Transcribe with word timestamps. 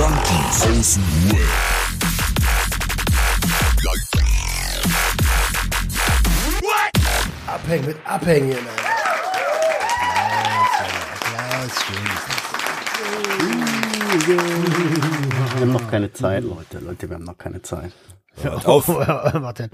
Junkies 0.00 0.62
aus 0.64 0.94
dem 0.94 1.30
Web. 1.30 1.40
Abhängen 7.46 7.86
mit 7.86 7.96
Abhängen. 8.06 8.56
Wir 14.26 15.60
haben 15.60 15.72
noch 15.72 15.90
keine 15.90 16.10
Zeit, 16.14 16.44
Leute. 16.44 16.78
Leute, 16.78 17.10
wir 17.10 17.16
haben 17.16 17.24
noch 17.24 17.36
keine 17.36 17.60
Zeit. 17.60 17.92
Hört 18.40 18.64
auf. 18.64 18.88
Warte. 18.88 19.68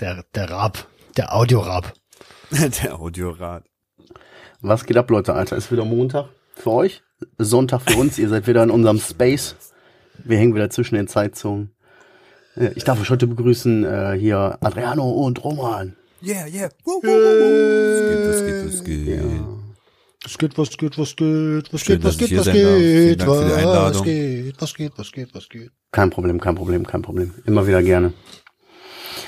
Der, 0.00 0.24
der 0.34 0.48
Rap. 0.48 0.86
Der 1.18 1.34
Audiorap. 1.34 1.92
Der 2.50 2.98
Audiorat. 2.98 3.64
Was 4.62 4.86
geht 4.86 4.96
ab, 4.96 5.10
Leute, 5.10 5.34
Alter? 5.34 5.56
Ist 5.56 5.70
wieder 5.70 5.84
Montag 5.84 6.30
für 6.54 6.70
euch, 6.70 7.02
Sonntag 7.38 7.82
für 7.82 7.96
uns. 7.98 8.18
Ihr 8.18 8.28
seid 8.28 8.46
wieder 8.46 8.62
in 8.62 8.70
unserem 8.70 8.98
Space. 8.98 9.56
Wir 10.24 10.38
hängen 10.38 10.54
wieder 10.54 10.70
zwischen 10.70 10.94
den 10.96 11.08
Zeitzonen. 11.08 11.70
Äh, 12.56 12.70
Ich 12.74 12.84
darf 12.84 13.00
euch 13.00 13.10
heute 13.10 13.26
begrüßen 13.26 13.84
äh, 13.84 14.16
hier 14.18 14.58
Adriano 14.60 15.08
und 15.10 15.42
Roman. 15.44 15.96
Yeah, 16.22 16.46
yeah. 16.48 16.68
Woo, 16.84 17.00
woo, 17.02 17.06
woo, 17.06 17.12
woo. 17.12 17.94
Was 17.94 17.96
geht, 18.08 18.28
was 18.28 18.46
geht, 18.46 18.58
was 18.66 18.76
geht. 18.84 19.18
Was 20.22 20.36
geht, 20.36 20.56
was 20.58 20.76
geht, 20.76 20.98
was 20.98 21.16
geht, 21.16 21.72
was 21.72 21.80
Schön, 21.80 22.00
geht, 22.00 22.04
was 22.04 22.18
geht, 22.18 22.36
was 22.36 22.46
geht, 22.46 23.20
was 23.20 24.02
geht, 24.02 24.60
was 24.60 24.74
geht, 24.74 24.92
was 24.98 25.12
geht, 25.12 25.34
was 25.34 25.48
geht. 25.48 25.70
Kein 25.92 26.10
Problem, 26.10 26.40
kein 26.40 26.54
Problem, 26.56 26.86
kein 26.86 27.02
Problem. 27.02 27.34
Immer 27.46 27.66
wieder 27.66 27.82
gerne. 27.82 28.12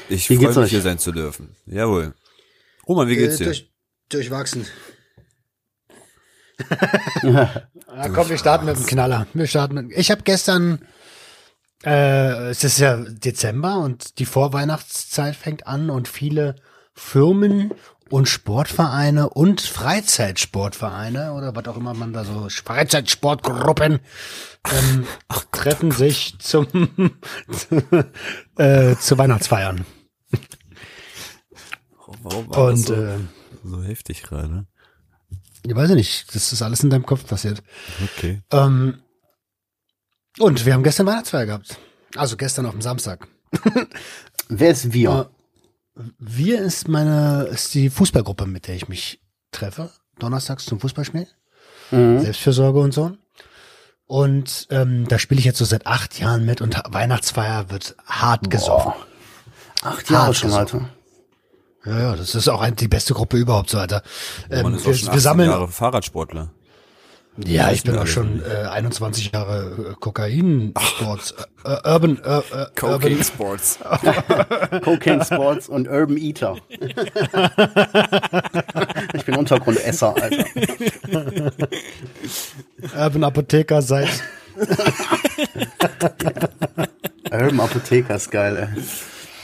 Ich 0.08 0.26
freue 0.26 0.38
mich, 0.38 0.56
euch? 0.56 0.70
hier 0.70 0.80
sein 0.82 0.98
zu 0.98 1.12
dürfen. 1.12 1.54
Jawohl. 1.66 2.14
Roman, 2.88 3.08
wie 3.08 3.16
geht's 3.16 3.36
Äh, 3.36 3.38
dir? 3.38 3.44
durch, 3.46 3.70
durchwachsen. 4.08 4.66
Ja, 7.22 8.08
komm, 8.14 8.28
wir 8.28 8.38
starten 8.38 8.66
mit 8.66 8.76
dem 8.76 8.86
Knaller. 8.86 9.26
Wir 9.34 9.46
starten 9.46 9.74
mit, 9.74 9.92
ich 9.96 10.10
habe 10.10 10.22
gestern, 10.22 10.80
äh, 11.84 12.50
es 12.50 12.64
ist 12.64 12.78
ja 12.78 12.96
Dezember 12.96 13.78
und 13.78 14.18
die 14.18 14.26
Vorweihnachtszeit 14.26 15.36
fängt 15.36 15.66
an 15.66 15.90
und 15.90 16.08
viele 16.08 16.56
Firmen 16.94 17.72
und 18.10 18.28
Sportvereine 18.28 19.30
und 19.30 19.60
Freizeitsportvereine 19.60 21.32
oder 21.32 21.54
was 21.54 21.66
auch 21.66 21.76
immer 21.76 21.94
man 21.94 22.12
da 22.12 22.24
so, 22.24 22.48
Freizeitsportgruppen 22.48 24.00
ähm, 24.70 25.06
treffen 25.52 25.92
sich 25.92 26.38
zum 26.38 26.66
äh, 28.58 28.96
zu 28.96 29.16
Weihnachtsfeiern. 29.16 29.86
Warum 32.22 32.48
war 32.50 32.72
das 32.72 32.80
Und 32.80 32.86
so, 32.86 32.94
äh, 32.94 33.18
so 33.64 33.82
heftig 33.82 34.22
gerade? 34.22 34.66
Ich 35.66 35.74
weiß 35.74 35.90
nicht, 35.90 36.34
das 36.34 36.52
ist 36.52 36.62
alles 36.62 36.82
in 36.82 36.90
deinem 36.90 37.06
Kopf 37.06 37.26
passiert. 37.26 37.62
Okay. 38.02 38.42
Ähm, 38.50 39.02
und 40.38 40.64
wir 40.64 40.74
haben 40.74 40.82
gestern 40.82 41.06
Weihnachtsfeier 41.06 41.46
gehabt. 41.46 41.78
Also 42.16 42.36
gestern 42.36 42.66
auf 42.66 42.72
dem 42.72 42.82
Samstag. 42.82 43.28
Wer 44.48 44.70
ist 44.70 44.92
wir? 44.92 45.30
Wir 46.18 46.60
ist 46.60 46.88
meine, 46.88 47.48
ist 47.52 47.74
die 47.74 47.90
Fußballgruppe, 47.90 48.46
mit 48.46 48.68
der 48.68 48.76
ich 48.76 48.88
mich 48.88 49.20
treffe. 49.52 49.90
Donnerstags 50.18 50.64
zum 50.64 50.80
Fußballspiel. 50.80 51.26
Mhm. 51.90 52.20
Selbstfürsorge 52.20 52.80
und 52.80 52.92
so. 52.92 53.12
Und 54.06 54.66
ähm, 54.70 55.06
da 55.08 55.18
spiele 55.18 55.38
ich 55.38 55.44
jetzt 55.44 55.58
so 55.58 55.64
seit 55.64 55.86
acht 55.86 56.18
Jahren 56.18 56.44
mit 56.44 56.60
und 56.60 56.80
Weihnachtsfeier 56.88 57.70
wird 57.70 57.96
hart 58.06 58.50
gesoffen. 58.50 58.92
Acht 59.82 60.10
Jahre 60.10 60.26
Hart 60.26 60.36
schon, 60.36 60.50
gesoffen. 60.50 60.80
Alter. 60.80 60.99
Ja, 61.84 61.98
ja, 61.98 62.16
das 62.16 62.34
ist 62.34 62.48
auch 62.48 62.60
ein, 62.60 62.76
die 62.76 62.88
beste 62.88 63.14
Gruppe 63.14 63.38
überhaupt 63.38 63.70
so, 63.70 63.78
Alter. 63.78 64.02
Ähm, 64.50 64.64
Man 64.64 64.74
ist 64.74 64.82
auch 64.82 64.88
wir, 64.88 64.94
schon 64.94 65.06
wir 65.06 65.12
18 65.12 65.20
sammeln. 65.20 65.50
Jahre 65.50 65.68
Fahrradsportler. 65.68 66.50
Ja, 67.46 67.70
ich 67.70 67.84
bin 67.84 67.96
auch 67.96 68.06
schon 68.06 68.42
äh, 68.44 68.66
21 68.66 69.32
Jahre 69.32 69.92
äh, 69.92 69.94
Kokain-Sports, 69.98 71.34
äh, 71.64 71.72
äh, 71.72 71.90
Urban, 71.90 72.18
äh, 72.22 72.38
äh, 72.38 72.66
Urban, 72.82 73.24
Sports. 73.24 73.78
Cocaine 74.84 75.24
Sports 75.24 75.68
und 75.68 75.88
Urban 75.88 76.18
Eater. 76.18 76.56
ich 79.14 79.24
bin 79.24 79.36
Untergrundesser, 79.36 80.14
Alter. 80.20 80.44
Urban 82.98 83.24
Apotheker 83.24 83.80
seit 83.80 84.08
Urban 87.30 87.60
Apotheker 87.60 88.16
ist 88.16 88.30
geil, 88.30 88.56
ey. 88.56 88.82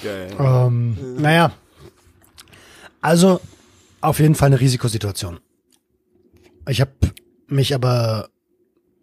Geil. 0.04 0.28
Ähm, 0.38 0.96
naja. 1.18 1.52
Also, 3.00 3.40
auf 4.00 4.18
jeden 4.18 4.34
Fall 4.34 4.46
eine 4.46 4.60
Risikosituation. 4.60 5.40
Ich 6.68 6.80
habe 6.80 6.92
mich 7.48 7.74
aber 7.74 8.28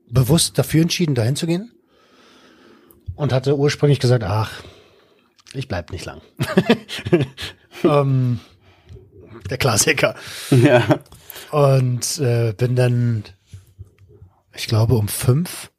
bewusst 0.09 0.57
dafür 0.57 0.81
entschieden, 0.81 1.15
dahin 1.15 1.35
zu 1.35 1.47
gehen. 1.47 1.71
Und 3.15 3.31
hatte 3.31 3.57
ursprünglich 3.57 3.99
gesagt, 3.99 4.23
ach, 4.23 4.63
ich 5.53 5.67
bleib 5.67 5.91
nicht 5.91 6.05
lang. 6.05 6.21
ähm, 7.83 8.39
der 9.49 9.57
Klassiker. 9.57 10.15
Ja. 10.49 10.99
Und 11.51 12.19
äh, 12.19 12.53
bin 12.53 12.75
dann, 12.75 13.23
ich 14.55 14.67
glaube, 14.67 14.95
um 14.95 15.07
fünf 15.07 15.71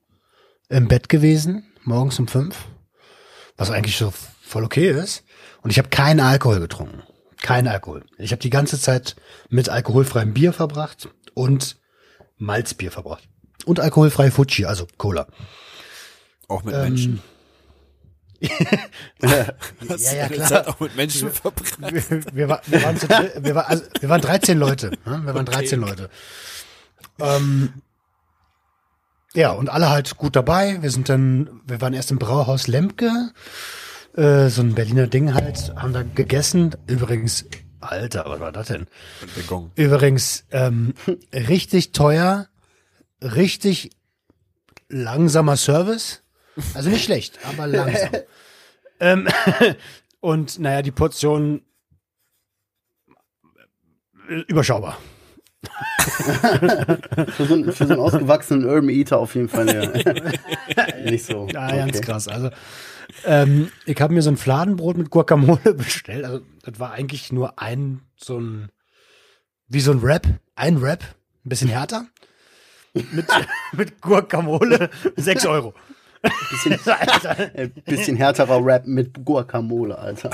im 0.68 0.86
Bett 0.88 1.08
gewesen, 1.08 1.64
morgens 1.82 2.18
um 2.18 2.28
fünf, 2.28 2.56
was 3.56 3.70
eigentlich 3.70 3.96
so 3.96 4.12
voll 4.42 4.64
okay 4.64 4.90
ist. 4.90 5.24
Und 5.62 5.70
ich 5.70 5.78
habe 5.78 5.88
keinen 5.88 6.20
Alkohol 6.20 6.60
getrunken. 6.60 7.02
Kein 7.44 7.68
Alkohol. 7.68 8.06
Ich 8.16 8.32
habe 8.32 8.40
die 8.40 8.48
ganze 8.48 8.80
Zeit 8.80 9.16
mit 9.50 9.68
alkoholfreiem 9.68 10.32
Bier 10.32 10.54
verbracht 10.54 11.10
und 11.34 11.76
Malzbier 12.38 12.90
verbracht. 12.90 13.28
Und 13.66 13.80
alkoholfreie 13.80 14.30
Fuji, 14.30 14.64
also 14.64 14.86
Cola. 14.96 15.26
Auch 16.48 16.64
mit 16.64 16.74
Ähm, 16.74 16.82
Menschen. 16.84 17.22
ja, 18.40 19.46
ja, 19.90 20.28
klar. 20.28 20.48
Zeit 20.48 20.68
auch 20.68 20.80
mit 20.80 20.96
Menschen 20.96 21.30
verbracht? 21.30 21.76
wir, 21.80 22.34
wir, 22.34 22.48
war, 22.48 22.62
wir, 22.64 22.82
waren 22.82 22.96
zu, 22.96 23.10
wir, 23.10 23.54
war, 23.54 23.68
also, 23.68 23.84
wir 24.00 24.08
waren 24.08 24.22
13 24.22 24.58
Leute. 24.58 24.92
Ne? 25.04 25.22
Wir 25.26 25.34
waren 25.34 25.44
13 25.44 25.78
Leute. 25.78 26.08
Ähm, 27.20 27.74
ja, 29.34 29.50
und 29.50 29.68
alle 29.68 29.90
halt 29.90 30.16
gut 30.16 30.34
dabei. 30.34 30.78
Wir 30.80 30.90
sind 30.90 31.10
dann, 31.10 31.60
wir 31.66 31.82
waren 31.82 31.92
erst 31.92 32.10
im 32.10 32.18
Brauhaus 32.18 32.68
Lemke, 32.68 33.32
äh, 34.16 34.48
so 34.48 34.62
ein 34.62 34.74
Berliner 34.74 35.06
Ding 35.06 35.34
halt, 35.34 35.74
haben 35.76 35.92
da 35.92 36.02
gegessen. 36.02 36.74
Übrigens, 36.86 37.44
Alter, 37.80 38.24
was 38.26 38.40
war 38.40 38.52
das 38.52 38.68
denn? 38.68 38.86
Übrigens, 39.76 40.44
ähm, 40.50 40.94
richtig 41.32 41.92
teuer, 41.92 42.48
richtig 43.22 43.90
langsamer 44.88 45.56
Service. 45.56 46.22
Also 46.74 46.88
nicht 46.90 47.04
schlecht, 47.04 47.38
aber 47.44 47.66
langsam. 47.66 48.10
ähm, 49.00 49.28
und 50.20 50.58
naja, 50.60 50.82
die 50.82 50.92
Portion 50.92 51.62
äh, 54.28 54.40
überschaubar. 54.46 54.98
Für 57.36 57.46
so, 57.46 57.54
einen- 57.54 57.72
für 57.72 57.86
so 57.86 57.92
einen 57.94 58.00
ausgewachsenen 58.00 58.66
Urban 58.66 58.90
Eater 58.90 59.18
auf 59.18 59.34
jeden 59.34 59.48
Fall 59.48 59.74
ja. 59.74 61.00
nicht 61.10 61.24
so. 61.24 61.48
Ja, 61.50 61.74
ganz 61.74 61.96
Okay. 61.96 62.06
krass. 62.06 62.28
Also 62.28 62.50
ähm, 63.24 63.70
ich 63.86 64.00
habe 64.00 64.14
mir 64.14 64.22
so 64.22 64.30
ein 64.30 64.36
Fladenbrot 64.36 64.96
mit 64.96 65.10
Guacamole 65.10 65.74
bestellt. 65.74 66.24
Also 66.24 66.44
das 66.62 66.78
war 66.78 66.92
eigentlich 66.92 67.32
nur 67.32 67.58
ein 67.58 68.00
so 68.16 68.38
ein 68.38 68.70
wie 69.68 69.80
so 69.80 69.92
ein 69.92 70.02
Wrap, 70.02 70.26
ein 70.54 70.80
Wrap, 70.82 71.02
ein 71.44 71.48
bisschen 71.48 71.68
härter. 71.68 72.06
Mit, 72.92 73.26
mit 73.72 74.00
Guacamole, 74.00 74.90
6 75.16 75.46
Euro. 75.46 75.74
Bisschen, 76.50 76.72
äh, 77.54 77.68
bisschen 77.84 78.16
härterer 78.16 78.64
Rap 78.64 78.86
mit 78.86 79.24
Guacamole, 79.24 79.98
Alter. 79.98 80.30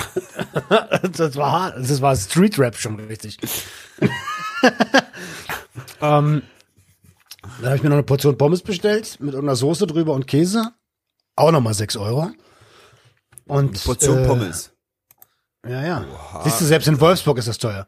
Das 1.17 1.35
war 1.35 1.51
hart. 1.51 1.77
Das 1.77 2.01
war 2.01 2.15
Street 2.15 2.57
Rap 2.59 2.75
schon 2.77 2.99
richtig. 2.99 3.37
ähm, 6.01 6.43
dann 7.41 7.65
habe 7.65 7.75
ich 7.75 7.83
mir 7.83 7.89
noch 7.89 7.97
eine 7.97 8.03
Portion 8.03 8.37
Pommes 8.37 8.61
bestellt 8.61 9.17
mit 9.19 9.33
irgendeiner 9.33 9.55
Soße 9.55 9.87
drüber 9.87 10.13
und 10.13 10.27
Käse. 10.27 10.71
Auch 11.35 11.51
nochmal 11.51 11.73
6 11.73 11.97
Euro. 11.97 12.31
Und, 13.51 13.83
Portion 13.83 14.19
äh, 14.19 14.27
Pommes. 14.27 14.71
Ja, 15.67 15.83
ja. 15.83 16.05
Siehst 16.45 16.61
du, 16.61 16.65
selbst 16.65 16.87
in 16.87 17.01
Wolfsburg 17.01 17.37
ist 17.37 17.49
das 17.49 17.57
teuer. 17.57 17.85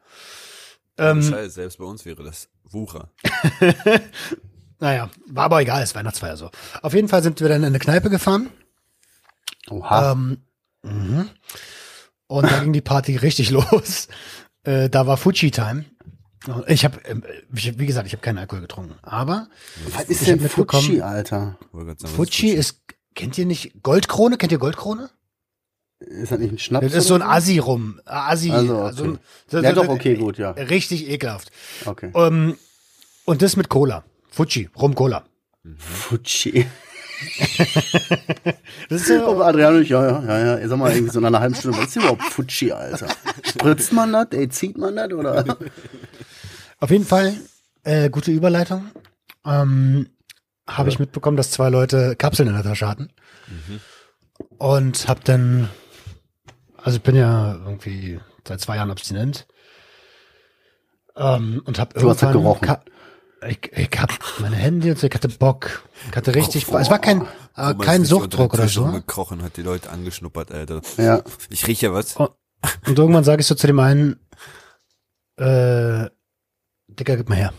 Ähm, 0.98 1.24
Scheiße, 1.24 1.52
selbst 1.52 1.78
bei 1.78 1.86
uns 1.86 2.04
wäre 2.04 2.22
das 2.22 2.50
Wucher. 2.66 3.10
naja, 4.80 5.10
war 5.26 5.46
aber 5.46 5.62
egal, 5.62 5.82
ist 5.82 5.96
Weihnachtsfeier 5.96 6.36
so. 6.36 6.52
Auf 6.82 6.94
jeden 6.94 7.08
Fall 7.08 7.24
sind 7.24 7.40
wir 7.40 7.48
dann 7.48 7.62
in 7.62 7.68
eine 7.68 7.80
Kneipe 7.80 8.10
gefahren. 8.10 8.50
Oha. 9.70 10.12
Ähm, 10.12 10.44
mhm. 10.82 11.30
Und 12.28 12.52
da 12.52 12.60
ging 12.60 12.74
die 12.74 12.82
Party 12.82 13.16
richtig 13.22 13.50
los. 13.50 14.10
Äh, 14.64 14.90
da 14.90 15.08
war 15.08 15.16
Fuji-Time. 15.16 15.86
Ich 16.68 16.84
habe, 16.84 17.00
wie 17.48 17.86
gesagt, 17.86 18.08
ich 18.08 18.12
habe 18.12 18.22
keinen 18.22 18.40
Alkohol 18.40 18.64
getrunken. 18.64 18.96
Aber 19.02 19.48
Was 19.94 20.10
ist 20.10 20.28
denn 20.28 20.42
Fuji, 20.42 21.02
Alter? 21.02 21.58
Fuji 22.04 22.50
ist, 22.50 22.82
kennt 23.16 23.38
ihr 23.38 23.46
nicht 23.46 23.82
Goldkrone? 23.82 24.38
Kennt 24.38 24.52
ihr 24.52 24.58
Goldkrone? 24.58 25.10
Ist 26.08 26.32
das 26.32 26.40
nicht 26.40 26.52
ein 26.54 26.58
Schnaps? 26.60 26.86
Das 26.88 26.96
ist 26.96 27.08
so 27.08 27.16
ein 27.16 27.22
oder 27.22 27.32
Assi-Rum. 27.32 28.00
Assi. 28.06 28.52
Also, 28.52 28.78
okay. 28.84 28.94
so 28.96 29.04
ein- 29.06 29.20
so- 29.48 29.60
Ja, 29.60 29.72
doch, 29.74 29.88
okay, 29.88 30.16
gut, 30.16 30.38
ja. 30.38 30.52
Richtig 30.52 31.10
ekelhaft. 31.10 31.52
Okay. 31.86 32.12
Ähm, 32.16 32.58
und 33.26 33.42
das 33.42 33.56
mit 33.56 33.70
Cola. 33.70 34.04
Fuji, 34.30 34.70
Rum 34.80 34.96
Cola. 34.96 35.24
Fuji. 35.78 36.66
Das 38.90 39.02
ist 39.02 39.08
so, 39.08 39.14
Oh, 39.28 39.42
Adriano, 39.42 39.80
ja, 39.80 40.06
ja, 40.22 40.24
ja, 40.40 40.60
ja. 40.60 40.68
Sag 40.68 40.78
mal, 40.78 40.92
irgendwie 40.92 41.12
so 41.14 41.20
nach 41.22 41.28
einer 41.30 41.40
halben 41.40 41.56
Stunde, 41.56 41.78
was 41.78 41.88
ist 41.88 41.96
überhaupt 41.96 42.24
Futschi, 42.24 42.72
Alter? 42.72 43.08
Spritzt 43.44 43.94
man 43.94 44.12
das? 44.12 44.28
Ey, 44.32 44.50
zieht 44.50 44.78
man 44.78 44.96
das, 44.96 45.12
oder? 45.14 45.58
Auf 46.80 46.90
jeden 46.92 47.06
Fall, 47.06 47.36
äh, 47.84 48.10
gute 48.10 48.32
Überleitung. 48.32 48.92
Ähm, 49.46 50.10
habe 50.68 50.90
ich 50.90 51.00
mitbekommen, 51.00 51.38
dass 51.38 51.52
zwei 51.52 51.70
Leute 51.70 52.16
Kapseln 52.18 52.50
in 52.50 52.56
der 52.56 52.64
Tasche 52.64 52.88
hatten. 52.88 53.10
Und 54.58 55.08
hab 55.08 55.24
dann, 55.24 55.70
also 56.84 56.98
ich 56.98 57.04
bin 57.04 57.16
ja 57.16 57.56
irgendwie 57.56 58.20
seit 58.48 58.60
zwei 58.60 58.76
Jahren 58.76 58.92
abstinent. 58.92 59.48
Ähm, 61.16 61.62
und 61.66 61.80
hab 61.80 61.94
Du 61.94 62.10
hast 62.10 62.24
halt 62.24 62.36
irgendwann, 62.36 62.60
gerochen. 62.60 62.68
Ka 62.68 62.84
ich, 63.48 63.72
ich 63.74 64.00
hab 64.00 64.12
meine 64.40 64.56
Hände 64.56 64.92
und 64.92 65.00
so, 65.00 65.08
ich 65.08 65.14
hatte 65.14 65.30
Bock. 65.30 65.84
Ich 66.10 66.16
hatte 66.16 66.34
richtig, 66.34 66.68
Bock. 66.68 66.80
es 66.80 66.90
war 66.90 67.00
kein, 67.00 67.28
äh, 67.56 67.74
kein 67.76 68.06
Suchtdruck 68.06 68.54
oder 68.54 68.68
so. 68.68 68.84
rumgekrochen, 68.84 69.44
hat 69.44 69.58
die 69.58 69.64
Leute 69.64 69.90
angeschnuppert, 69.90 70.52
Alter. 70.52 70.82
Ja. 70.98 71.22
Ich 71.50 71.68
rieche 71.68 71.88
ja 71.88 71.94
was. 71.94 72.18
Oh. 72.20 72.30
Und 72.86 72.98
irgendwann 72.98 73.26
sage 73.26 73.42
ich 73.42 73.48
so 73.48 73.56
zu 73.56 73.68
dem 73.68 73.80
einen, 73.80 74.20
äh, 75.38 76.10
Dicker, 76.88 77.18
gib 77.18 77.30
mal 77.30 77.36
her. 77.36 77.54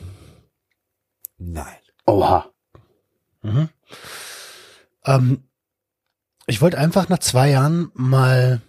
Nein. 1.38 1.76
Oha. 2.06 2.50
Mhm. 3.42 3.68
Ähm, 5.04 5.48
ich 6.46 6.62
wollte 6.62 6.78
einfach 6.78 7.08
nach 7.08 7.18
zwei 7.18 7.50
Jahren 7.50 7.90
mal 7.94 8.62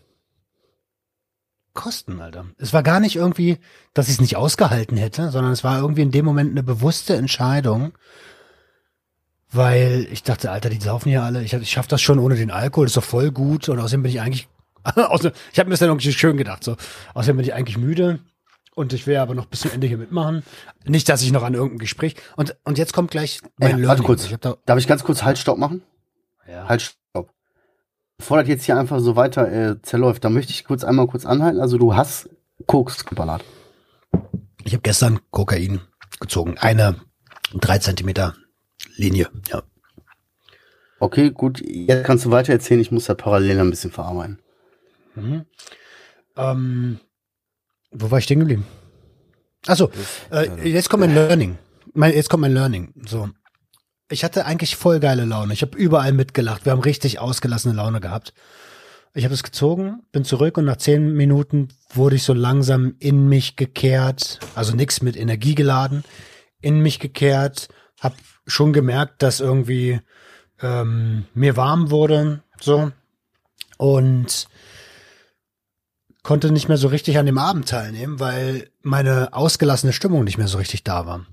kosten, 1.76 2.20
Alter. 2.22 2.46
Es 2.58 2.74
war 2.74 2.82
gar 2.82 3.00
nicht 3.00 3.16
irgendwie, 3.16 3.60
dass 3.94 4.08
ich 4.08 4.16
es 4.16 4.22
nicht 4.22 4.36
ausgehalten 4.36 4.98
hätte, 4.98 5.30
sondern 5.30 5.52
es 5.52 5.64
war 5.64 5.80
irgendwie 5.80 6.02
in 6.02 6.12
dem 6.12 6.26
Moment 6.26 6.52
eine 6.52 6.64
bewusste 6.64 7.16
Entscheidung, 7.16 7.94
weil 9.52 10.08
ich 10.12 10.24
dachte, 10.24 10.52
Alter, 10.52 10.70
die 10.70 10.80
saufen 10.82 11.10
hier 11.10 11.24
alle. 11.24 11.44
Ich, 11.44 11.54
ich 11.54 11.70
schaff 11.72 11.88
das 11.88 12.02
schon 12.02 12.20
ohne 12.20 12.36
den 12.36 12.52
Alkohol, 12.52 12.88
ist 12.88 12.98
doch 12.98 13.04
voll 13.04 13.32
gut. 13.32 13.70
Und 13.70 13.80
außerdem 13.80 14.04
bin 14.04 14.12
ich 14.12 14.22
eigentlich, 14.22 14.48
außer, 14.96 15.32
ich 15.54 15.60
habe 15.60 15.70
mir 15.70 15.74
das 15.74 15.80
dann 15.80 15.90
irgendwie 15.90 16.12
schön 16.12 16.38
gedacht. 16.38 16.64
So, 16.64 16.76
außerdem 17.14 17.38
bin 17.38 17.46
ich 17.46 17.54
eigentlich 17.54 17.78
müde 17.78 18.20
und 18.74 18.92
ich 18.92 19.08
will 19.08 19.16
aber 19.18 19.36
noch 19.36 19.46
bis 19.46 19.62
zum 19.62 19.72
Ende 19.72 19.88
hier 19.88 19.98
mitmachen. 19.98 20.44
Nicht, 20.86 21.08
dass 21.08 21.22
ich 21.22 21.32
noch 21.32 21.44
an 21.44 21.54
irgendeinem 21.54 21.80
Gespräch 21.80 22.16
und 22.36 22.56
und 22.66 22.78
jetzt 22.78 22.92
kommt 22.94 23.12
gleich 23.12 23.42
mein 23.58 23.68
Ey, 23.68 23.68
Learning. 23.74 23.88
warte 23.88 24.04
kurz. 24.04 24.26
Ich 24.26 24.34
hab 24.34 24.42
da, 24.42 24.58
Darf 24.66 24.78
ich 24.80 24.88
ganz 24.88 25.04
kurz 25.04 25.24
Haltstopp 25.24 25.58
machen? 25.58 25.82
ja. 26.48 26.68
Haltstopp. 26.68 27.32
Bevor 28.18 28.38
das 28.40 28.48
jetzt 28.48 28.66
hier 28.66 28.78
einfach 28.78 29.00
so 29.00 29.16
weiter 29.16 29.52
äh, 29.52 29.82
zerläuft, 29.82 30.24
da 30.24 30.30
möchte 30.30 30.52
ich 30.52 30.64
kurz 30.64 30.84
einmal 30.84 31.08
kurz 31.08 31.26
anhalten. 31.26 31.60
Also 31.60 31.78
du 31.78 31.96
hast 31.96 32.30
Koks 32.66 33.06
geballert. 33.06 33.44
Ich 34.64 34.74
habe 34.74 34.82
gestern 34.82 35.20
Kokain 35.32 35.82
gezogen. 36.20 36.58
Eine 36.58 36.96
drei 37.54 37.78
Zentimeter 37.80 38.36
Linie. 38.96 39.30
Ja. 39.50 39.64
Okay, 41.00 41.32
gut. 41.32 41.62
Jetzt 41.66 42.06
kannst 42.06 42.26
du 42.26 42.32
weiter 42.32 42.54
erzählen. 42.54 42.80
Ich 42.80 42.92
muss 42.92 43.06
da 43.06 43.14
parallel 43.14 43.60
ein 43.60 43.70
bisschen 43.70 43.92
verarbeiten. 43.92 44.40
Ähm, 46.38 47.00
wo 47.92 48.12
war 48.12 48.20
ich 48.20 48.26
stehen 48.26 48.40
geblieben? 48.40 48.66
Achso, 49.68 49.90
äh, 50.32 50.48
ja, 50.48 50.56
jetzt 50.64 50.90
kommt 50.90 51.02
mein 51.02 51.14
Learning. 51.14 51.58
Mein, 51.94 52.14
jetzt 52.14 52.30
kommt 52.30 52.42
mein 52.42 52.54
Learning. 52.54 52.94
So. 53.06 53.30
Ich 54.10 54.24
hatte 54.24 54.46
eigentlich 54.46 54.76
voll 54.76 55.00
geile 55.00 55.26
Laune. 55.26 55.54
Ich 55.54 55.62
habe 55.62 55.78
überall 55.78 56.14
mitgelacht. 56.14 56.66
Wir 56.66 56.72
haben 56.72 56.82
richtig 56.82 57.20
ausgelassene 57.20 57.74
Laune 57.74 58.00
gehabt. 58.00 58.34
Ich 59.16 59.24
habe 59.24 59.34
es 59.34 59.44
gezogen, 59.44 60.04
bin 60.12 60.26
zurück 60.26 60.58
und 60.58 60.66
nach 60.66 60.76
zehn 60.78 61.14
Minuten 61.14 61.70
wurde 61.94 62.18
ich 62.18 62.24
so 62.24 62.34
langsam 62.34 62.96
in 63.00 63.28
mich 63.30 63.56
gekehrt. 63.56 64.40
Also 64.54 64.76
nichts 64.76 65.02
mit 65.02 65.16
Energie 65.16 65.56
geladen. 65.56 66.04
In 66.62 66.82
mich 66.82 67.00
gekehrt. 67.00 67.70
Hab 68.00 68.14
schon 68.46 68.74
gemerkt, 68.74 69.24
dass 69.24 69.40
irgendwie 69.40 70.02
ähm, 70.62 71.26
mir 71.34 71.58
warm 71.58 71.90
wurde. 71.90 72.44
So. 72.60 72.92
Und 73.78 74.48
konnte 76.22 76.52
nicht 76.52 76.68
mehr 76.68 76.78
so 76.78 76.90
richtig 76.90 77.18
an 77.18 77.26
dem 77.26 77.38
Abend 77.38 77.70
teilnehmen, 77.70 78.20
weil 78.20 78.70
meine 78.82 79.34
ausgelassene 79.34 79.94
Stimmung 79.94 80.24
nicht 80.24 80.38
mehr 80.38 80.48
so 80.48 80.58
richtig 80.58 80.84
da 80.84 81.06
war. 81.06 81.26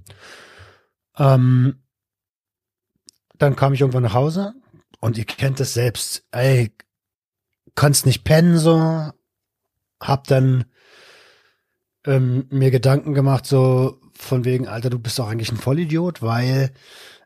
Ähm, 1.19 1.82
dann 3.43 3.57
kam 3.57 3.75
ich 3.75 3.81
irgendwann 3.81 4.05
nach 4.05 4.15
Hause 4.15 4.55
und 5.01 5.19
ihr 5.19 5.25
kennt 5.25 5.59
es 5.61 5.75
selbst. 5.75 6.25
Ey, 6.31 6.73
kannst 7.75 8.07
nicht 8.07 8.25
pennen 8.25 8.57
so. 8.57 9.11
Hab 10.01 10.27
dann 10.29 10.65
ähm, 12.07 12.47
mir 12.51 12.71
Gedanken 12.71 13.15
gemacht 13.15 13.47
so 13.47 13.99
von 14.15 14.45
wegen, 14.45 14.69
Alter, 14.69 14.91
du 14.91 14.99
bist 14.99 15.19
doch 15.19 15.29
eigentlich 15.29 15.51
ein 15.51 15.57
Vollidiot, 15.57 16.23
weil 16.23 16.73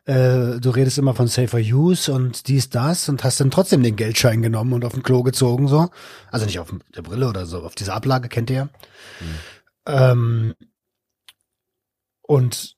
äh, 0.05 0.59
du 0.59 0.69
redest 0.69 0.97
immer 0.97 1.13
von 1.13 1.27
Safer 1.27 1.59
Use 1.59 2.11
und 2.11 2.47
dies, 2.47 2.69
das 2.69 3.09
und 3.09 3.23
hast 3.23 3.39
dann 3.39 3.51
trotzdem 3.51 3.83
den 3.83 3.95
Geldschein 3.95 4.41
genommen 4.41 4.73
und 4.73 4.85
auf 4.85 4.93
den 4.93 5.03
Klo 5.03 5.21
gezogen 5.21 5.67
so. 5.67 5.89
Also 6.31 6.45
nicht 6.45 6.59
auf 6.59 6.73
der 6.95 7.01
Brille 7.01 7.27
oder 7.27 7.45
so, 7.45 7.63
auf 7.63 7.75
diese 7.75 7.93
Ablage, 7.93 8.29
kennt 8.29 8.49
ihr 8.49 8.69
ja. 9.85 10.11
Ähm, 10.11 10.55
und 12.21 12.76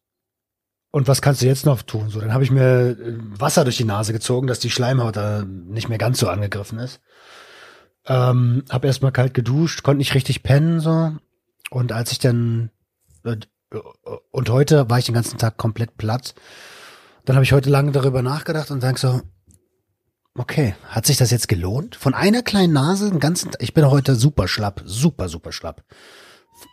und 0.91 1.07
was 1.07 1.21
kannst 1.21 1.41
du 1.41 1.45
jetzt 1.45 1.65
noch 1.65 1.81
tun? 1.81 2.09
So, 2.09 2.19
dann 2.19 2.33
habe 2.33 2.44
ich 2.44 2.51
mir 2.51 2.97
äh, 3.00 3.18
Wasser 3.39 3.63
durch 3.63 3.77
die 3.77 3.83
Nase 3.83 4.13
gezogen, 4.13 4.47
dass 4.47 4.59
die 4.59 4.69
Schleimhaut 4.69 5.15
da 5.15 5.44
nicht 5.44 5.89
mehr 5.89 5.97
ganz 5.97 6.19
so 6.19 6.27
angegriffen 6.30 6.80
ist. 6.80 7.00
Ähm, 8.06 8.63
hab 8.69 8.86
erstmal 8.86 9.12
kalt 9.12 9.33
geduscht, 9.33 9.83
konnte 9.83 10.00
nicht 10.00 10.15
richtig 10.15 10.44
pennen 10.44 10.80
so. 10.80 11.12
Und 11.69 11.91
als 11.91 12.12
ich 12.12 12.19
dann 12.19 12.71
und 14.31 14.50
heute 14.50 14.89
war 14.89 15.00
ich 15.00 15.06
den 15.06 15.15
ganzen 15.15 15.38
Tag 15.38 15.57
komplett 15.57 15.97
platt. 15.97 16.33
Dann 17.25 17.36
habe 17.36 17.44
ich 17.44 17.53
heute 17.53 17.69
lange 17.69 17.91
darüber 17.91 18.21
nachgedacht 18.21 18.71
und 18.71 18.81
sage 18.81 18.97
so, 18.97 19.21
okay, 20.36 20.75
hat 20.88 21.06
sich 21.06 21.18
das 21.18 21.31
jetzt 21.31 21.47
gelohnt? 21.47 21.95
Von 21.95 22.13
einer 22.13 22.41
kleinen 22.41 22.74
Nase 22.74 23.09
den 23.09 23.19
ganzen 23.19 23.51
Tag, 23.51 23.62
ich 23.62 23.74
bin 23.74 23.89
heute 23.89 24.15
super 24.15 24.47
schlapp, 24.47 24.81
super, 24.86 25.30
super 25.30 25.51
schlapp. 25.51 25.83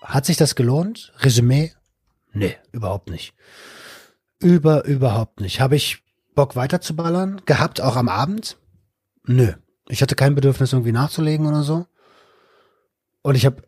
Hat 0.03 0.25
sich 0.25 0.37
das 0.37 0.55
gelohnt? 0.55 1.13
Resümee? 1.19 1.73
Nee, 2.33 2.57
überhaupt 2.73 3.11
nicht. 3.11 3.35
Über, 4.41 4.85
überhaupt 4.85 5.41
nicht. 5.41 5.61
Habe 5.61 5.77
ich 5.77 6.03
Bock 6.35 6.57
weiterzuballern? 6.57 7.43
Gehabt, 7.47 7.81
auch 7.81 7.97
am 7.97 8.09
Abend? 8.09 8.59
Nö. 9.25 9.53
Ich 9.89 10.03
hatte 10.03 10.15
kein 10.17 10.35
Bedürfnis, 10.35 10.73
irgendwie 10.73 10.93
nachzulegen 10.93 11.47
oder 11.47 11.63
so. 11.63 11.87
Und 13.23 13.35
ich 13.35 13.47
habe, 13.47 13.63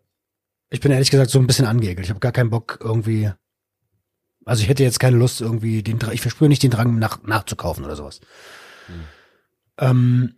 ich 0.70 0.80
bin 0.80 0.92
ehrlich 0.92 1.10
gesagt 1.10 1.30
so 1.30 1.38
ein 1.38 1.46
bisschen 1.46 1.66
angeekelt. 1.66 2.04
Ich 2.04 2.10
habe 2.10 2.20
gar 2.20 2.32
keinen 2.32 2.50
Bock 2.50 2.78
irgendwie. 2.82 3.30
Also 4.44 4.62
ich 4.62 4.68
hätte 4.68 4.82
jetzt 4.82 5.00
keine 5.00 5.16
Lust 5.16 5.40
irgendwie 5.40 5.82
den, 5.82 5.98
Drang- 5.98 6.12
ich 6.12 6.20
verspüre 6.20 6.48
nicht 6.48 6.62
den 6.62 6.70
Drang 6.70 6.98
nach, 6.98 7.22
nachzukaufen 7.22 7.84
oder 7.84 7.96
sowas. 7.96 8.20
Ähm, 9.78 10.34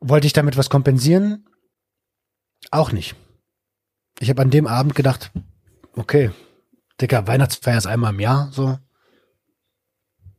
wollte 0.00 0.26
ich 0.26 0.32
damit 0.32 0.56
was 0.56 0.70
kompensieren? 0.70 1.46
Auch 2.70 2.92
nicht. 2.92 3.14
Ich 4.20 4.30
habe 4.30 4.42
an 4.42 4.50
dem 4.50 4.66
Abend 4.66 4.94
gedacht, 4.94 5.32
okay, 5.96 6.30
Dicker, 7.00 7.26
Weihnachtsfeier 7.26 7.78
ist 7.78 7.86
einmal 7.86 8.12
im 8.12 8.20
Jahr, 8.20 8.50
so. 8.52 8.78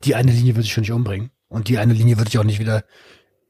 Die 0.04 0.16
eine 0.16 0.32
Linie 0.32 0.56
würde 0.56 0.66
ich 0.66 0.74
schon 0.74 0.82
nicht 0.82 0.92
umbringen. 0.92 1.32
Und 1.48 1.68
die 1.68 1.78
eine 1.78 1.94
Linie 1.94 2.18
würde 2.18 2.30
ich 2.30 2.38
auch 2.38 2.44
nicht 2.44 2.60
wieder, 2.60 2.84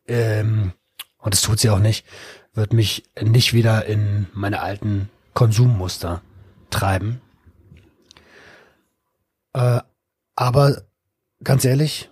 ähm, 0.08 0.74
und 1.18 1.34
das 1.34 1.42
tut 1.42 1.60
sie 1.60 1.70
auch 1.70 1.80
nicht, 1.80 2.06
wird 2.54 2.74
mich 2.74 3.04
nicht 3.22 3.54
wieder 3.54 3.86
in 3.86 4.28
meine 4.34 4.62
alten 4.62 5.10
Konsummuster 5.34 6.22
treiben. 6.70 7.22
Äh, 9.54 9.82
aber 10.36 10.84
ganz 11.44 11.66
ehrlich, 11.66 12.10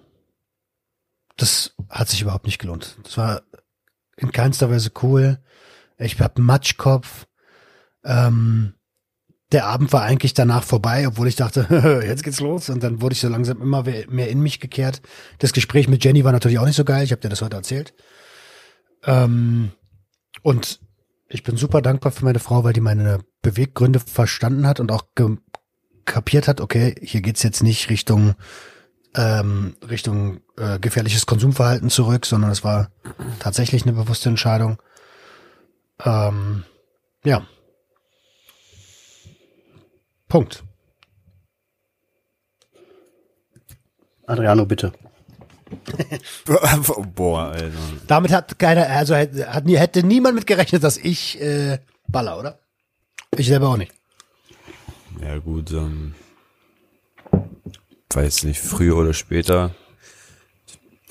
das 1.38 1.76
hat 1.90 2.10
sich 2.10 2.22
überhaupt 2.22 2.46
nicht 2.46 2.60
gelohnt. 2.60 2.98
Das 3.04 3.18
war 3.18 3.44
in 4.18 4.32
keinster 4.32 4.70
Weise 4.70 4.92
cool. 5.02 5.40
Ich 5.98 6.20
hab 6.20 6.38
Matschkopf. 6.38 7.28
Ähm, 8.04 8.76
der 9.54 9.68
Abend 9.68 9.94
war 9.94 10.02
eigentlich 10.02 10.34
danach 10.34 10.64
vorbei, 10.64 11.08
obwohl 11.08 11.28
ich 11.28 11.36
dachte, 11.36 12.02
jetzt 12.06 12.24
geht's 12.24 12.40
los. 12.40 12.70
Und 12.70 12.84
dann 12.84 13.02
wurde 13.02 13.14
ich 13.14 13.22
so 13.22 13.30
langsam 13.30 13.62
immer 13.62 13.84
mehr 13.84 14.30
in 14.30 14.40
mich 14.42 14.60
gekehrt. 14.60 15.02
Das 15.40 15.54
Gespräch 15.54 15.88
mit 15.88 16.04
Jenny 16.04 16.24
war 16.24 16.32
natürlich 16.32 16.60
auch 16.60 16.66
nicht 16.66 16.76
so 16.76 16.84
geil. 16.84 17.04
Ich 17.04 17.12
habe 17.12 17.22
dir 17.22 17.30
das 17.30 17.42
heute 17.42 17.56
erzählt. 17.56 17.94
Ähm, 19.06 19.72
und 20.42 20.80
ich 21.30 21.44
bin 21.44 21.56
super 21.56 21.82
dankbar 21.82 22.12
für 22.12 22.26
meine 22.26 22.40
Frau, 22.40 22.64
weil 22.64 22.74
die 22.74 22.82
meine 22.82 23.20
Beweggründe 23.42 24.00
verstanden 24.00 24.68
hat 24.68 24.80
und 24.80 24.92
auch 24.92 25.06
kapiert 26.06 26.48
hat, 26.48 26.60
okay, 26.60 26.96
hier 27.02 27.22
geht's 27.22 27.44
jetzt 27.44 27.64
nicht 27.64 27.90
Richtung 27.90 28.36
ähm, 29.16 29.76
Richtung 29.88 30.42
äh, 30.58 30.80
gefährliches 30.80 31.26
Konsumverhalten 31.26 31.90
zurück, 31.90 32.26
sondern 32.26 32.52
es 32.52 32.64
war 32.64 32.90
tatsächlich 33.40 33.84
eine 33.84 33.94
bewusste 33.94 34.30
Entscheidung. 34.30 34.82
Ähm, 36.04 36.64
ja. 37.24 37.46
Punkt. 40.34 40.64
Adriano, 44.26 44.66
bitte. 44.66 44.92
Boah, 47.16 47.52
Alter. 47.52 47.70
Damit 48.08 48.32
hat 48.32 48.58
keiner, 48.58 48.88
also 48.88 49.14
hätte, 49.14 49.54
hat, 49.54 49.68
hätte 49.68 50.02
niemand 50.02 50.34
mit 50.34 50.48
gerechnet, 50.48 50.84
dass 50.84 50.98
ich 50.98 51.40
äh, 51.40 51.78
baller, 52.08 52.40
oder? 52.40 52.58
Ich 53.38 53.46
selber 53.46 53.70
auch 53.70 53.78
nicht. 53.78 53.92
Ja 55.22 55.38
gut, 55.38 55.72
ähm, 55.72 56.16
weiß 58.12 58.46
nicht, 58.46 58.60
früher 58.60 58.98
oder 58.98 59.14
später. 59.14 59.76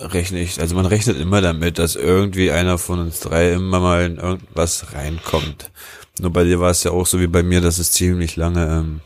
rechne 0.00 0.40
ich, 0.40 0.60
also 0.60 0.74
man 0.74 0.86
rechnet 0.86 1.20
immer 1.20 1.40
damit, 1.40 1.78
dass 1.78 1.94
irgendwie 1.94 2.50
einer 2.50 2.76
von 2.76 2.98
uns 2.98 3.20
drei 3.20 3.52
immer 3.52 3.78
mal 3.78 4.04
in 4.04 4.16
irgendwas 4.16 4.94
reinkommt. 4.94 5.70
Nur 6.18 6.32
bei 6.32 6.42
dir 6.42 6.58
war 6.58 6.70
es 6.70 6.82
ja 6.82 6.90
auch 6.90 7.06
so 7.06 7.20
wie 7.20 7.28
bei 7.28 7.44
mir, 7.44 7.60
dass 7.60 7.78
es 7.78 7.92
ziemlich 7.92 8.34
lange 8.34 8.66
ähm, 8.66 9.00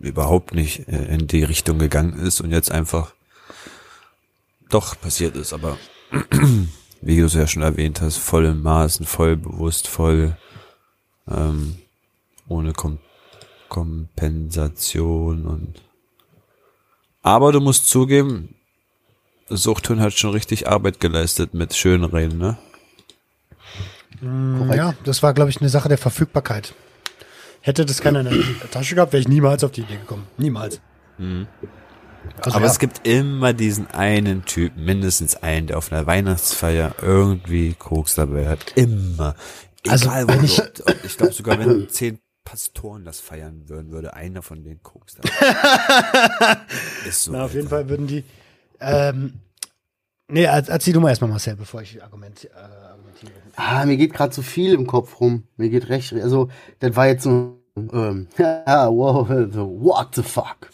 überhaupt 0.00 0.54
nicht 0.54 0.88
äh, 0.88 1.04
in 1.14 1.26
die 1.26 1.44
Richtung 1.44 1.78
gegangen 1.78 2.18
ist 2.18 2.40
und 2.40 2.50
jetzt 2.50 2.70
einfach 2.70 3.12
doch 4.68 5.00
passiert 5.00 5.36
ist, 5.36 5.52
aber 5.52 5.78
wie 7.00 7.16
du 7.16 7.26
es 7.26 7.34
ja 7.34 7.46
schon 7.46 7.62
erwähnt 7.62 8.00
hast, 8.00 8.18
voll 8.18 8.46
im 8.46 8.62
Maßen, 8.62 9.06
voll 9.06 9.36
bewusst, 9.36 9.88
voll 9.88 10.36
ähm, 11.28 11.76
ohne 12.48 12.72
Kom 12.72 12.98
Kompensation 13.68 15.44
und 15.44 15.82
aber 17.22 17.52
du 17.52 17.60
musst 17.60 17.88
zugeben, 17.88 18.54
Suchthund 19.50 20.00
hat 20.00 20.14
schon 20.14 20.30
richtig 20.30 20.68
Arbeit 20.68 21.00
geleistet 21.00 21.52
mit 21.52 21.74
Schönreden, 21.74 22.38
ne? 22.38 22.56
Mm, 24.20 24.72
Ja, 24.72 24.94
das 25.04 25.22
war, 25.22 25.34
glaube 25.34 25.50
ich, 25.50 25.60
eine 25.60 25.68
Sache 25.68 25.88
der 25.88 25.98
Verfügbarkeit. 25.98 26.74
Hätte 27.60 27.84
das 27.84 28.00
keiner 28.00 28.20
in 28.20 28.26
der 28.60 28.70
Tasche 28.70 28.94
gehabt, 28.94 29.12
wäre 29.12 29.20
ich 29.20 29.28
niemals 29.28 29.62
auf 29.64 29.72
die 29.72 29.82
Idee 29.82 29.96
gekommen. 29.96 30.26
Niemals. 30.36 30.80
Also, 32.40 32.56
Aber 32.56 32.66
ja. 32.66 32.70
es 32.70 32.78
gibt 32.78 33.06
immer 33.06 33.52
diesen 33.52 33.88
einen 33.88 34.44
Typen, 34.44 34.84
mindestens 34.84 35.36
einen, 35.36 35.66
der 35.68 35.78
auf 35.78 35.92
einer 35.92 36.06
Weihnachtsfeier 36.06 36.94
irgendwie 37.02 37.74
Koks 37.74 38.14
dabei 38.14 38.48
hat. 38.48 38.72
Immer. 38.76 39.34
Also, 39.88 40.06
Egal 40.06 40.28
wenn 40.28 40.40
wo. 40.40 40.44
ich- 40.44 40.62
ich 41.04 41.16
glaube 41.16 41.32
sogar, 41.32 41.58
wenn 41.58 41.88
zehn 41.90 42.18
Pastoren 42.44 43.04
das 43.04 43.20
feiern 43.20 43.68
würden, 43.68 43.90
würde 43.90 44.14
einer 44.14 44.40
von 44.42 44.62
denen 44.64 44.82
Koks 44.82 45.16
dabei. 45.16 45.28
Ist 47.08 47.24
so. 47.24 47.32
Na, 47.32 47.44
auf 47.44 47.54
jeden. 47.54 47.68
Fall 47.68 47.88
würden 47.88 48.06
die. 48.06 48.24
Ähm, 48.80 49.40
nee, 50.28 50.44
er- 50.44 50.68
erzähl 50.68 50.92
du 50.92 51.00
mal 51.00 51.10
erstmal, 51.10 51.30
Marcel, 51.30 51.56
bevor 51.56 51.82
ich 51.82 52.02
Argument, 52.02 52.44
äh, 52.44 52.48
argumentiere. 52.56 53.32
Ah, 53.56 53.84
mir 53.86 53.96
geht 53.96 54.12
gerade 54.14 54.34
so 54.34 54.42
viel 54.42 54.72
im 54.74 54.86
Kopf 54.86 55.20
rum. 55.20 55.44
Mir 55.56 55.68
geht 55.68 55.88
recht, 55.88 56.12
also 56.14 56.48
das 56.80 56.94
war 56.96 57.06
jetzt 57.08 57.24
so, 57.24 57.58
ähm, 57.76 58.28
wow, 58.36 59.28
so, 59.52 59.80
what 59.80 60.14
the 60.14 60.22
fuck. 60.22 60.70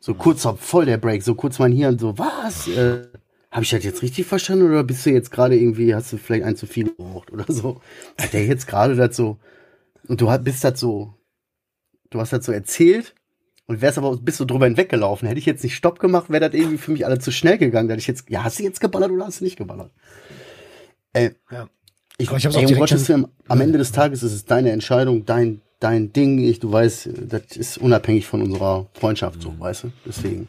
So 0.00 0.14
kurz 0.14 0.46
voll 0.58 0.86
der 0.86 0.98
Break, 0.98 1.22
so 1.22 1.34
kurz 1.34 1.58
mein 1.58 1.72
Hirn, 1.72 1.98
so, 1.98 2.16
was? 2.18 2.68
Äh, 2.68 3.06
Habe 3.50 3.64
ich 3.64 3.70
das 3.70 3.84
jetzt 3.84 4.02
richtig 4.02 4.26
verstanden 4.26 4.66
oder 4.66 4.82
bist 4.84 5.04
du 5.06 5.10
jetzt 5.10 5.30
gerade 5.30 5.56
irgendwie, 5.56 5.94
hast 5.94 6.12
du 6.12 6.16
vielleicht 6.16 6.44
ein 6.44 6.56
zu 6.56 6.66
viel 6.66 6.94
geraucht 6.94 7.30
oder 7.32 7.44
so? 7.48 7.80
Hat 8.20 8.32
der 8.32 8.46
jetzt 8.46 8.66
gerade 8.66 8.94
so, 9.12 9.38
und 10.08 10.20
du 10.20 10.38
bist 10.38 10.64
das 10.64 10.80
so, 10.80 11.14
du 12.10 12.20
hast 12.20 12.32
das 12.32 12.44
so 12.46 12.52
erzählt 12.52 13.14
und 13.66 13.80
wärst 13.80 13.98
aber, 13.98 14.16
bist 14.16 14.38
so 14.38 14.44
drüber 14.44 14.66
hinweggelaufen. 14.66 15.26
Hätte 15.28 15.38
ich 15.38 15.46
jetzt 15.46 15.62
nicht 15.64 15.74
Stopp 15.74 15.98
gemacht, 15.98 16.30
wäre 16.30 16.48
das 16.50 16.58
irgendwie 16.58 16.78
für 16.78 16.90
mich 16.92 17.06
alle 17.06 17.18
zu 17.18 17.30
schnell 17.30 17.58
gegangen. 17.58 17.88
Da 17.88 17.92
hätte 17.94 18.00
ich 18.02 18.06
jetzt, 18.06 18.28
ja, 18.28 18.44
hast 18.44 18.58
du 18.58 18.62
jetzt 18.62 18.80
geballert 18.80 19.10
oder 19.10 19.26
hast 19.26 19.40
du 19.40 19.44
nicht 19.44 19.56
geballert? 19.56 19.90
Äh, 21.12 21.30
Ja. 21.50 21.68
ich, 22.18 22.28
Aber 22.28 22.36
ich 22.38 22.44
hab's 22.46 22.54
auch 22.56 22.60
ey, 22.60 22.66
um 22.66 22.74
direkt 22.74 23.06
schon- 23.06 23.28
am 23.48 23.60
Ende 23.60 23.78
des 23.78 23.92
Tages 23.92 24.22
ist 24.22 24.32
es 24.32 24.44
deine 24.44 24.70
Entscheidung, 24.72 25.24
dein, 25.24 25.60
dein 25.80 26.12
Ding. 26.12 26.38
Ich, 26.38 26.60
du 26.60 26.70
weißt, 26.72 27.08
das 27.28 27.56
ist 27.56 27.78
unabhängig 27.78 28.26
von 28.26 28.42
unserer 28.42 28.86
Freundschaft, 28.94 29.40
so, 29.42 29.58
weißt 29.58 29.84
du? 29.84 29.92
Deswegen. 30.06 30.48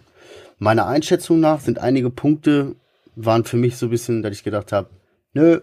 Meiner 0.58 0.88
Einschätzung 0.88 1.40
nach 1.40 1.60
sind 1.62 1.80
einige 1.80 2.10
Punkte, 2.10 2.76
waren 3.16 3.44
für 3.46 3.58
mich 3.58 3.78
so 3.78 3.88
ein 3.88 3.90
bisschen, 3.92 4.24
dass 4.24 4.34
ich 4.36 4.44
gedacht 4.44 4.72
habe, 4.72 4.90
nö, 5.34 5.60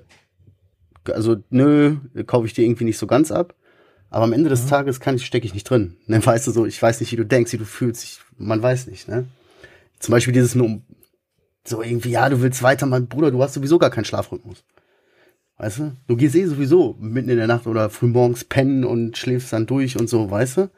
also 1.12 1.36
nö, 1.50 1.96
kaufe 2.26 2.46
ich 2.46 2.54
dir 2.54 2.64
irgendwie 2.64 2.84
nicht 2.84 2.98
so 2.98 3.06
ganz 3.06 3.30
ab. 3.32 3.54
Aber 4.12 4.24
am 4.24 4.34
Ende 4.34 4.50
des 4.50 4.66
Tages 4.66 5.00
kann 5.00 5.16
ich, 5.16 5.24
stecke 5.24 5.46
ich 5.46 5.54
nicht 5.54 5.64
drin. 5.64 5.96
Ne, 6.06 6.24
weißt 6.24 6.46
du 6.46 6.50
so, 6.50 6.66
ich 6.66 6.80
weiß 6.80 7.00
nicht, 7.00 7.10
wie 7.12 7.16
du 7.16 7.24
denkst, 7.24 7.50
wie 7.54 7.56
du 7.56 7.64
fühlst. 7.64 8.04
Ich, 8.04 8.20
man 8.36 8.62
weiß 8.62 8.86
nicht, 8.88 9.08
ne? 9.08 9.24
Zum 9.98 10.12
Beispiel 10.12 10.34
dieses 10.34 10.54
nur, 10.54 10.82
so 11.64 11.82
irgendwie, 11.82 12.10
ja, 12.10 12.28
du 12.28 12.42
willst 12.42 12.62
weiter, 12.62 12.84
mein 12.84 13.06
Bruder, 13.06 13.30
du 13.30 13.42
hast 13.42 13.54
sowieso 13.54 13.78
gar 13.78 13.88
keinen 13.88 14.04
Schlafrhythmus. 14.04 14.64
Weißt 15.56 15.78
du? 15.78 15.92
Du 16.08 16.16
gehst 16.16 16.34
eh 16.34 16.44
sowieso 16.44 16.94
mitten 17.00 17.30
in 17.30 17.38
der 17.38 17.46
Nacht 17.46 17.66
oder 17.66 17.88
frühmorgens 17.88 18.44
pennen 18.44 18.84
und 18.84 19.16
schläfst 19.16 19.50
dann 19.50 19.66
durch 19.66 19.98
und 19.98 20.10
so, 20.10 20.30
weißt 20.30 20.58
du? 20.58 20.70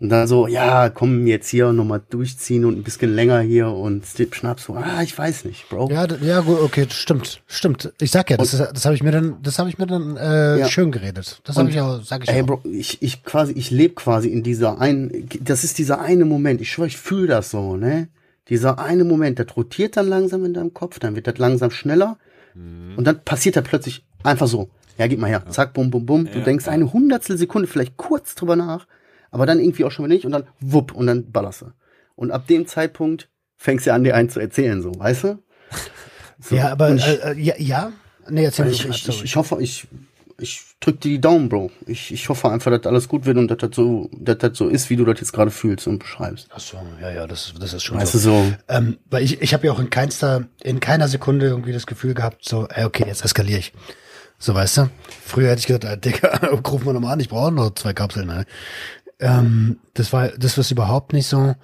Und 0.00 0.10
dann 0.10 0.28
so, 0.28 0.46
ja, 0.46 0.90
komm 0.90 1.26
jetzt 1.26 1.48
hier 1.48 1.72
nochmal 1.72 2.00
durchziehen 2.08 2.64
und 2.64 2.78
ein 2.78 2.84
bisschen 2.84 3.12
länger 3.16 3.40
hier 3.40 3.68
und 3.68 4.06
Stip 4.06 4.36
Schnaps. 4.36 4.64
So, 4.64 4.74
ah, 4.74 5.02
ich 5.02 5.18
weiß 5.18 5.44
nicht, 5.44 5.68
Bro. 5.68 5.90
Ja, 5.90 6.06
ja, 6.22 6.40
gut, 6.40 6.60
okay, 6.62 6.86
stimmt, 6.88 7.42
stimmt. 7.48 7.92
Ich 8.00 8.12
sag 8.12 8.30
ja, 8.30 8.36
das, 8.36 8.54
ist, 8.54 8.60
das 8.60 8.84
habe 8.84 8.94
ich 8.94 9.02
mir 9.02 9.10
dann, 9.10 9.38
das 9.42 9.58
habe 9.58 9.68
ich 9.68 9.76
mir 9.76 9.86
dann 9.88 10.16
äh, 10.16 10.60
Ja. 10.60 10.68
schön 10.68 10.92
geredet. 10.92 11.40
Das 11.42 11.56
habe 11.56 11.68
ich 11.70 11.80
auch, 11.80 12.00
sag 12.02 12.22
ich 12.22 12.30
Ey, 12.30 12.42
auch. 12.42 12.46
Bro, 12.46 12.60
ich, 12.64 13.02
ich 13.02 13.24
quasi, 13.24 13.52
ich 13.54 13.72
lebe 13.72 13.94
quasi 13.94 14.28
in 14.28 14.44
dieser 14.44 14.80
einen, 14.80 15.28
das 15.40 15.64
ist 15.64 15.78
dieser 15.78 16.00
eine 16.00 16.24
Moment, 16.24 16.60
ich 16.60 16.70
schwöre, 16.70 16.86
ich 16.86 16.96
fühle 16.96 17.26
das 17.26 17.50
so, 17.50 17.76
ne? 17.76 18.06
Dieser 18.50 18.78
eine 18.78 19.02
Moment, 19.02 19.40
das 19.40 19.48
rotiert 19.56 19.96
dann 19.96 20.06
langsam 20.08 20.44
in 20.44 20.54
deinem 20.54 20.72
Kopf, 20.72 21.00
dann 21.00 21.16
wird 21.16 21.26
das 21.26 21.38
langsam 21.38 21.70
schneller 21.72 22.18
und 22.96 23.04
dann 23.04 23.20
passiert 23.24 23.56
das 23.56 23.64
plötzlich 23.64 24.04
einfach 24.22 24.46
so. 24.46 24.70
Ja, 24.96 25.06
gib 25.06 25.18
mal 25.20 25.28
her, 25.28 25.44
zack, 25.50 25.74
bum, 25.74 25.90
bum, 25.90 26.06
bum. 26.06 26.24
Du 26.32 26.38
Ja, 26.38 26.44
denkst 26.44 26.66
ja. 26.66 26.72
eine 26.72 26.92
Hundertstel 26.92 27.36
Sekunde 27.36 27.68
vielleicht 27.68 27.96
kurz 27.96 28.34
drüber 28.34 28.56
nach, 28.56 28.86
aber 29.30 29.46
dann 29.46 29.60
irgendwie 29.60 29.84
auch 29.84 29.90
schon 29.90 30.04
wieder 30.04 30.14
nicht 30.14 30.24
und 30.24 30.32
dann 30.32 30.44
wupp 30.60 30.92
und 30.92 31.06
dann 31.06 31.30
ballerst 31.30 31.62
du. 31.62 31.72
Und 32.16 32.30
ab 32.30 32.46
dem 32.46 32.66
Zeitpunkt 32.66 33.28
fängst 33.56 33.86
du 33.86 33.92
an, 33.92 34.04
dir 34.04 34.14
einen 34.14 34.30
zu 34.30 34.40
erzählen, 34.40 34.82
so, 34.82 34.92
weißt 34.98 35.24
du? 35.24 35.38
So. 36.40 36.56
ja, 36.56 36.70
aber 36.70 36.94
ich, 36.94 37.06
äh, 37.06 37.32
äh, 37.32 37.40
ja, 37.40 37.54
ja. 37.58 37.92
Nee, 38.28 38.44
erzähl 38.44 38.68
ich, 38.68 38.86
mal. 38.86 38.94
ich, 38.94 39.08
ich, 39.08 39.24
ich 39.24 39.36
hoffe, 39.36 39.58
ich, 39.60 39.88
ich 40.40 40.62
drück 40.80 41.00
dir 41.00 41.10
die 41.10 41.20
Daumen, 41.20 41.48
Bro. 41.48 41.70
Ich, 41.86 42.12
ich 42.12 42.28
hoffe 42.28 42.50
einfach, 42.50 42.70
dass 42.70 42.86
alles 42.86 43.08
gut 43.08 43.26
wird 43.26 43.36
und 43.38 43.48
dass 43.48 43.58
das 43.58 43.70
so, 43.74 44.08
dass 44.12 44.38
das 44.38 44.56
so 44.56 44.68
ist, 44.68 44.90
wie 44.90 44.96
du 44.96 45.04
das 45.04 45.18
jetzt 45.20 45.32
gerade 45.32 45.50
fühlst 45.50 45.86
und 45.86 45.98
beschreibst. 45.98 46.48
Ach 46.50 46.60
so, 46.60 46.78
ja, 47.00 47.10
ja, 47.10 47.26
das, 47.26 47.54
das 47.58 47.72
ist 47.72 47.82
schon 47.82 47.98
Weißt 47.98 48.12
so. 48.12 48.18
du, 48.18 48.24
so, 48.24 48.54
Ähm, 48.68 48.98
weil 49.10 49.24
ich, 49.24 49.42
ich 49.42 49.54
habe 49.54 49.66
ja 49.66 49.72
auch 49.72 49.80
in 49.80 49.90
keinster, 49.90 50.46
in 50.62 50.80
keiner 50.80 51.08
Sekunde 51.08 51.46
irgendwie 51.46 51.72
das 51.72 51.86
Gefühl 51.86 52.14
gehabt, 52.14 52.44
so, 52.48 52.68
ey, 52.68 52.84
okay, 52.84 53.04
jetzt 53.06 53.24
eskaliere 53.24 53.58
ich. 53.58 53.72
So, 54.40 54.54
weißt 54.54 54.76
du? 54.76 54.90
Früher 55.24 55.50
hätte 55.50 55.58
ich 55.58 55.66
gesagt, 55.66 55.84
äh, 55.84 55.98
Digga, 55.98 56.36
ruf 56.66 56.84
mal 56.84 56.92
nochmal 56.92 57.14
an, 57.14 57.20
ich 57.20 57.28
brauche 57.28 57.50
noch 57.50 57.74
zwei 57.74 57.92
Kapseln. 57.92 58.28
Ne? 58.28 58.46
Ähm, 59.20 59.80
das 59.94 60.12
war, 60.12 60.28
das 60.28 60.56
war 60.56 60.64
überhaupt 60.70 61.12
nicht 61.12 61.26
so. 61.26 61.54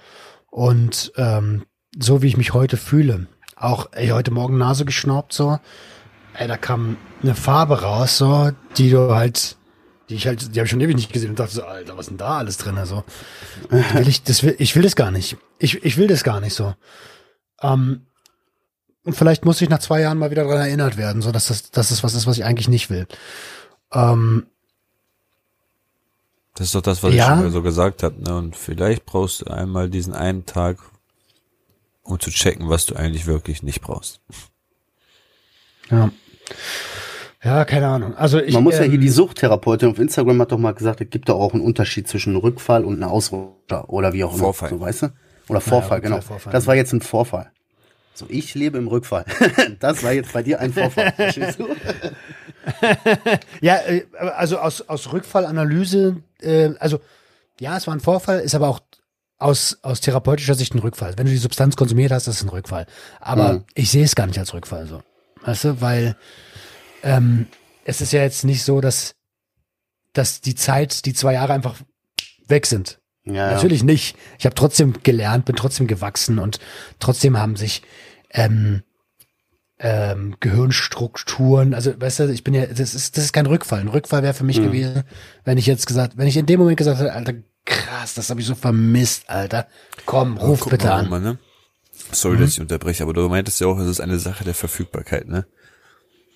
Und 0.51 1.13
ähm, 1.17 1.65
so 1.99 2.23
wie 2.23 2.29
ich 2.29 2.37
mich 2.37 2.55
heute 2.55 2.77
fühle, 2.77 3.27
auch 3.57 3.89
ey, 3.93 4.09
heute 4.09 4.31
Morgen 4.31 4.59
Nase 4.59 4.85
geschnaubt, 4.85 5.33
so, 5.33 5.59
ey, 6.35 6.49
da 6.49 6.57
kam 6.57 6.97
eine 7.23 7.35
Farbe 7.35 7.83
raus, 7.83 8.19
so, 8.19 8.51
die 8.77 8.91
du 8.91 9.15
halt, 9.15 9.57
die 10.09 10.17
ich 10.17 10.27
halt, 10.27 10.55
die 10.55 10.61
habe 10.61 10.67
ich 10.67 10.71
schon 10.71 10.81
ewig 10.81 10.97
nicht 10.97 11.13
gesehen 11.13 11.31
und 11.31 11.39
dachte 11.39 11.55
so, 11.55 11.65
Alter, 11.65 11.97
was 11.97 12.07
denn 12.07 12.19
da 12.19 12.39
alles 12.39 12.57
drin? 12.59 12.79
Also, 12.79 13.05
will 13.71 14.09
ich, 14.09 14.23
das 14.23 14.43
will, 14.43 14.57
ich 14.59 14.75
will 14.77 14.83
das 14.83 14.97
gar 14.97 15.11
nicht. 15.11 15.37
Ich, 15.59 15.83
ich 15.85 15.97
will 15.97 16.09
das 16.09 16.25
gar 16.25 16.41
nicht 16.41 16.55
so. 16.55 16.75
Ähm, 17.63 18.07
und 19.05 19.15
vielleicht 19.15 19.45
muss 19.45 19.61
ich 19.61 19.69
nach 19.69 19.79
zwei 19.79 20.01
Jahren 20.01 20.19
mal 20.19 20.31
wieder 20.31 20.45
daran 20.45 20.61
erinnert 20.61 20.97
werden, 20.97 21.23
so 21.23 21.31
dass 21.31 21.49
das, 21.49 21.71
dass 21.71 21.91
das 21.91 22.03
was 22.03 22.15
ist, 22.15 22.27
was 22.27 22.39
ich 22.39 22.45
eigentlich 22.45 22.69
nicht 22.69 22.91
will. 22.91 23.07
Ähm, 23.93 24.47
Das 26.55 26.69
ist 26.69 26.75
doch 26.75 26.83
das, 26.83 27.03
was 27.03 27.13
Ja. 27.15 27.25
ich 27.25 27.29
schon 27.31 27.45
mal 27.45 27.51
so 27.51 27.63
gesagt 27.63 28.03
habe. 28.03 28.23
Ne? 28.23 28.37
Und 28.37 28.57
vielleicht 28.57 29.05
brauchst 29.05 29.43
du 29.43 29.47
einmal 29.47 29.91
diesen 29.91 30.15
einen 30.15 30.47
Tag, 30.47 30.79
um 32.03 32.19
zu 32.21 32.31
checken, 32.31 32.69
was 32.69 32.87
du 32.87 32.95
eigentlich 32.95 33.27
wirklich 33.27 33.63
nicht 33.63 33.81
brauchst. 33.81 34.21
ja. 35.91 36.11
Ja, 37.43 37.67
keine 37.67 37.89
Ahnung. 37.89 38.17
Also 38.17 38.41
ich, 38.41 38.55
man 38.55 38.65
muss 38.65 38.77
ja 38.79 38.85
hier 38.85 38.95
ähm, 38.95 39.03
die 39.03 39.11
Suchttherapeutin 39.11 39.91
auf 39.91 39.99
Instagram 39.99 40.41
hat 40.41 40.53
doch 40.53 40.57
mal 40.59 40.73
gesagt, 40.73 41.03
es 41.03 41.11
gibt 41.11 41.29
da 41.29 41.35
auch 41.35 41.53
einen 41.53 41.63
Unterschied 41.63 42.09
zwischen 42.09 42.31
einem 42.31 42.39
Rückfall 42.39 42.87
und 42.87 42.95
einer 42.97 43.11
Ausrutscher 43.11 43.91
oder 43.91 44.15
wie 44.15 44.25
auch 44.25 44.31
immer. 44.33 44.45
Vorfall. 44.45 44.71
So, 44.71 44.81
weißt 44.81 45.03
du? 45.03 45.07
Oder 45.49 45.61
Vorfall, 45.61 45.99
Rückfall, 45.99 46.01
genau. 46.01 46.21
Vorfall, 46.23 46.53
das 46.55 46.67
war 46.67 46.75
jetzt 46.75 46.95
ein 46.95 47.03
Vorfall. 47.03 47.51
So, 48.15 48.25
ich 48.31 48.55
lebe 48.55 48.79
im 48.79 48.89
Rückfall. 48.89 49.27
das 49.81 50.03
war 50.03 50.13
jetzt 50.15 50.33
bei 50.33 50.43
dir 50.43 50.59
ein 50.59 50.73
Vorfall. 50.73 51.13
Verstehst 51.17 51.61
du? 51.61 51.69
Ja, 53.61 53.77
äh, 53.77 54.07
also 54.37 54.59
aus, 54.59 54.81
aus 54.89 55.13
Rückfallanalyse, 55.13 56.17
äh, 56.45 56.75
also 56.79 57.01
ja, 57.61 57.77
es 57.77 57.87
war 57.87 57.95
ein 57.95 58.01
Vorfall, 58.01 58.41
ist 58.41 58.55
aber 58.55 58.69
auch 58.69 58.81
aus, 59.39 59.79
aus 59.83 60.01
therapeutischer 60.01 60.55
Sicht 60.55 60.75
ein 60.75 60.79
Rückfall. 60.81 61.15
Wenn 61.17 61.27
du 61.27 61.33
die 61.33 61.39
Substanz 61.39 61.77
konsumiert 61.77 62.13
hast, 62.13 62.27
ist 62.29 62.37
es 62.37 62.43
ein 62.43 62.49
Rückfall. 62.49 62.87
Aber 63.21 63.55
Mhm. 63.55 63.65
ich 63.75 63.91
sehe 63.91 64.05
es 64.05 64.15
gar 64.15 64.27
nicht 64.27 64.39
als 64.39 64.55
Rückfall 64.55 64.87
so. 64.87 65.03
Weißt 65.43 65.65
du, 65.65 65.81
weil 65.81 66.17
ähm, 67.03 67.47
es 67.85 68.01
ist 68.01 68.13
ja 68.13 68.23
jetzt 68.23 68.45
nicht 68.45 68.63
so, 68.65 68.81
dass, 68.81 69.15
dass 70.13 70.41
die 70.41 70.55
Zeit, 70.55 71.05
die 71.05 71.13
zwei 71.15 71.35
Jahre 71.35 71.53
einfach 71.53 71.77
weg 72.49 72.67
sind. 72.67 73.01
Ja, 73.25 73.51
Natürlich 73.53 73.83
nicht. 73.83 74.17
Ich 74.39 74.45
habe 74.47 74.55
trotzdem 74.55 75.03
gelernt, 75.03 75.45
bin 75.47 75.57
trotzdem 75.57 75.87
gewachsen 75.87 76.39
und 76.39 76.59
trotzdem 76.99 77.39
haben 77.39 77.57
sich 77.57 77.83
ähm, 78.31 78.83
ähm, 79.79 80.37
Gehirnstrukturen, 80.41 81.75
also 81.75 81.93
weißt 82.01 82.21
du, 82.21 82.29
ich 82.33 82.45
bin 82.45 82.55
ja, 82.55 82.67
das 82.67 82.95
ist, 82.95 83.17
das 83.17 83.25
ist 83.25 83.33
kein 83.33 83.47
Rückfall. 83.47 83.81
Ein 83.81 83.89
Rückfall 83.89 84.23
wäre 84.23 84.35
für 84.35 84.45
mich 84.45 84.59
Mhm. 84.61 84.65
gewesen, 84.67 85.03
wenn 85.45 85.59
ich 85.59 85.67
jetzt 85.67 85.87
gesagt, 85.87 86.17
wenn 86.17 86.27
ich 86.29 86.37
in 86.37 86.47
dem 86.47 86.61
Moment 86.61 86.77
gesagt 86.79 87.01
hätte, 87.01 87.13
Alter, 87.13 87.35
krass, 87.65 88.15
das 88.15 88.31
habe 88.31 88.41
ich 88.41 88.47
so 88.47 88.55
vermisst, 88.55 89.29
Alter. 89.29 89.67
Komm, 90.07 90.37
ruf 90.37 90.61
Guck 90.61 90.71
bitte 90.71 90.87
mal, 90.87 90.93
an. 90.99 91.05
Roman, 91.07 91.23
ne? 91.23 91.39
Sorry, 92.13 92.39
dass 92.39 92.51
ich 92.51 92.61
unterbreche, 92.61 93.03
aber 93.03 93.13
du 93.15 93.29
meintest 93.29 93.61
ja 93.61 93.67
auch, 93.67 93.79
es 93.79 93.89
ist 93.89 94.01
eine 94.01 94.19
Sache 94.19 94.45
der 94.45 94.55
Verfügbarkeit, 94.55 95.27
ne? 95.29 95.47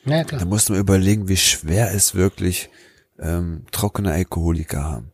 Ja, 0.05 0.19
Da 0.19 0.25
klar. 0.25 0.45
musst 0.47 0.69
du 0.69 0.73
mal 0.73 0.79
überlegen, 0.81 1.29
wie 1.29 1.37
schwer 1.37 1.93
es 1.95 2.15
wirklich 2.15 2.71
ähm, 3.21 3.67
trockene 3.73 4.13
Alkoholiker 4.13 4.83
haben. 4.83 5.13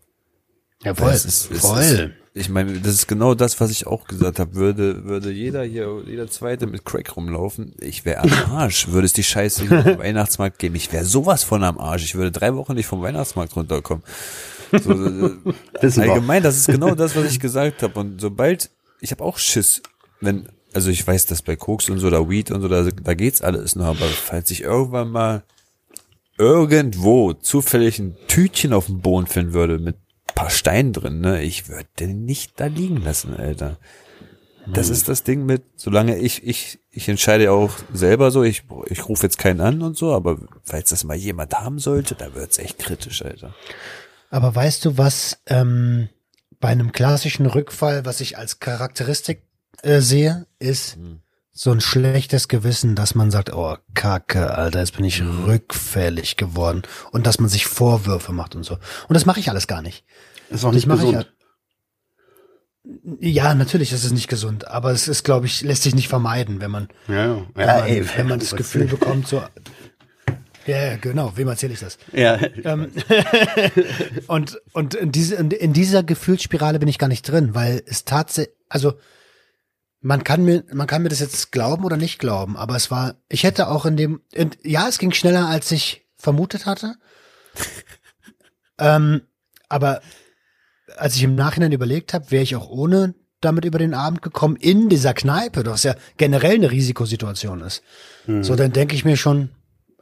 Ja, 0.82 0.98
Weil 0.98 1.14
es 1.14 1.24
ist- 1.24 1.50
es 1.50 1.64
Ist, 1.64 2.10
ich 2.36 2.48
meine, 2.48 2.80
das 2.80 2.94
ist 2.94 3.06
genau 3.06 3.34
das, 3.36 3.60
was 3.60 3.70
ich 3.70 3.86
auch 3.86 4.08
gesagt 4.08 4.40
habe. 4.40 4.56
Würde, 4.56 5.04
würde 5.04 5.30
jeder 5.30 5.62
hier, 5.62 6.02
jeder 6.04 6.26
Zweite 6.28 6.66
mit 6.66 6.84
Crack 6.84 7.16
rumlaufen, 7.16 7.76
ich 7.80 8.04
wäre 8.04 8.24
am 8.24 8.32
Arsch. 8.50 8.88
Würde 8.88 9.04
es 9.04 9.12
die 9.12 9.22
Scheiße 9.22 9.66
dem 9.66 9.98
Weihnachtsmarkt 9.98 10.58
geben, 10.58 10.74
ich 10.74 10.92
wäre 10.92 11.04
sowas 11.04 11.44
von 11.44 11.62
am 11.62 11.78
Arsch. 11.78 12.02
Ich 12.02 12.16
würde 12.16 12.32
drei 12.32 12.56
Wochen 12.56 12.74
nicht 12.74 12.86
vom 12.86 13.02
Weihnachtsmarkt 13.02 13.54
runterkommen. 13.54 14.02
So, 14.72 14.90
wir. 14.90 15.38
allgemein, 15.80 16.42
das 16.42 16.56
ist 16.56 16.66
genau 16.66 16.96
das, 16.96 17.14
was 17.14 17.30
ich 17.30 17.38
gesagt 17.38 17.84
habe. 17.84 18.00
Und 18.00 18.20
sobald, 18.20 18.68
ich 19.00 19.12
habe 19.12 19.22
auch 19.22 19.38
Schiss, 19.38 19.80
wenn, 20.20 20.48
also 20.72 20.90
ich 20.90 21.06
weiß, 21.06 21.26
dass 21.26 21.40
bei 21.40 21.54
Koks 21.54 21.88
und 21.88 22.00
so, 22.00 22.08
oder 22.08 22.28
Weed 22.28 22.50
und 22.50 22.62
so, 22.62 22.68
da, 22.68 22.82
da 22.82 23.14
geht's 23.14 23.42
alles 23.42 23.76
noch, 23.76 23.86
aber 23.86 24.06
falls 24.06 24.50
ich 24.50 24.62
irgendwann 24.62 25.10
mal 25.10 25.44
irgendwo 26.36 27.32
zufällig 27.32 28.00
ein 28.00 28.16
Tütchen 28.26 28.72
auf 28.72 28.86
dem 28.86 29.00
Boden 29.00 29.28
finden 29.28 29.52
würde 29.52 29.78
mit 29.78 29.94
paar 30.34 30.50
Steinen 30.50 30.92
drin, 30.92 31.20
ne, 31.20 31.42
ich 31.42 31.68
würde 31.68 31.88
den 31.98 32.24
nicht 32.24 32.58
da 32.60 32.66
liegen 32.66 32.96
lassen, 32.96 33.34
Alter. 33.34 33.78
Das 34.66 34.88
ist 34.88 35.08
das 35.10 35.24
Ding 35.24 35.44
mit, 35.44 35.62
solange 35.76 36.16
ich, 36.16 36.42
ich, 36.42 36.78
ich 36.90 37.08
entscheide 37.08 37.52
auch 37.52 37.70
selber 37.92 38.30
so, 38.30 38.42
ich, 38.42 38.64
ich 38.86 39.06
rufe 39.08 39.24
jetzt 39.24 39.38
keinen 39.38 39.60
an 39.60 39.82
und 39.82 39.96
so, 39.96 40.14
aber 40.14 40.38
falls 40.62 40.88
das 40.88 41.04
mal 41.04 41.16
jemand 41.16 41.52
haben 41.52 41.78
sollte, 41.78 42.14
da 42.14 42.34
wird's 42.34 42.58
echt 42.58 42.78
kritisch, 42.78 43.22
Alter. 43.22 43.54
Aber 44.30 44.54
weißt 44.54 44.86
du, 44.86 44.96
was 44.96 45.38
ähm, 45.46 46.08
bei 46.60 46.68
einem 46.68 46.92
klassischen 46.92 47.44
Rückfall, 47.44 48.06
was 48.06 48.22
ich 48.22 48.38
als 48.38 48.58
Charakteristik 48.58 49.42
äh, 49.82 50.00
sehe, 50.00 50.46
ist 50.58 50.96
so 51.56 51.70
ein 51.70 51.80
schlechtes 51.80 52.48
Gewissen, 52.48 52.96
dass 52.96 53.14
man 53.14 53.30
sagt, 53.30 53.52
oh 53.54 53.76
Kacke, 53.94 54.54
Alter, 54.58 54.80
jetzt 54.80 54.96
bin 54.96 55.04
ich 55.04 55.22
rückfällig 55.22 56.36
geworden 56.36 56.82
und 57.12 57.26
dass 57.28 57.38
man 57.38 57.48
sich 57.48 57.66
Vorwürfe 57.66 58.32
macht 58.32 58.56
und 58.56 58.64
so. 58.64 58.74
Und 58.74 59.14
das 59.14 59.24
mache 59.24 59.38
ich 59.38 59.48
alles 59.50 59.68
gar 59.68 59.80
nicht. 59.80 60.04
Ist 60.50 60.64
auch 60.64 60.68
Das 60.68 60.74
nicht 60.74 60.86
mache 60.88 61.04
ich 61.04 61.10
gesund. 61.12 61.26
ja. 61.26 61.30
Ja, 63.20 63.54
natürlich 63.54 63.92
ist 63.92 64.04
es 64.04 64.12
nicht 64.12 64.28
gesund, 64.28 64.68
aber 64.68 64.90
es 64.90 65.08
ist, 65.08 65.22
glaube 65.24 65.46
ich, 65.46 65.62
lässt 65.62 65.84
sich 65.84 65.94
nicht 65.94 66.08
vermeiden, 66.08 66.60
wenn 66.60 66.70
man, 66.70 66.88
Ja, 67.08 67.36
ja. 67.36 67.46
wenn 67.54 67.66
ja 67.68 67.78
man, 67.78 67.86
ey, 67.88 68.08
wenn 68.16 68.28
man 68.28 68.38
das 68.40 68.54
Gefühl 68.56 68.84
bekommt, 68.86 69.26
so. 69.26 69.42
Ja, 70.66 70.96
genau. 70.96 71.32
Wem 71.36 71.48
erzähle 71.48 71.72
ich 71.74 71.80
das? 71.80 71.96
Ja, 72.12 72.38
Ähm, 72.64 72.90
und 74.26 74.60
und 74.72 74.94
in, 74.94 75.12
diese, 75.12 75.36
in 75.36 75.72
dieser 75.72 76.02
Gefühlsspirale 76.02 76.78
bin 76.78 76.88
ich 76.88 76.98
gar 76.98 77.08
nicht 77.08 77.22
drin, 77.22 77.54
weil 77.54 77.82
es 77.86 78.04
tatsächlich, 78.04 78.54
also 78.68 78.94
man 80.04 80.22
kann 80.22 80.44
mir, 80.44 80.64
man 80.70 80.86
kann 80.86 81.02
mir 81.02 81.08
das 81.08 81.20
jetzt 81.20 81.50
glauben 81.50 81.82
oder 81.82 81.96
nicht 81.96 82.18
glauben, 82.18 82.58
aber 82.58 82.76
es 82.76 82.90
war, 82.90 83.14
ich 83.30 83.42
hätte 83.42 83.68
auch 83.68 83.86
in 83.86 83.96
dem, 83.96 84.20
in, 84.32 84.50
ja, 84.62 84.86
es 84.86 84.98
ging 84.98 85.12
schneller, 85.12 85.48
als 85.48 85.72
ich 85.72 86.06
vermutet 86.18 86.66
hatte. 86.66 86.96
ähm, 88.78 89.22
aber 89.70 90.02
als 90.98 91.16
ich 91.16 91.22
im 91.22 91.34
Nachhinein 91.34 91.72
überlegt 91.72 92.12
habe, 92.12 92.30
wäre 92.30 92.42
ich 92.42 92.54
auch 92.54 92.68
ohne 92.68 93.14
damit 93.40 93.64
über 93.64 93.78
den 93.78 93.94
Abend 93.94 94.20
gekommen 94.20 94.56
in 94.56 94.90
dieser 94.90 95.14
Kneipe, 95.14 95.62
das 95.62 95.84
ja 95.84 95.94
generell 96.18 96.56
eine 96.56 96.70
Risikosituation 96.70 97.62
ist. 97.62 97.82
So, 98.42 98.56
dann 98.56 98.72
denke 98.72 98.94
ich 98.94 99.06
mir 99.06 99.16
schon, 99.16 99.50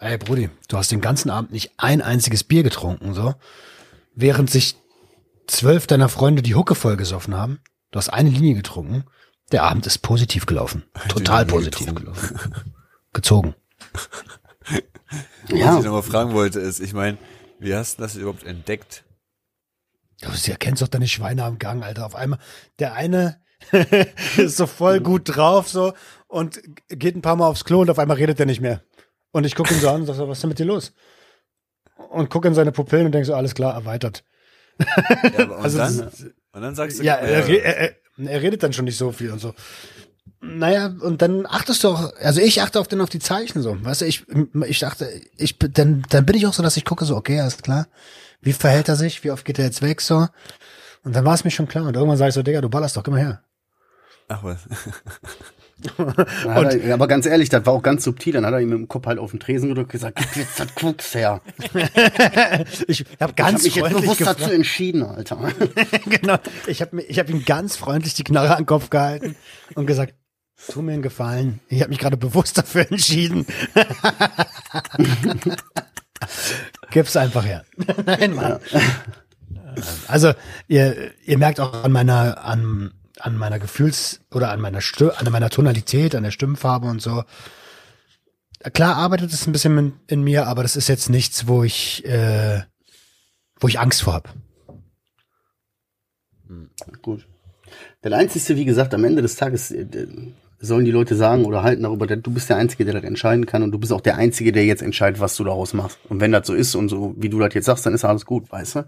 ey 0.00 0.18
Brudi, 0.18 0.50
du 0.66 0.78
hast 0.78 0.90
den 0.90 1.00
ganzen 1.00 1.30
Abend 1.30 1.52
nicht 1.52 1.75
ein 1.76 2.02
einziges 2.02 2.42
Bier 2.42 2.64
getrunken, 2.64 3.14
so. 3.14 3.35
Während 4.16 4.50
sich 4.50 4.76
zwölf 5.47 5.87
deiner 5.87 6.09
Freunde 6.09 6.42
die 6.42 6.56
Hucke 6.56 6.75
voll 6.75 6.97
gesoffen 6.97 7.37
haben, 7.37 7.61
du 7.92 7.99
hast 7.99 8.09
eine 8.09 8.30
Linie 8.30 8.54
getrunken, 8.54 9.04
der 9.52 9.64
Abend 9.64 9.87
ist 9.87 9.99
positiv 9.99 10.47
gelaufen. 10.47 10.85
Total 11.09 11.44
positiv 11.47 11.94
gelaufen. 11.94 12.38
Gezogen. 13.12 13.54
Was 15.49 15.59
ja. 15.59 15.78
ich 15.78 15.85
nochmal 15.85 16.02
fragen 16.02 16.32
wollte, 16.32 16.61
ist, 16.61 16.80
ich 16.80 16.94
meine, 16.94 17.18
wie 17.59 17.75
hast 17.75 17.99
du 17.99 18.02
das 18.02 18.16
überhaupt 18.16 18.44
entdeckt? 18.44 19.04
Du 20.21 20.28
erkennst 20.50 20.82
doch 20.82 20.88
deine 20.88 21.09
Schweine 21.09 21.44
am 21.44 21.59
Gang, 21.59 21.82
Alter. 21.82 22.06
Auf 22.06 22.14
einmal, 22.14 22.38
der 22.78 22.95
eine 22.95 23.41
ist 24.36 24.56
so 24.56 24.67
voll 24.67 25.00
gut 25.00 25.23
drauf, 25.36 25.69
so, 25.69 25.93
und 26.28 26.60
geht 26.88 27.17
ein 27.17 27.23
paar 27.23 27.36
Mal 27.36 27.47
aufs 27.47 27.65
Klo 27.65 27.80
und 27.80 27.91
auf 27.91 27.99
einmal 27.99 28.17
redet 28.17 28.41
er 28.41 28.47
nicht 28.47 28.60
mehr. 28.60 28.82
Und 29.32 29.45
ich 29.45 29.54
gucke 29.54 29.75
ihn 29.75 29.80
so 29.80 29.88
an 29.88 30.02
und 30.02 30.06
sag 30.06 30.17
so, 30.17 30.28
was 30.28 30.38
ist 30.38 30.43
denn 30.43 30.49
mit 30.49 30.58
dir 30.58 30.67
los? 30.67 30.93
Und 32.10 32.30
gucke 32.30 32.49
in 32.49 32.54
seine 32.54 32.73
Pupillen 32.73 33.06
und 33.06 33.12
denk 33.12 33.26
so, 33.26 33.34
alles 33.34 33.54
klar, 33.54 33.75
erweitert. 33.75 34.25
Ja, 34.78 35.45
und, 35.45 35.52
Also 35.52 35.78
dann, 35.78 35.99
das- 35.99 36.23
und 36.52 36.60
dann 36.62 36.75
sagst 36.75 36.99
du, 36.99 37.04
Ja, 37.04 37.15
er, 37.15 37.49
er, 37.49 37.95
er, 38.26 38.43
redet 38.43 38.63
dann 38.63 38.73
schon 38.73 38.85
nicht 38.85 38.99
so 38.99 39.13
viel 39.13 39.30
und 39.30 39.39
so. 39.39 39.54
Naja, 40.41 40.93
und 41.00 41.23
dann 41.23 41.47
achtest 41.47 41.85
du 41.85 41.89
auch, 41.89 42.13
also 42.17 42.41
ich 42.41 42.63
achte 42.63 42.80
auf 42.80 42.89
den 42.89 43.00
auf 43.00 43.11
die 43.11 43.21
Zeichen 43.21 43.63
so. 43.63 43.76
Weißt 43.85 44.00
du, 44.00 44.06
ich, 44.06 44.25
ich 44.67 44.78
dachte, 44.80 45.08
ich, 45.37 45.56
dann, 45.58 46.04
dann 46.08 46.26
bin 46.26 46.37
ich 46.37 46.47
auch 46.47 46.52
so, 46.52 46.63
dass 46.63 46.76
ich 46.76 46.85
gucke 46.85 47.04
so, 47.04 47.17
okay, 47.17 47.41
alles 47.41 47.58
klar. 47.58 47.87
Wie 48.41 48.52
verhält 48.52 48.89
er 48.89 48.97
sich? 48.97 49.23
Wie 49.23 49.30
oft 49.30 49.45
geht 49.45 49.58
er 49.58 49.65
jetzt 49.65 49.82
weg 49.82 50.00
so? 50.00 50.26
Und 51.04 51.15
dann 51.15 51.25
war 51.25 51.35
es 51.35 51.45
mir 51.45 51.50
schon 51.50 51.69
klar. 51.69 51.87
Und 51.87 51.95
irgendwann 51.95 52.19
sage 52.19 52.30
ich 52.30 52.35
so, 52.35 52.43
Digga, 52.43 52.61
du 52.61 52.69
ballerst 52.69 52.97
doch, 52.97 53.04
geh 53.04 53.11
mal 53.11 53.21
her. 53.21 53.43
ach 54.28 54.43
was. 54.43 54.61
Er, 56.45 56.95
aber 56.95 57.08
ganz 57.08 57.26
ehrlich, 57.26 57.49
das 57.49 57.66
war 57.66 57.73
auch 57.73 57.82
ganz 57.82 58.04
subtil. 58.04 58.32
Dann 58.34 58.47
hat 58.47 58.52
er 58.52 58.60
ihm 58.60 58.68
mit 58.68 58.78
dem 58.78 58.88
Kopf 58.88 59.06
halt 59.06 59.18
auf 59.18 59.30
den 59.30 59.40
Tresen 59.40 59.68
gedrückt 59.68 59.86
und 59.86 59.92
gesagt, 59.92 60.18
gib 60.18 60.36
jetzt 60.36 60.58
das 60.60 60.75
Koks 60.75 61.14
her. 61.14 61.40
Ich 62.86 63.00
habe 63.00 63.10
Ich 63.10 63.21
habe 63.21 63.32
ganz 63.34 63.64
mich 63.64 63.75
jetzt 63.75 63.88
freundlich 63.88 64.02
bewusst 64.02 64.26
dazu 64.26 64.50
entschieden, 64.50 65.02
Alter. 65.02 65.38
genau. 66.06 66.36
Ich 66.66 66.80
habe 66.80 67.02
ich 67.02 67.18
hab 67.18 67.28
ihm 67.28 67.45
ganz 67.45 67.76
freundlich 67.76 68.14
die 68.14 68.25
Knarre 68.25 68.52
an 68.52 68.62
den 68.62 68.66
Kopf 68.66 68.90
gehalten 68.90 69.36
und 69.75 69.86
gesagt, 69.86 70.14
tu 70.71 70.82
mir 70.82 70.92
einen 70.92 71.02
Gefallen. 71.02 71.60
Ich 71.68 71.80
habe 71.80 71.90
mich 71.90 71.99
gerade 71.99 72.16
bewusst 72.16 72.58
dafür 72.58 72.90
entschieden. 72.90 73.47
Gib's 76.90 77.16
einfach 77.16 77.45
her. 77.45 77.64
Nein, 78.06 78.34
Mann. 78.34 78.58
Also, 80.06 80.32
ihr, 80.68 81.12
ihr 81.25 81.38
merkt 81.38 81.58
auch 81.60 81.84
an 81.84 81.92
meiner, 81.92 82.45
an, 82.45 82.92
an 83.18 83.36
meiner 83.36 83.58
Gefühls- 83.58 84.20
oder 84.30 84.50
an 84.50 84.60
meiner 84.60 84.80
Stimme, 84.80 85.18
an 85.18 85.30
meiner 85.30 85.50
Tonalität, 85.50 86.14
an 86.14 86.22
der 86.22 86.30
Stimmfarbe 86.30 86.88
und 86.88 87.02
so. 87.02 87.25
Klar 88.72 88.96
arbeitet 88.96 89.32
es 89.32 89.46
ein 89.46 89.52
bisschen 89.52 89.76
in, 89.78 89.92
in 90.06 90.22
mir, 90.22 90.46
aber 90.46 90.62
das 90.62 90.76
ist 90.76 90.88
jetzt 90.88 91.10
nichts, 91.10 91.48
wo 91.48 91.64
ich, 91.64 92.04
äh, 92.04 92.62
wo 93.58 93.68
ich 93.68 93.80
Angst 93.80 94.02
vor 94.02 94.14
hab. 94.14 94.34
Gut. 97.02 97.26
Der 98.04 98.12
Einzige, 98.12 98.56
wie 98.56 98.64
gesagt, 98.64 98.94
am 98.94 99.04
Ende 99.04 99.22
des 99.22 99.36
Tages 99.36 99.70
äh, 99.70 99.86
sollen 100.60 100.84
die 100.84 100.90
Leute 100.90 101.16
sagen 101.16 101.44
oder 101.44 101.62
halten 101.62 101.82
darüber, 101.82 102.06
du 102.06 102.30
bist 102.30 102.48
der 102.48 102.56
Einzige, 102.56 102.84
der 102.84 102.94
das 102.94 103.04
entscheiden 103.04 103.46
kann 103.46 103.62
und 103.62 103.72
du 103.72 103.78
bist 103.78 103.92
auch 103.92 104.00
der 104.00 104.16
Einzige, 104.16 104.52
der 104.52 104.64
jetzt 104.64 104.82
entscheidet, 104.82 105.20
was 105.20 105.36
du 105.36 105.44
daraus 105.44 105.75
machst. 105.75 105.98
Und 106.08 106.20
wenn 106.20 106.30
das 106.30 106.46
so 106.46 106.54
ist 106.54 106.75
und 106.76 106.88
so, 106.88 107.14
wie 107.18 107.28
du 107.28 107.40
das 107.40 107.52
jetzt 107.54 107.66
sagst, 107.66 107.84
dann 107.84 107.94
ist 107.94 108.04
alles 108.04 108.25
gut, 108.26 108.50
weißt 108.50 108.76
du? 108.76 108.84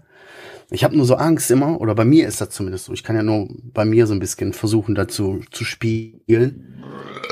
Ich 0.71 0.83
habe 0.83 0.95
nur 0.95 1.05
so 1.05 1.15
Angst 1.15 1.51
immer, 1.51 1.79
oder 1.79 1.95
bei 1.95 2.05
mir 2.05 2.27
ist 2.27 2.41
das 2.41 2.49
zumindest 2.49 2.85
so, 2.85 2.93
ich 2.93 3.03
kann 3.03 3.15
ja 3.15 3.23
nur 3.23 3.47
bei 3.63 3.85
mir 3.85 4.07
so 4.07 4.13
ein 4.13 4.19
bisschen 4.19 4.53
versuchen, 4.53 4.95
dazu 4.95 5.41
zu 5.51 5.63
spielen, 5.63 6.83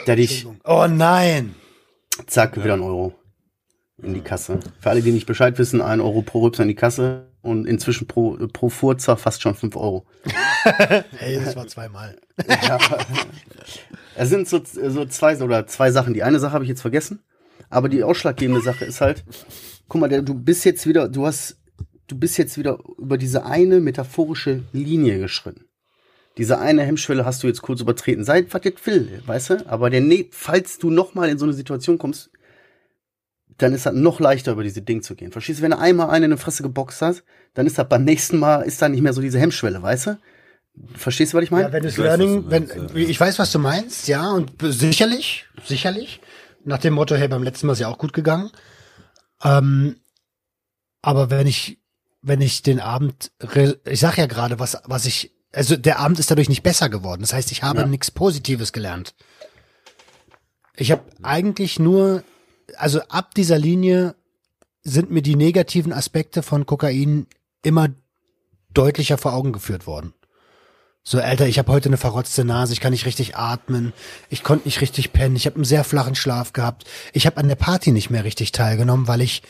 dass 0.06 0.20
ich, 0.20 0.48
Oh 0.64 0.88
nein! 0.88 1.56
zack, 2.28 2.64
wieder 2.64 2.76
ein 2.76 2.82
Euro 2.82 3.16
in 4.02 4.14
die 4.14 4.22
Kasse. 4.22 4.60
Für 4.80 4.90
alle, 4.90 5.02
die 5.02 5.12
nicht 5.12 5.26
Bescheid 5.26 5.58
wissen, 5.58 5.82
ein 5.82 6.02
Euro 6.02 6.22
pro 6.22 6.42
Rübser 6.42 6.64
in 6.64 6.70
die 6.70 6.76
Kasse 6.76 7.32
und 7.42 7.66
inzwischen 7.66 8.08
pro, 8.08 8.38
pro 8.52 8.70
Furzer 8.70 9.18
fast 9.18 9.42
schon 9.42 9.56
fünf 9.56 9.76
Euro. 9.76 10.06
Hey, 11.18 11.42
das 11.44 11.58
war 11.58 11.68
zweimal. 11.68 12.16
Ja. 12.48 12.80
Es 14.16 14.30
sind 14.30 14.48
so, 14.48 14.62
so 14.64 15.06
zwei 15.06 15.38
oder 15.42 15.68
zwei 15.68 15.92
Sachen. 15.92 16.14
Die 16.14 16.24
eine 16.24 16.40
Sache 16.40 16.54
habe 16.54 16.64
ich 16.64 16.70
jetzt 16.70 16.80
vergessen, 16.80 17.20
aber 17.70 17.90
die 17.90 18.02
ausschlaggebende 18.02 18.62
Sache 18.62 18.86
ist 18.86 19.02
halt, 19.02 19.26
guck 19.90 20.00
mal, 20.00 20.08
du 20.08 20.34
bist 20.34 20.64
jetzt 20.64 20.88
wieder, 20.88 21.10
du 21.10 21.26
hast, 21.26 21.58
du 22.08 22.18
bist 22.18 22.38
jetzt 22.38 22.58
wieder 22.58 22.80
über 22.98 23.18
diese 23.18 23.46
eine 23.46 23.80
metaphorische 23.80 24.64
Linie 24.72 25.20
geschritten. 25.20 25.66
Diese 26.38 26.60
eine 26.60 26.84
Hemmschwelle 26.84 27.26
hast 27.26 27.44
du 27.44 27.48
jetzt 27.48 27.62
kurz 27.62 27.82
übertreten. 27.82 28.24
Sei 28.24 28.46
was 28.50 28.64
jetzt 28.64 28.86
will, 28.88 29.22
weißt 29.26 29.50
du? 29.52 29.68
Aber 29.68 29.90
der, 29.90 30.02
ne- 30.02 30.28
falls 30.32 30.80
du 30.80 30.90
noch 30.90 31.14
mal 31.14 31.30
in 31.30 31.38
so 31.38 31.46
eine 31.46 31.54
Situation 31.54 31.98
kommst, 32.00 32.32
dann 33.60 33.74
ist 33.74 33.86
das 33.86 33.94
noch 33.94 34.20
leichter, 34.20 34.54
über 34.54 34.64
diese 34.64 34.82
Ding 34.82 35.04
zu 35.04 35.16
gehen. 35.16 35.32
Verstehst 35.32 35.60
du? 35.60 35.64
Wenn 35.64 35.72
du 35.72 35.78
einmal 35.78 36.10
einen 36.10 36.32
in 36.32 36.38
die 36.38 36.42
Fresse 36.42 36.64
geboxt 36.64 37.02
hast, 37.04 37.24
dann 37.54 37.68
ist 37.68 37.78
das 37.78 37.88
beim 37.88 38.04
nächsten 38.04 38.38
Mal, 38.40 38.64
ist 38.64 38.82
da 38.82 38.90
nicht 38.90 39.02
mehr 39.02 39.14
so 39.14 39.22
diese 39.22 39.40
Hemmschwelle, 39.40 39.82
weißt 39.82 40.08
du? 40.08 40.18
Verstehst 40.96 41.34
du, 41.34 41.38
was 41.38 41.44
ich 41.44 41.52
meine? 41.52 41.68
Ja, 41.68 41.74
wenn 41.74 41.84
das 41.84 41.94
Ich 41.94 42.00
weiß, 42.00 42.06
was 42.08 42.18
Learning, 42.18 42.44
du 42.46 42.50
wenn, 42.50 42.68
meinst, 42.68 42.96
ich 42.96 43.20
weiß, 43.20 43.38
was 43.38 43.52
du 43.52 43.60
meinst, 43.60 44.08
ja, 44.08 44.32
und 44.32 44.52
sicherlich, 44.64 45.46
sicherlich. 45.64 46.20
Nach 46.66 46.80
dem 46.80 46.96
Motto, 46.96 47.14
hey, 47.16 47.28
beim 47.28 47.44
letzten 47.44 47.68
Mal 47.68 47.74
ist 47.74 47.80
ja 47.80 47.90
auch 47.90 48.00
gut 48.00 48.14
gegangen. 48.14 48.50
Ähm, 49.44 49.98
aber 51.04 51.30
wenn 51.30 51.46
ich, 51.46 51.78
wenn 52.24 52.42
ich 52.42 52.62
den 52.64 52.80
Abend, 52.80 53.32
ich 53.86 54.00
sag 54.00 54.18
ja 54.18 54.26
gerade, 54.26 54.58
was, 54.58 54.78
was 54.86 55.06
ich, 55.06 55.32
also 55.52 55.76
der 55.76 56.00
Abend 56.00 56.18
ist 56.20 56.32
dadurch 56.32 56.50
nicht 56.50 56.64
besser 56.64 56.90
geworden. 56.90 57.22
Das 57.22 57.34
heißt, 57.34 57.52
ich 57.52 57.62
habe 57.64 57.82
Ja. 57.82 57.86
nichts 57.88 58.10
Positives 58.10 58.74
gelernt. 58.74 59.14
Ich 60.76 60.92
habe 60.92 61.04
eigentlich 61.22 61.78
nur, 61.80 62.24
also 62.78 63.02
ab 63.10 63.36
dieser 63.36 63.60
Linie 63.60 64.16
sind 64.82 65.12
mir 65.12 65.22
die 65.22 65.36
negativen 65.36 65.94
Aspekte 65.94 66.42
von 66.42 66.66
Kokain 66.66 67.28
immer 67.62 67.90
deutlicher 68.74 69.18
vor 69.18 69.34
Augen 69.34 69.52
geführt 69.54 69.86
worden. 69.86 70.14
So, 71.04 71.20
Alter, 71.20 71.48
ich 71.48 71.60
habe 71.60 71.72
heute 71.72 71.90
eine 71.90 71.98
verrotzte 71.98 72.46
Nase, 72.46 72.72
ich 72.72 72.80
kann 72.80 72.92
nicht 72.94 73.06
richtig 73.06 73.36
atmen, 73.36 73.92
ich 74.30 74.42
konnte 74.42 74.66
nicht 74.66 74.80
richtig 74.80 75.12
pennen, 75.12 75.36
ich 75.36 75.46
habe 75.46 75.58
einen 75.58 75.66
sehr 75.66 75.84
flachen 75.84 76.16
Schlaf 76.16 76.54
gehabt. 76.54 76.86
Ich 77.12 77.26
habe 77.26 77.38
an 77.38 77.50
der 77.50 77.56
Party 77.56 77.92
nicht 77.92 78.10
mehr 78.10 78.24
richtig 78.24 78.54
teilgenommen, 78.54 79.08
weil 79.10 79.20
ich 79.22 79.44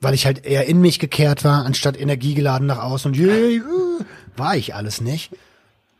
weil 0.00 0.14
ich 0.14 0.26
halt 0.26 0.44
eher 0.44 0.66
in 0.66 0.80
mich 0.80 0.98
gekehrt 0.98 1.44
war, 1.44 1.64
anstatt 1.64 1.98
energiegeladen 1.98 2.66
nach 2.66 2.82
außen 2.82 3.12
und 3.12 3.18
yeah, 3.18 3.34
yeah, 3.34 3.62
war 4.36 4.56
ich 4.56 4.74
alles 4.74 5.00
nicht. 5.00 5.30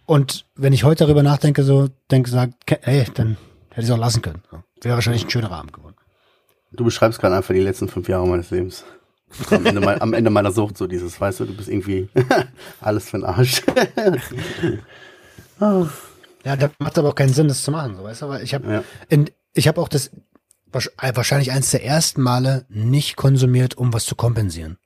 Und 0.06 0.46
wenn 0.54 0.72
ich 0.72 0.84
heute 0.84 1.04
darüber 1.04 1.22
nachdenke, 1.22 1.62
so 1.64 1.88
denke, 2.10 2.30
sag, 2.30 2.50
ey, 2.66 3.04
dann 3.14 3.36
hätte 3.70 3.80
ich 3.80 3.84
es 3.86 3.90
auch 3.90 3.98
lassen 3.98 4.22
können. 4.22 4.42
Wäre 4.80 4.94
wahrscheinlich 4.94 5.24
ein 5.24 5.30
schönerer 5.30 5.56
Abend 5.56 5.72
geworden. 5.72 5.96
Du 6.72 6.84
beschreibst 6.84 7.18
gerade 7.18 7.36
einfach 7.36 7.54
die 7.54 7.60
letzten 7.60 7.88
fünf 7.88 8.08
Jahre 8.08 8.26
meines 8.26 8.50
Lebens. 8.50 8.84
Am 9.50 9.66
Ende, 9.66 9.80
mein, 9.82 10.00
am 10.00 10.14
Ende 10.14 10.30
meiner 10.30 10.52
Sucht, 10.52 10.78
so 10.78 10.86
dieses, 10.86 11.20
weißt 11.20 11.40
du, 11.40 11.44
du 11.44 11.54
bist 11.54 11.68
irgendwie 11.68 12.08
alles 12.80 13.10
für 13.10 13.18
den 13.18 13.24
Arsch. 13.26 13.62
Ja, 16.44 16.56
da 16.56 16.70
macht 16.78 16.96
aber 16.96 17.08
auch 17.08 17.14
keinen 17.14 17.32
Sinn, 17.32 17.48
das 17.48 17.62
zu 17.62 17.70
machen, 17.72 17.96
so 17.96 18.04
weißt 18.04 18.22
du, 18.22 18.28
weil 18.28 18.42
ich 18.42 18.54
habe 18.54 18.72
Ja. 18.72 18.84
in 19.08 19.28
ich 19.54 19.66
habe 19.66 19.80
auch 19.80 19.88
das 19.88 20.06
äh, 20.08 20.10
wahrscheinlich 20.72 21.52
eins 21.52 21.70
der 21.70 21.84
ersten 21.84 22.22
Male 22.22 22.66
nicht 22.68 23.16
konsumiert, 23.16 23.76
um 23.76 23.92
was 23.92 24.04
zu 24.06 24.14
kompensieren. 24.14 24.78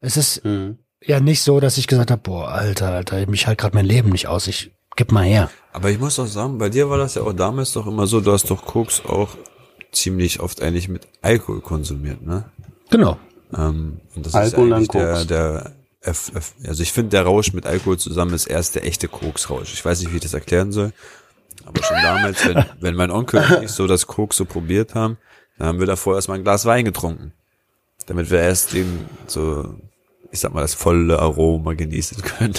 Es 0.00 0.16
ist 0.16 0.44
Mhm. 0.44 0.78
ja 1.02 1.20
nicht 1.20 1.42
so, 1.42 1.60
dass 1.60 1.78
ich 1.78 1.86
gesagt 1.86 2.10
habe, 2.10 2.22
boah, 2.22 2.48
Alter, 2.48 2.90
Alter, 2.92 3.26
mich 3.28 3.46
halt 3.46 3.58
gerade 3.58 3.74
mein 3.76 3.86
Leben 3.86 4.10
nicht 4.10 4.26
aus, 4.28 4.46
ich 4.46 4.72
gib 4.96 5.12
mal 5.12 5.24
her. 5.24 5.50
Aber 5.72 5.90
ich 5.90 5.98
muss 5.98 6.18
auch 6.18 6.26
sagen, 6.26 6.58
bei 6.58 6.68
dir 6.68 6.88
war 6.90 6.98
das 6.98 7.14
ja 7.16 7.22
auch 7.22 7.32
damals 7.32 7.72
doch 7.72 7.86
immer 7.86 8.06
so, 8.06 8.20
du 8.20 8.32
hast 8.32 8.50
doch 8.50 8.64
Koks 8.64 9.02
auch 9.04 9.36
ziemlich 9.92 10.40
oft 10.40 10.62
eigentlich 10.62 10.88
mit 10.88 11.06
Alkohol 11.22 11.60
konsumiert, 11.60 12.22
ne? 12.22 12.44
Genau. 12.90 13.18
Ähm, 13.56 14.00
und 14.14 14.26
das 14.26 14.34
Alkohol 14.34 14.66
ist 14.68 14.70
ja 14.70 14.76
eigentlich 14.76 14.88
dann 14.88 15.00
der, 15.00 15.12
Koks. 15.14 15.26
der 15.26 15.72
F, 16.02 16.30
F, 16.34 16.54
also 16.66 16.82
ich 16.82 16.92
finde, 16.92 17.10
der 17.10 17.22
Rausch 17.24 17.52
mit 17.52 17.66
Alkohol 17.66 17.98
zusammen 17.98 18.32
ist 18.34 18.46
erst 18.46 18.74
der 18.74 18.84
echte 18.86 19.08
Koksrausch. 19.08 19.72
Ich 19.72 19.84
weiß 19.84 20.00
nicht, 20.00 20.12
wie 20.12 20.16
ich 20.16 20.22
das 20.22 20.34
erklären 20.34 20.70
soll. 20.72 20.92
Aber 21.64 21.82
schon 21.82 21.96
damals, 22.02 22.46
wenn, 22.46 22.64
wenn 22.80 22.94
mein 22.94 23.10
Onkel 23.10 23.40
und 23.40 23.62
ich 23.64 23.70
so 23.70 23.86
das 23.86 24.06
Koks 24.06 24.36
so 24.36 24.44
probiert 24.44 24.94
haben, 24.94 25.18
dann 25.58 25.68
haben 25.68 25.78
wir 25.80 25.86
davor 25.86 26.14
erstmal 26.16 26.38
ein 26.38 26.44
Glas 26.44 26.64
Wein 26.66 26.84
getrunken. 26.84 27.32
Damit 28.06 28.30
wir 28.30 28.40
erst 28.40 28.74
eben 28.74 29.08
so, 29.26 29.74
ich 30.30 30.38
sag 30.40 30.52
mal, 30.54 30.60
das 30.60 30.74
volle 30.74 31.18
Aroma 31.18 31.74
genießen 31.74 32.22
können. 32.22 32.54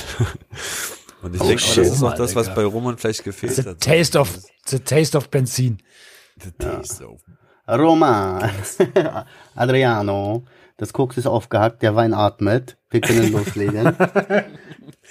Und 1.21 1.35
ich 1.35 1.41
Oh, 1.41 1.47
denke, 1.47 1.63
das 1.63 1.77
ist 1.77 2.03
auch 2.03 2.13
das, 2.15 2.35
was 2.35 2.53
bei 2.53 2.63
Roman 2.63 2.97
vielleicht 2.97 3.23
gefehlt 3.23 3.55
The 3.55 3.63
hat. 3.63 3.79
taste 3.79 4.19
of 4.19 4.37
the 4.67 4.79
taste 4.79 5.17
of 5.17 5.29
Benzin. 5.29 5.79
The 6.43 6.51
taste 6.51 7.03
of 7.07 7.21
Roma, 7.67 8.49
Adriano, 9.55 10.45
das 10.77 10.93
Koks 10.93 11.17
ist 11.17 11.25
aufgehackt, 11.27 11.81
der 11.81 11.95
Wein 11.95 12.13
atmet. 12.13 12.77
Wir 12.91 13.01
können 13.01 13.31
loslegen. 13.31 13.93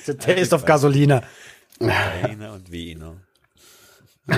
The 0.04 0.14
taste 0.14 0.54
of 0.54 0.64
Gasolina. 0.64 1.22
Weine 1.80 2.52
und 2.52 2.70
Wiener. 2.70 3.16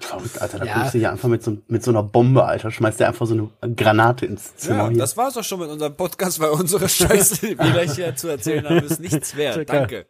Verrückt, 0.00 0.40
Alter, 0.40 0.58
da 0.60 0.64
Ja. 0.64 0.72
kommst 0.74 0.94
du 0.94 0.98
hier 0.98 1.10
einfach 1.12 1.28
mit 1.28 1.42
so, 1.42 1.58
mit 1.68 1.82
so 1.84 1.90
einer 1.90 2.02
Bombe, 2.02 2.44
Alter, 2.44 2.70
schmeißt 2.70 3.00
dir 3.00 3.08
einfach 3.08 3.26
so 3.26 3.50
eine 3.60 3.74
Granate 3.74 4.24
ins 4.26 4.56
Zimmer 4.56 4.84
Ja, 4.84 4.88
hier. 4.88 4.98
das 4.98 5.16
war's 5.16 5.36
auch 5.36 5.44
schon 5.44 5.60
mit 5.60 5.68
unserem 5.68 5.94
Podcast, 5.96 6.40
weil 6.40 6.50
unsere 6.50 6.88
Scheiße, 6.88 7.34
die 7.48 7.58
wir 7.58 7.70
gleich 7.72 7.92
hier 7.94 8.16
zu 8.16 8.28
erzählen 8.28 8.64
haben, 8.68 8.78
ist 8.78 9.00
nichts 9.00 9.36
wert. 9.36 9.68
Danke. 9.68 10.06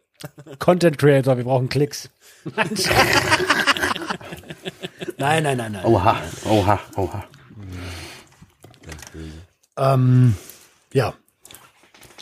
Content 0.59 0.97
Creator, 0.97 1.35
wir 1.35 1.43
brauchen 1.43 1.67
Klicks. 1.67 2.09
nein, 5.17 5.43
nein, 5.43 5.57
nein, 5.57 5.71
nein. 5.73 5.85
Oha, 5.85 6.17
oha, 6.45 6.79
oha. 6.95 7.23
Ähm, 9.77 10.35
ja. 10.93 11.13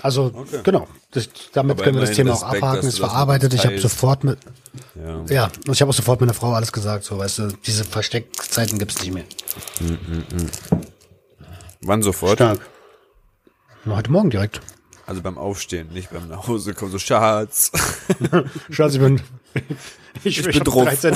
Also, 0.01 0.45
genau. 0.63 0.87
Das, 1.11 1.27
damit 1.53 1.71
Aber 1.77 1.83
können 1.83 1.97
wir 1.97 2.05
das 2.05 2.15
Thema 2.15 2.33
auch 2.33 2.43
Respekt, 2.43 2.63
abhaken. 2.63 2.75
dass 2.85 2.93
Ist 2.93 2.99
mit 2.99 3.09
verarbeitet. 3.09 3.53
Ich 3.55 3.65
habe 3.65 3.79
sofort 3.79 4.23
mit, 4.23 4.37
Ja. 4.95 5.25
ja, 5.27 5.51
und 5.65 5.73
ich 5.73 5.81
habe 5.81 5.89
auch 5.89 5.95
sofort 5.95 6.21
meiner 6.21 6.35
Frau 6.35 6.53
alles 6.53 6.71
gesagt. 6.71 7.03
So, 7.03 7.17
weißt 7.17 7.39
du, 7.39 7.47
diese 7.65 7.83
Versteckzeiten 7.83 8.77
gibt's 8.77 9.01
nicht 9.01 9.13
mehr. 9.13 9.23
Wann 11.81 12.03
sofort? 12.03 12.37
Stark. 12.37 12.59
Nur 13.85 13.95
heute 13.97 14.11
Morgen 14.11 14.29
direkt. 14.29 14.61
Also 15.07 15.21
beim 15.23 15.39
Aufstehen, 15.39 15.91
nicht 15.91 16.11
beim 16.11 16.27
nach 16.27 16.47
Hause 16.47 16.75
kommen. 16.75 16.91
So, 16.91 16.99
Schatz. 16.99 17.71
Schatz, 18.69 18.93
ich 18.93 18.99
bin, 18.99 19.19
ich, 20.23 20.37
ich, 20.37 20.45
bin 20.45 20.63
drauf. 20.63 20.83
13. 20.83 21.15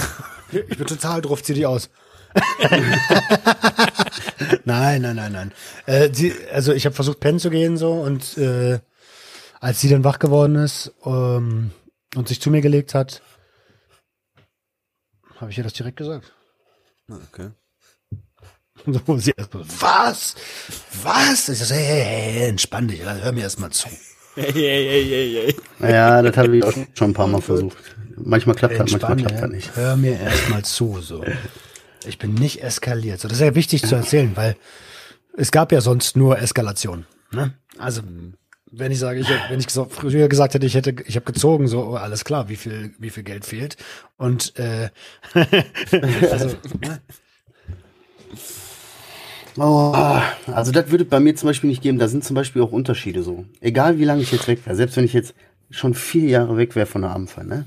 Ich 0.52 0.78
bin 0.78 0.88
total 0.88 1.22
drauf, 1.22 1.44
zieh 1.44 1.54
die 1.54 1.68
aus. 1.68 1.92
nein, 4.66 5.02
nein, 5.04 5.16
nein, 5.16 5.32
nein. 5.32 5.52
Äh, 5.86 6.10
sie, 6.12 6.34
also 6.52 6.74
ich 6.74 6.86
habe 6.86 6.96
versucht, 6.96 7.20
pennen 7.20 7.38
zu 7.38 7.52
gehen 7.52 7.78
so 7.78 7.92
und 7.92 8.38
äh, 8.40 8.80
als 9.64 9.80
sie 9.80 9.88
dann 9.88 10.04
wach 10.04 10.20
geworden 10.20 10.56
ist 10.56 10.92
ähm, 11.06 11.72
und 12.16 12.28
sich 12.28 12.42
zu 12.42 12.52
mir 12.52 12.60
gelegt 12.60 12.94
hat, 12.94 13.22
habe 15.38 15.52
ich 15.52 15.58
ihr 15.58 15.64
das 15.64 15.72
direkt 15.72 15.96
gesagt. 15.96 16.34
Okay. 17.10 17.52
Und 18.86 18.94
so, 19.08 19.18
sie 19.18 19.32
erst 19.38 19.54
so, 19.54 19.62
was? 19.80 20.36
Was? 21.02 21.48
Ich 21.48 21.60
so, 21.60 21.74
hey, 21.74 21.86
hey, 21.86 22.34
hey, 22.34 22.50
entspann 22.50 22.90
dich, 22.90 23.04
hör 23.04 23.32
mir 23.32 23.44
erst 23.44 23.62
mal 23.62 23.70
zu. 23.70 23.88
Hey, 24.36 24.52
hey, 24.52 24.86
hey, 24.86 25.06
hey, 25.06 25.56
hey. 25.80 25.92
Ja, 25.94 26.22
das 26.22 26.36
habe 26.36 26.58
ich 26.58 26.64
auch 26.66 26.74
schon 26.94 27.12
ein 27.12 27.14
paar 27.14 27.28
Mal 27.28 27.42
versucht. 27.42 27.78
Manchmal 28.18 28.58
klappt 28.58 28.74
das, 28.78 28.92
manchmal 28.92 29.16
klappt 29.16 29.44
das 29.44 29.50
nicht. 29.50 29.76
hör 29.78 29.96
mir 29.96 30.20
erst 30.20 30.50
mal 30.50 30.66
zu. 30.66 31.00
So. 31.00 31.24
Ich 32.06 32.18
bin 32.18 32.34
nicht 32.34 32.62
eskaliert. 32.62 33.22
So, 33.22 33.30
das 33.30 33.38
ist 33.38 33.46
ja 33.46 33.56
wichtig 33.56 33.86
zu 33.86 33.96
erzählen, 33.96 34.36
weil 34.36 34.58
es 35.38 35.52
gab 35.52 35.72
ja 35.72 35.80
sonst 35.80 36.18
nur 36.18 36.38
Eskalation. 36.38 37.06
Ne? 37.32 37.54
Also 37.78 38.02
wenn 38.76 38.92
ich 38.92 39.00
sage, 39.00 39.20
ich, 39.20 39.30
wenn 39.50 39.60
ich 39.60 39.68
früher 39.68 40.28
gesagt 40.28 40.56
hätte, 40.56 40.66
ich 40.66 40.74
hätte, 40.74 40.96
ich 41.06 41.16
habe 41.16 41.26
gezogen, 41.26 41.68
so 41.68 41.84
oh, 41.84 41.96
alles 41.96 42.26
klar, 42.26 42.50
wie 42.50 42.56
viel, 42.56 42.94
wie 42.98 43.12
viel 43.12 43.24
Geld 43.24 43.46
fehlt 43.46 43.78
und 44.18 44.58
äh, 44.58 44.90
also? 46.32 46.56
Oh, 49.58 49.94
also 50.48 50.72
das 50.72 50.90
würde 50.90 51.06
bei 51.06 51.20
mir 51.20 51.36
zum 51.36 51.48
Beispiel 51.48 51.70
nicht 51.70 51.84
geben. 51.84 52.00
Da 52.00 52.08
sind 52.08 52.24
zum 52.24 52.36
Beispiel 52.36 52.64
auch 52.64 52.72
Unterschiede 52.72 53.22
so. 53.22 53.46
Egal 53.62 54.00
wie 54.00 54.06
lange 54.06 54.24
ich 54.24 54.32
jetzt 54.32 54.48
weg 54.48 54.66
wäre, 54.66 54.76
selbst 54.76 54.98
wenn 54.98 55.06
ich 55.06 55.14
jetzt 55.14 55.36
schon 55.70 55.94
vier 55.94 56.28
Jahre 56.28 56.58
weg 56.58 56.76
wäre 56.76 56.88
von 56.88 57.04
der 57.04 57.12
Abendfall, 57.12 57.46
ne? 57.46 57.66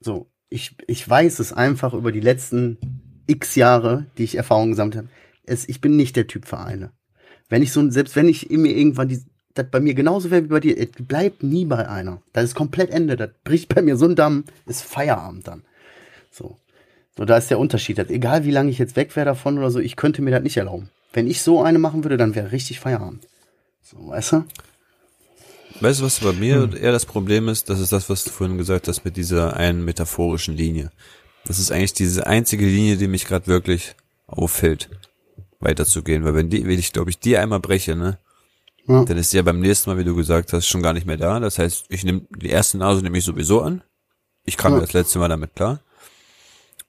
So, 0.00 0.30
ich, 0.50 0.76
ich 0.86 1.08
weiß 1.08 1.38
es 1.38 1.54
einfach 1.54 1.94
über 1.94 2.12
die 2.12 2.20
letzten 2.20 3.22
x 3.26 3.54
Jahre, 3.54 4.06
die 4.18 4.24
ich 4.24 4.34
Erfahrung 4.34 4.70
gesammelt 4.70 4.96
habe. 4.96 5.08
Es, 5.44 5.66
ich 5.66 5.80
bin 5.80 5.96
nicht 5.96 6.16
der 6.16 6.26
Typ 6.26 6.46
für 6.46 6.58
eine. 6.58 6.92
Wenn 7.48 7.62
ich 7.62 7.72
so, 7.72 7.88
selbst 7.90 8.14
wenn 8.16 8.28
ich 8.28 8.50
mir 8.50 8.76
irgendwann 8.76 9.08
die, 9.08 9.22
das 9.54 9.66
bei 9.70 9.80
mir 9.80 9.94
genauso 9.94 10.30
wäre 10.30 10.44
wie 10.44 10.48
bei 10.48 10.60
dir, 10.60 10.76
es 10.76 10.88
bleibt 10.98 11.42
nie 11.42 11.64
bei 11.64 11.88
einer. 11.88 12.20
Das 12.32 12.44
ist 12.44 12.54
komplett 12.54 12.90
Ende. 12.90 13.16
Das 13.16 13.30
bricht 13.44 13.72
bei 13.74 13.82
mir 13.82 13.96
so 13.96 14.06
ein 14.06 14.16
Damm, 14.16 14.44
ist 14.66 14.82
Feierabend 14.82 15.46
dann. 15.46 15.62
So. 16.30 16.58
So, 17.16 17.24
da 17.24 17.36
ist 17.36 17.50
der 17.50 17.60
Unterschied. 17.60 17.98
Das, 17.98 18.10
egal 18.10 18.44
wie 18.44 18.50
lange 18.50 18.70
ich 18.70 18.78
jetzt 18.78 18.96
weg 18.96 19.14
wäre 19.14 19.26
davon 19.26 19.56
oder 19.58 19.70
so, 19.70 19.78
ich 19.78 19.94
könnte 19.94 20.20
mir 20.20 20.32
das 20.32 20.42
nicht 20.42 20.56
erlauben. 20.56 20.90
Wenn 21.12 21.28
ich 21.28 21.42
so 21.42 21.62
eine 21.62 21.78
machen 21.78 22.02
würde, 22.02 22.16
dann 22.16 22.34
wäre 22.34 22.50
richtig 22.50 22.80
Feierabend. 22.80 23.28
So, 23.82 24.08
weißt 24.08 24.32
du? 24.32 24.44
Weißt 25.80 26.00
du, 26.00 26.04
was 26.04 26.20
bei 26.20 26.32
mir 26.32 26.70
eher 26.74 26.90
das 26.90 27.06
Problem 27.06 27.48
ist? 27.48 27.70
Das 27.70 27.78
ist 27.78 27.92
das, 27.92 28.10
was 28.10 28.24
du 28.24 28.30
vorhin 28.30 28.58
gesagt 28.58 28.88
hast 28.88 29.04
mit 29.04 29.16
dieser 29.16 29.56
einen 29.56 29.84
metaphorischen 29.84 30.56
Linie. 30.56 30.90
Das 31.46 31.60
ist 31.60 31.70
eigentlich 31.70 31.92
diese 31.92 32.26
einzige 32.26 32.66
Linie, 32.66 32.96
die 32.96 33.06
mich 33.06 33.26
gerade 33.26 33.46
wirklich 33.46 33.94
auffällt, 34.26 34.88
weiterzugehen. 35.60 36.24
Weil 36.24 36.34
wenn 36.34 36.50
die, 36.50 36.64
wenn 36.64 36.78
ich 36.78 36.92
glaube 36.92 37.10
ich 37.10 37.18
die 37.20 37.36
einmal 37.36 37.60
breche, 37.60 37.94
ne, 37.94 38.18
Ja. 38.86 39.04
dann 39.04 39.16
ist 39.16 39.32
die 39.32 39.36
ja 39.36 39.42
beim 39.42 39.60
nächsten 39.60 39.88
Mal, 39.90 39.98
wie 39.98 40.04
du 40.04 40.14
gesagt 40.14 40.52
hast, 40.52 40.66
schon 40.66 40.82
gar 40.82 40.92
nicht 40.92 41.06
mehr 41.06 41.16
da. 41.16 41.40
Das 41.40 41.58
heißt, 41.58 41.86
ich 41.88 42.04
nehme 42.04 42.22
die 42.36 42.50
erste 42.50 42.76
Nase 42.78 43.02
nehme 43.02 43.16
ich 43.18 43.24
sowieso 43.24 43.62
an. 43.62 43.82
Ich 44.44 44.56
kam 44.58 44.74
Ja. 44.74 44.80
das 44.80 44.92
letzte 44.92 45.18
Mal 45.18 45.28
damit 45.28 45.54
klar. 45.54 45.80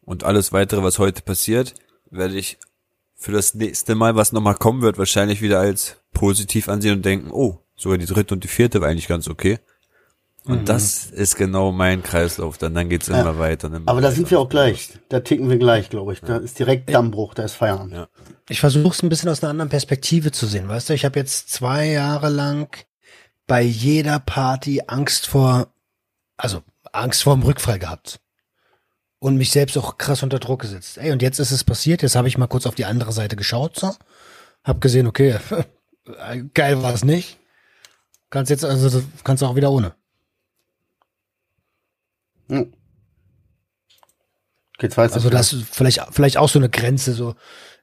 Und 0.03 0.23
alles 0.23 0.51
weitere, 0.51 0.83
was 0.83 0.99
heute 0.99 1.21
passiert, 1.21 1.73
werde 2.11 2.35
ich 2.37 2.57
für 3.15 3.31
das 3.31 3.53
nächste 3.55 3.95
Mal, 3.95 4.15
was 4.15 4.33
nochmal 4.33 4.55
kommen 4.55 4.81
wird, 4.81 4.97
wahrscheinlich 4.97 5.41
wieder 5.41 5.59
als 5.59 5.97
positiv 6.13 6.67
ansehen 6.69 6.97
und 6.97 7.05
denken, 7.05 7.31
oh, 7.31 7.59
sogar 7.75 7.97
die 7.97 8.05
dritte 8.05 8.33
und 8.33 8.43
die 8.43 8.47
vierte 8.49 8.81
war 8.81 8.89
eigentlich 8.89 9.07
ganz 9.07 9.27
okay. 9.27 9.59
Und 10.45 10.69
das 10.69 11.07
ist 11.07 11.35
genau 11.35 11.71
mein 11.71 12.03
Kreislauf. 12.03 12.57
Dann, 12.59 12.75
dann 12.75 12.87
geht's 12.87 13.07
immer 13.07 13.39
weiter. 13.39 13.67
und 13.67 13.75
immer 13.75 13.89
Aber 13.89 13.99
da 14.01 14.07
weiter. 14.07 14.15
sind 14.15 14.29
wir 14.29 14.39
auch 14.39 14.49
gleich. 14.49 14.89
Da 15.09 15.19
ticken 15.21 15.49
wir 15.49 15.57
gleich, 15.57 15.89
glaube 15.89 16.13
ich. 16.13 16.21
Da 16.21 16.37
ist 16.37 16.59
direkt 16.59 16.93
Dammbruch, 16.93 17.33
da 17.33 17.43
ist 17.43 17.53
Feierabend. 17.55 17.93
Ja. 17.93 18.07
ich 18.47 18.59
versuche 18.59 18.89
es 18.93 19.01
ein 19.01 19.09
bisschen 19.09 19.29
aus 19.29 19.41
einer 19.43 19.49
anderen 19.49 19.69
Perspektive 19.69 20.31
zu 20.31 20.45
sehen. 20.45 20.67
Weißt 20.67 20.89
du, 20.89 20.93
ich 20.93 21.03
habe 21.03 21.17
jetzt 21.19 21.49
zwei 21.51 21.87
Jahre 21.87 22.29
lang 22.29 22.67
bei 23.47 23.61
jeder 23.61 24.19
Party 24.19 24.83
Angst 24.85 25.25
vor, 25.27 25.67
also 26.37 26.61
Angst 26.91 27.23
vor 27.23 27.35
dem 27.35 27.43
Rückfall 27.43 27.79
gehabt. 27.79 28.19
Und 29.17 29.37
mich 29.37 29.49
selbst 29.51 29.75
auch 29.77 29.97
krass 29.97 30.21
unter 30.21 30.37
Druck 30.37 30.61
gesetzt. 30.61 30.99
Ey, 30.99 31.11
und 31.11 31.23
jetzt 31.23 31.39
ist 31.39 31.51
es 31.51 31.63
passiert. 31.63 32.03
Jetzt 32.03 32.15
habe 32.15 32.27
ich 32.27 32.37
mal 32.37 32.45
kurz 32.47 32.67
auf 32.67 32.75
die 32.75 32.85
andere 32.85 33.11
Seite 33.11 33.35
geschaut, 33.35 33.79
so. 33.79 33.95
Hab 34.63 34.81
gesehen, 34.81 35.07
okay, 35.07 35.37
geil 36.53 36.83
war 36.83 36.93
es 36.93 37.03
nicht. 37.03 37.39
Kannst 38.29 38.51
jetzt, 38.51 38.63
also 38.63 39.01
kannst 39.23 39.41
du 39.41 39.47
auch 39.47 39.55
wieder 39.55 39.71
ohne. 39.71 39.95
Hm. 42.49 42.73
Geht's 44.77 44.97
weiter? 44.97 45.15
Also 45.15 45.29
das 45.29 45.53
ist 45.53 45.73
vielleicht, 45.73 46.01
vielleicht 46.11 46.37
auch 46.37 46.49
so 46.49 46.59
eine 46.59 46.69
Grenze, 46.69 47.13
so 47.13 47.35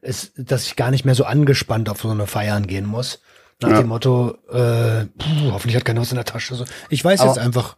ist, 0.03 0.33
dass 0.37 0.66
ich 0.66 0.77
gar 0.77 0.90
nicht 0.90 1.05
mehr 1.05 1.14
so 1.14 1.25
angespannt 1.25 1.88
auf 1.88 2.01
so 2.03 2.11
eine 2.11 2.27
Feiern 2.27 2.66
gehen 2.66 2.85
muss. 2.87 3.20
Nach 3.61 3.70
Ja. 3.70 3.81
dem 3.81 3.88
Motto, 3.88 4.37
äh, 4.51 5.07
puh, 5.07 5.53
hoffentlich 5.53 5.77
hat 5.77 5.85
keiner 5.85 6.01
was 6.01 6.11
in 6.11 6.16
der 6.16 6.25
Tasche. 6.25 6.55
So. 6.55 6.64
Ich 6.90 7.05
weiß 7.05 7.20
Aber- 7.20 7.31
jetzt 7.31 7.38
einfach, 7.38 7.77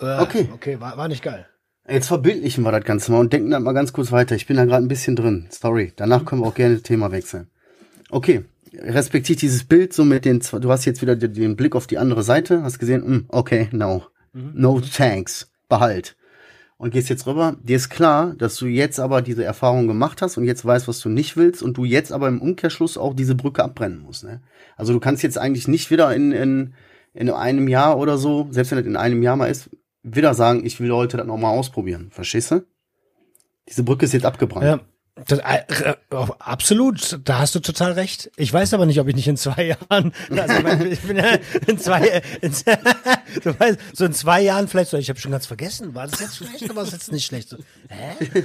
äh, 0.00 0.18
Okay. 0.20 0.48
okay, 0.54 0.78
war, 0.80 0.96
war 0.96 1.08
nicht 1.08 1.22
geil. 1.22 1.46
Jetzt 1.88 2.06
verbildlichen 2.06 2.62
wir 2.62 2.70
das 2.70 2.84
Ganze 2.84 3.10
mal 3.10 3.18
und 3.18 3.32
denken 3.32 3.50
dann 3.50 3.62
mal 3.64 3.72
ganz 3.72 3.92
kurz 3.92 4.12
weiter. 4.12 4.36
Ich 4.36 4.46
bin 4.46 4.56
da 4.56 4.64
gerade 4.64 4.84
ein 4.84 4.88
bisschen 4.88 5.16
drin. 5.16 5.48
Sorry. 5.50 5.92
Danach 5.96 6.24
können 6.24 6.42
wir 6.42 6.46
auch 6.46 6.54
gerne 6.54 6.74
das 6.74 6.82
Thema 6.84 7.10
wechseln. 7.12 7.48
Okay. 8.10 8.44
respektiert 8.74 9.42
dieses 9.42 9.64
Bild 9.64 9.92
so 9.92 10.02
mit 10.02 10.24
den, 10.24 10.40
zwei- 10.40 10.58
du 10.58 10.70
hast 10.72 10.86
jetzt 10.86 11.02
wieder 11.02 11.14
den, 11.14 11.34
den 11.34 11.56
Blick 11.56 11.76
auf 11.76 11.86
die 11.86 11.98
andere 11.98 12.22
Seite, 12.22 12.62
hast 12.62 12.78
gesehen, 12.78 13.02
mm, 13.02 13.24
okay, 13.28 13.68
no, 13.70 14.06
no 14.32 14.80
thanks, 14.80 15.50
behalt. 15.68 16.16
Und 16.82 16.90
gehst 16.90 17.08
jetzt 17.10 17.28
rüber, 17.28 17.54
dir 17.62 17.76
ist 17.76 17.90
klar, 17.90 18.34
dass 18.36 18.56
du 18.56 18.66
jetzt 18.66 18.98
aber 18.98 19.22
diese 19.22 19.44
Erfahrung 19.44 19.86
gemacht 19.86 20.20
hast 20.20 20.36
und 20.36 20.42
jetzt 20.42 20.64
weißt, 20.64 20.88
was 20.88 20.98
du 20.98 21.10
nicht 21.10 21.36
willst 21.36 21.62
und 21.62 21.76
du 21.76 21.84
jetzt 21.84 22.10
aber 22.10 22.26
im 22.26 22.42
Umkehrschluss 22.42 22.98
auch 22.98 23.14
diese 23.14 23.36
Brücke 23.36 23.62
abbrennen 23.62 24.00
musst. 24.00 24.24
Ne? 24.24 24.42
Also 24.76 24.92
du 24.92 24.98
kannst 24.98 25.22
jetzt 25.22 25.38
eigentlich 25.38 25.68
nicht 25.68 25.92
wieder 25.92 26.12
in, 26.12 26.32
in, 26.32 26.74
in 27.14 27.30
einem 27.30 27.68
Jahr 27.68 27.98
oder 27.98 28.18
so, 28.18 28.48
selbst 28.50 28.72
wenn 28.72 28.78
das 28.78 28.86
in 28.88 28.96
einem 28.96 29.22
Jahr 29.22 29.36
mal 29.36 29.46
ist, 29.46 29.70
wieder 30.02 30.34
sagen, 30.34 30.66
ich 30.66 30.80
will 30.80 30.90
heute 30.90 31.18
das 31.18 31.24
nochmal 31.24 31.56
ausprobieren. 31.56 32.08
Verstehst 32.10 32.50
du? 32.50 32.66
Diese 33.68 33.84
Brücke 33.84 34.04
ist 34.04 34.12
jetzt 34.12 34.26
abgebrannt. 34.26 34.66
Ja. 34.66 34.80
Das, 35.26 35.38
äh, 35.38 35.62
äh, 35.90 35.94
absolut, 36.38 37.20
da 37.24 37.38
hast 37.38 37.54
du 37.54 37.60
total 37.60 37.92
recht. 37.92 38.30
Ich 38.36 38.52
weiß 38.52 38.74
aber 38.74 38.86
nicht, 38.86 39.00
ob 39.00 39.08
ich 39.08 39.14
nicht 39.14 39.28
in 39.28 39.36
zwei 39.36 39.76
Jahren, 39.90 40.12
also 40.30 40.54
ich, 40.54 40.62
mein, 40.62 40.92
ich 40.92 41.00
bin 41.00 41.16
ja 41.16 41.38
in 41.66 41.78
zwei, 41.78 42.06
äh, 42.06 42.22
in, 42.40 42.52
du 43.44 43.58
weißt, 43.58 43.78
so 43.94 44.04
in 44.04 44.12
zwei 44.12 44.40
Jahren 44.40 44.68
vielleicht 44.68 44.90
so, 44.90 44.96
ich 44.96 45.08
habe 45.08 45.18
schon 45.18 45.32
ganz 45.32 45.46
vergessen, 45.46 45.94
war 45.94 46.06
das 46.06 46.20
jetzt 46.20 46.36
schlecht 46.36 46.62
oder 46.64 46.76
war 46.76 46.84
das 46.84 46.92
jetzt 46.92 47.12
nicht 47.12 47.24
schlecht? 47.24 47.48
So, 47.48 47.56
hä? 47.88 48.42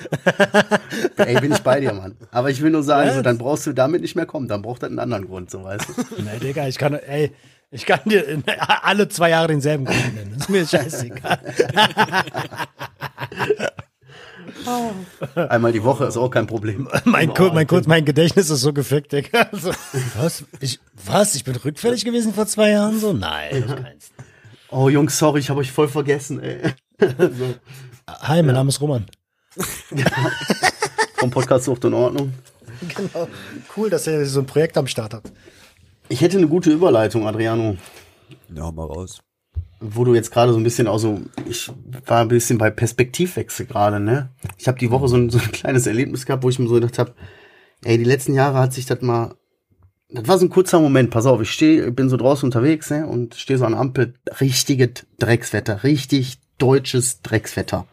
Ey, 1.17 1.39
bin 1.41 1.51
ich 1.51 1.59
bei 1.59 1.79
dir, 1.79 1.93
Mann. 1.93 2.15
Aber 2.31 2.49
ich 2.49 2.61
will 2.61 2.71
nur 2.71 2.83
sagen, 2.83 3.11
so, 3.13 3.21
dann 3.21 3.37
brauchst 3.37 3.65
du 3.67 3.73
damit 3.73 4.01
nicht 4.01 4.15
mehr 4.15 4.25
kommen. 4.25 4.47
Dann 4.47 4.61
braucht 4.61 4.83
das 4.83 4.89
einen 4.89 4.99
anderen 4.99 5.27
Grund, 5.27 5.49
so 5.51 5.63
weißt 5.63 5.85
du. 5.89 6.21
Nee, 6.21 6.39
Digga, 6.39 6.67
ich 6.67 6.77
kann, 6.77 6.93
ey, 6.93 7.31
ich 7.69 7.85
kann 7.85 7.99
dir 8.05 8.41
alle 8.81 9.09
zwei 9.09 9.29
Jahre 9.29 9.47
denselben 9.47 9.85
Grund 9.85 10.15
nennen. 10.15 10.33
Das 10.33 10.43
ist 10.43 10.49
mir 10.49 10.65
scheißegal. 10.65 11.39
Einmal 15.35 15.71
die 15.71 15.83
Woche 15.83 16.05
ist 16.05 16.17
auch 16.17 16.29
kein 16.29 16.47
Problem. 16.47 16.87
Mein, 17.05 17.33
Kur- 17.33 17.53
mein, 17.53 17.67
Kur- 17.67 17.81
mein 17.87 18.05
Gedächtnis 18.05 18.49
ist 18.49 18.61
so 18.61 18.71
gefickt, 18.73 19.11
Digga. 19.11 19.43
Also, 19.51 19.71
was? 20.17 20.43
Ich, 20.59 20.79
was? 21.05 21.35
Ich 21.35 21.43
bin 21.43 21.55
rückfällig 21.55 22.05
gewesen 22.05 22.33
vor 22.33 22.45
zwei 22.47 22.71
Jahren? 22.71 22.99
So? 22.99 23.13
Nein, 23.13 23.63
Fall. 23.67 23.95
Oh, 24.69 24.89
Jungs, 24.89 25.17
sorry, 25.17 25.39
ich 25.39 25.49
habe 25.49 25.59
euch 25.59 25.71
voll 25.71 25.87
vergessen, 25.87 26.41
ey. 26.41 26.73
so, 26.99 27.55
Hi, 28.09 28.41
mein 28.43 28.55
Name 28.55 28.69
ist 28.69 28.79
Roman. 28.81 29.05
vom 31.15 31.29
Podcast 31.31 31.65
Sucht 31.65 31.83
in 31.85 31.93
Ordnung. 31.93 32.33
Genau. 32.95 33.27
Cool, 33.75 33.89
dass 33.89 34.07
ihr 34.07 34.25
so 34.25 34.41
ein 34.41 34.45
Projekt 34.45 34.77
am 34.77 34.87
Start 34.87 35.13
habt. 35.13 35.31
Ich 36.09 36.21
hätte 36.21 36.37
eine 36.37 36.47
gute 36.47 36.69
Überleitung, 36.71 37.27
Adriano. 37.27 37.75
Ja, 38.53 38.71
mal 38.71 38.85
raus. 38.85 39.19
Wo 39.79 40.03
du 40.03 40.15
jetzt 40.15 40.31
gerade 40.31 40.53
so 40.53 40.57
ein 40.57 40.63
bisschen 40.63 40.87
auch 40.87 40.97
so, 40.97 41.21
ich 41.47 41.71
war 42.05 42.21
ein 42.21 42.29
bisschen 42.29 42.57
bei 42.57 42.71
Perspektivwechsel 42.71 43.67
gerade, 43.67 43.99
ne? 43.99 44.29
Ich 44.57 44.67
habe 44.67 44.79
die 44.79 44.89
Woche 44.89 45.07
so 45.07 45.15
ein, 45.17 45.29
so 45.29 45.37
ein 45.37 45.51
kleines 45.51 45.85
Erlebnis 45.85 46.25
gehabt, 46.25 46.43
wo 46.43 46.49
ich 46.49 46.57
mir 46.57 46.67
so 46.67 46.75
gedacht 46.75 46.97
habe, 46.97 47.13
ey, 47.83 47.97
die 47.97 48.03
letzten 48.03 48.33
Jahre 48.33 48.57
hat 48.57 48.73
sich 48.73 48.87
das 48.87 49.01
mal, 49.01 49.35
das 50.09 50.27
war 50.27 50.39
so 50.39 50.45
ein 50.45 50.49
kurzer 50.49 50.79
Moment, 50.79 51.11
pass 51.11 51.27
auf, 51.27 51.41
ich 51.41 51.51
stehe, 51.51 51.91
bin 51.91 52.09
so 52.09 52.17
draußen 52.17 52.47
unterwegs, 52.47 52.89
ne? 52.89 53.05
Und 53.05 53.35
stehe 53.35 53.59
so 53.59 53.65
an 53.65 53.73
der 53.73 53.81
Ampel, 53.81 54.15
richtiges 54.41 55.05
Dreckswetter, 55.19 55.83
richtig 55.83 56.39
deutsches 56.57 57.21
Dreckswetter. 57.21 57.85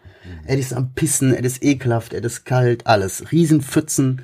Es 0.46 0.58
ist 0.58 0.72
am 0.72 0.94
Pissen, 0.94 1.34
es 1.34 1.44
ist 1.44 1.64
ekelhaft, 1.64 2.14
es 2.14 2.24
ist 2.24 2.44
kalt, 2.44 2.86
alles. 2.86 3.30
Riesenpfützen, 3.30 4.22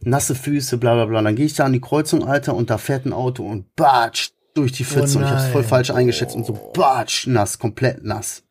nasse 0.00 0.34
Füße, 0.34 0.78
bla 0.78 0.94
bla 0.94 1.04
bla. 1.06 1.20
Dann 1.20 1.36
gehe 1.36 1.46
ich 1.46 1.54
da 1.54 1.64
an 1.64 1.74
die 1.74 1.80
Kreuzung, 1.80 2.24
Alter, 2.24 2.54
und 2.54 2.70
da 2.70 2.78
fährt 2.78 3.04
ein 3.04 3.12
Auto 3.12 3.46
und 3.46 3.74
batsch 3.76 4.30
durch 4.54 4.72
die 4.72 4.84
Pfütze. 4.84 5.18
Oh 5.18 5.20
und 5.20 5.26
ich 5.26 5.32
hab's 5.32 5.48
voll 5.48 5.64
falsch 5.64 5.90
eingeschätzt 5.90 6.34
und 6.34 6.46
so 6.46 6.52
batsch 6.72 7.26
nass, 7.26 7.58
komplett 7.58 8.04
nass. 8.04 8.42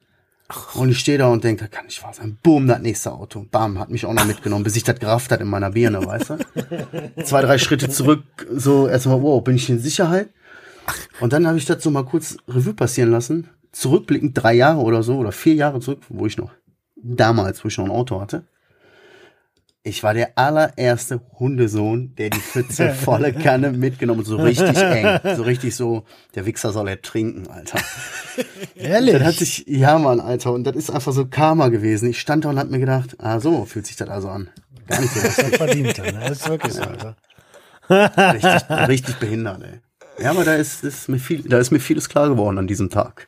Und 0.76 0.90
ich 0.90 1.00
stehe 1.00 1.18
da 1.18 1.28
und 1.28 1.44
denke, 1.44 1.68
kann 1.68 1.86
nicht 1.86 2.04
wahr 2.04 2.14
sein. 2.14 2.38
Boom, 2.44 2.68
das 2.68 2.80
nächste 2.80 3.12
Auto. 3.12 3.46
Bam, 3.50 3.80
hat 3.80 3.90
mich 3.90 4.06
auch 4.06 4.14
noch 4.14 4.26
mitgenommen, 4.26 4.64
bis 4.64 4.76
ich 4.76 4.84
das 4.84 5.00
gerafft 5.00 5.32
hat 5.32 5.42
in 5.42 5.48
meiner 5.48 5.72
Birne, 5.72 6.06
weißt 6.06 6.32
du? 6.32 6.38
Zwei, 7.24 7.42
drei 7.42 7.58
Schritte 7.58 7.90
zurück, 7.90 8.24
so 8.52 8.88
erstmal, 8.88 9.22
wow, 9.22 9.44
bin 9.44 9.56
ich 9.56 9.70
in 9.70 9.80
Sicherheit? 9.80 10.30
Und 11.22 11.34
dann 11.34 11.48
habe 11.48 11.58
ich 11.58 11.66
das 11.66 11.82
so 11.82 11.90
mal 11.90 12.04
kurz 12.04 12.38
Revue 12.48 12.74
passieren 12.74 13.10
lassen. 13.10 13.50
Zurückblickend 13.72 14.34
drei 14.36 14.54
Jahre 14.54 14.82
oder 14.82 15.02
so, 15.02 15.18
oder 15.18 15.32
vier 15.32 15.56
Jahre 15.56 15.80
zurück, 15.80 16.02
wo 16.10 16.28
ich 16.28 16.38
noch, 16.38 16.52
damals, 16.96 17.64
wo 17.64 17.70
ich 17.70 17.78
noch 17.78 17.86
ein 17.86 17.92
Auto 17.92 18.22
hatte. 18.22 18.44
Ich 19.86 20.02
war 20.02 20.14
der 20.14 20.38
allererste 20.38 21.20
Hundesohn, 21.40 22.16
der 22.16 22.30
die 22.30 22.40
Pfütze 22.40 22.94
volle 22.94 23.34
Kanne 23.34 23.72
mitgenommen 23.72 24.22
hat, 24.22 24.28
so 24.28 24.38
richtig 24.38 24.78
eng. 24.78 25.20
So 25.36 25.44
richtig 25.44 25.76
so, 25.76 26.06
der 26.36 26.46
Wichser 26.46 26.72
soll 26.72 26.88
ertrinken, 26.88 27.48
Alter. 27.48 27.80
Ehrlich? 28.76 29.16
Das 29.16 29.24
hat 29.24 29.34
sich, 29.36 29.66
ja 29.68 30.00
Mann, 30.00 30.22
Alter, 30.22 30.54
und 30.54 30.64
das 30.64 30.78
ist 30.78 30.90
einfach 30.90 31.12
so 31.12 31.26
Karma 31.26 31.68
gewesen. 31.68 32.10
Ich 32.10 32.22
stand 32.22 32.46
da 32.46 32.50
und 32.50 32.60
hab 32.60 32.70
mir 32.70 32.80
gedacht, 32.80 33.18
ah 33.20 33.42
so, 33.42 33.66
fühlt 33.66 33.86
sich 33.86 33.98
das 33.98 34.08
also 34.08 34.30
an. 34.30 34.50
Gar 34.88 35.02
nicht 35.02 35.14
so 35.14 35.20
lustig. 35.24 35.58
verdient, 35.58 35.98
ne? 35.98 36.20
Das 36.30 36.32
ist 36.40 36.48
wirklich 36.50 36.74
so, 36.74 36.82
Alter. 36.82 37.18
richtig, 37.90 38.70
richtig 38.88 39.16
behindert, 39.18 39.64
ey. 39.64 39.82
Ja, 40.24 40.30
aber 40.32 40.46
da 40.46 40.56
ist, 40.56 40.86
ist 40.86 41.10
mir 41.10 41.20
viel, 41.20 41.42
da 41.44 41.58
ist 41.58 41.72
mir 41.72 41.80
vieles 41.82 42.08
klar 42.08 42.30
geworden 42.30 42.58
an 42.58 42.68
diesem 42.68 42.90
Tag. 42.90 43.28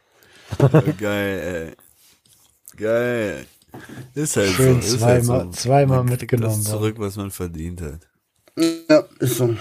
Geil, 0.99 1.75
ey. 1.75 2.77
Geil. 2.77 3.45
Ist 4.13 4.35
halt 4.37 4.49
Schön 4.51 4.81
so. 4.81 4.87
Ist 4.95 4.99
zweimal- 4.99 5.39
halt 5.39 5.55
so. 5.55 5.61
zweimal 5.61 5.97
Man 5.99 6.05
mitgenommen 6.09 6.55
Das 6.63 6.63
zurück, 6.71 6.95
was 6.99 7.15
man 7.15 7.31
verdient 7.31 7.81
hat. 7.81 7.99
Ja, 8.89 9.03
ist 9.19 9.37
so. 9.37 9.55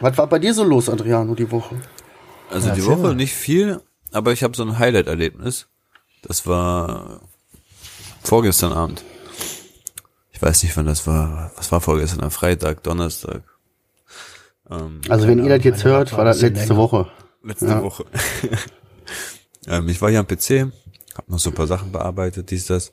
Was 0.00 0.16
war 0.18 0.26
bei 0.26 0.38
dir 0.38 0.54
so 0.54 0.64
los, 0.64 0.88
Adriano, 0.88 1.34
die 1.34 1.50
Woche? 1.50 1.80
Also 2.50 2.68
Ja, 2.68 2.74
die 2.74 2.84
Woche 2.86 2.96
mal. 2.98 3.14
nicht 3.14 3.34
viel, 3.34 3.80
aber 4.10 4.32
ich 4.32 4.42
habe 4.42 4.56
so 4.56 4.62
ein 4.64 4.78
Highlight-Erlebnis. 4.78 5.66
Das 6.22 6.46
war 6.46 7.20
vorgestern 8.22 8.72
Abend. 8.72 9.02
Ich 10.32 10.40
weiß 10.40 10.62
nicht, 10.62 10.76
wann 10.76 10.86
das 10.86 11.06
war. 11.06 11.52
Was 11.56 11.70
war 11.72 11.80
vorgestern? 11.80 12.20
Am 12.22 12.30
Freitag, 12.30 12.82
Donnerstag. 12.82 13.42
Ähm, 14.70 15.00
Also 15.08 15.26
wenn 15.28 15.42
ihr 15.44 15.54
das 15.56 15.64
jetzt 15.64 15.84
hört, 15.84 16.12
war 16.16 16.24
das 16.24 16.40
letzte 16.40 16.60
länger. 16.68 16.76
Woche. 16.76 17.10
letzte 17.42 17.66
Ja. 17.66 17.82
Woche. 17.82 18.04
ähm, 19.66 19.88
ich 19.88 20.00
war 20.00 20.10
hier 20.10 20.20
am 20.20 20.26
PC, 20.26 20.70
habe 21.16 21.30
noch 21.30 21.38
so 21.38 21.50
ein 21.50 21.54
paar 21.54 21.66
Sachen 21.66 21.92
bearbeitet, 21.92 22.50
dies, 22.50 22.66
das. 22.66 22.92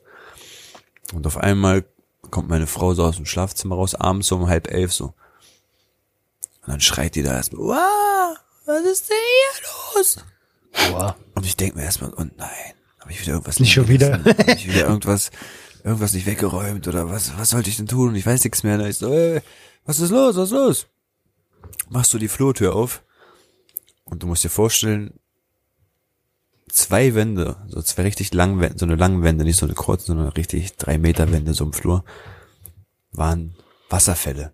Und 1.12 1.26
auf 1.26 1.36
einmal 1.38 1.84
kommt 2.30 2.48
meine 2.48 2.66
Frau 2.66 2.94
so 2.94 3.04
aus 3.04 3.16
dem 3.16 3.26
Schlafzimmer 3.26 3.76
raus, 3.76 3.94
abends 3.94 4.30
um 4.32 4.48
halb 4.48 4.70
elf 4.70 4.92
so. 4.92 5.14
Und 6.62 6.68
dann 6.68 6.80
schreit 6.80 7.14
die 7.14 7.22
da 7.22 7.34
erstmal, 7.34 7.62
wow, 7.62 8.36
was 8.66 8.84
ist 8.84 9.08
denn 9.08 9.16
hier 9.16 9.98
los? 9.98 10.24
Boah. 10.72 11.16
Und 11.34 11.46
ich 11.46 11.56
denke 11.56 11.78
mir 11.78 11.84
erstmal, 11.84 12.12
oh 12.14 12.24
nein, 12.36 12.74
habe 13.00 13.12
ich 13.12 13.20
wieder 13.20 13.32
irgendwas 13.32 13.58
Nicht 13.58 13.72
schon 13.72 13.88
wieder. 13.88 14.22
Hab 14.24 14.48
ich 14.48 14.68
wieder 14.68 14.86
irgendwas, 14.86 15.30
irgendwas 15.82 16.12
nicht 16.12 16.26
weggeräumt 16.26 16.86
oder 16.86 17.08
was, 17.08 17.36
was 17.38 17.50
sollte 17.50 17.70
ich 17.70 17.76
denn 17.76 17.86
tun? 17.86 18.10
Und 18.10 18.14
ich 18.16 18.26
weiß 18.26 18.44
nichts 18.44 18.62
mehr. 18.62 18.78
Und 18.78 18.86
ich 18.86 18.98
so, 18.98 19.12
ey, 19.12 19.40
was 19.84 20.00
ist 20.00 20.10
los, 20.10 20.36
was 20.36 20.44
ist 20.44 20.54
los? 20.54 20.86
Machst 21.88 22.12
du 22.14 22.18
die 22.18 22.28
Flurtür 22.28 22.74
auf 22.76 23.02
und 24.04 24.22
du 24.22 24.26
musst 24.26 24.44
dir 24.44 24.50
vorstellen, 24.50 25.18
zwei 26.72 27.14
Wände, 27.14 27.56
so 27.68 27.80
zwei 27.82 28.02
richtig 28.02 28.32
lange 28.34 28.60
Wände, 28.60 28.78
so 28.78 28.86
eine 28.86 28.96
lange 28.96 29.22
Wände, 29.22 29.44
nicht 29.44 29.56
so 29.58 29.66
eine 29.66 29.74
kurze, 29.74 30.06
sondern 30.06 30.28
richtig 30.28 30.76
drei 30.76 30.98
Meter 30.98 31.30
Wände 31.32 31.54
so 31.54 31.64
im 31.64 31.72
Flur, 31.72 32.04
waren 33.12 33.54
Wasserfälle. 33.88 34.52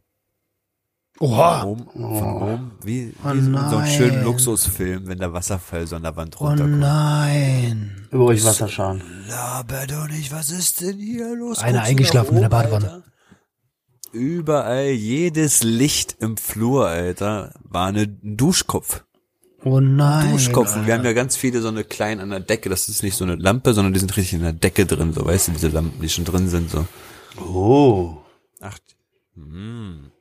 Oha. 1.19 1.65
Oben, 1.65 1.87
von 1.95 2.43
oben, 2.43 2.73
wie, 2.85 3.09
wie 3.09 3.15
Oh 3.25 3.31
in 3.31 3.55
so 3.55 3.77
einem 3.79 3.87
schönen 3.87 4.23
Luxusfilm, 4.25 5.07
wenn 5.07 5.19
der 5.19 5.33
Wasserfall 5.33 5.87
so 5.87 5.97
an 5.97 6.03
der 6.03 6.15
Wand 6.17 6.39
Oh 6.41 6.45
runterkommt. 6.47 6.79
nein. 6.79 8.07
Über 8.11 8.27
euch 8.27 8.45
Wasserschaden. 8.45 9.03
Laber 9.27 9.87
doch 9.87 10.09
nicht, 10.09 10.31
was 10.31 10.51
ist 10.51 10.83
denn 10.83 10.99
hier 10.99 11.35
los? 11.35 11.61
Einer 11.61 11.83
eingeschlafen 11.83 12.35
nach 12.35 12.43
in 12.43 12.51
der 12.51 12.59
oben, 12.61 12.71
Badewanne. 12.71 12.91
Alter? 12.93 13.03
Überall, 14.13 14.89
jedes 14.91 15.63
Licht 15.63 16.17
im 16.21 16.37
Flur, 16.37 16.87
Alter, 16.87 17.55
war 17.65 17.87
ein 17.89 18.19
Duschkopf. 18.23 19.05
Oh 19.67 19.81
nein. 19.81 20.31
Duschkopf. 20.31 20.77
Und 20.77 20.87
wir 20.87 20.95
haben 20.95 21.05
ja 21.05 21.13
ganz 21.13 21.37
viele 21.37 21.61
so 21.61 21.67
eine 21.67 21.83
kleinen 21.83 22.21
an 22.21 22.31
der 22.31 22.39
Decke. 22.39 22.69
Das 22.69 22.89
ist 22.89 23.03
nicht 23.03 23.17
so 23.17 23.25
eine 23.25 23.35
Lampe, 23.35 23.75
sondern 23.75 23.93
die 23.93 23.99
sind 23.99 24.17
richtig 24.17 24.35
in 24.35 24.43
der 24.43 24.53
Decke 24.53 24.87
drin, 24.87 25.13
so, 25.13 25.25
weißt 25.25 25.49
du, 25.49 25.53
diese 25.53 25.69
Lampen, 25.69 26.01
die 26.01 26.09
schon 26.09 26.25
drin 26.25 26.49
sind, 26.49 26.71
so. 26.71 26.87
Oh, 27.43 28.19
Ach, 28.61 28.79
hm. 29.35 30.13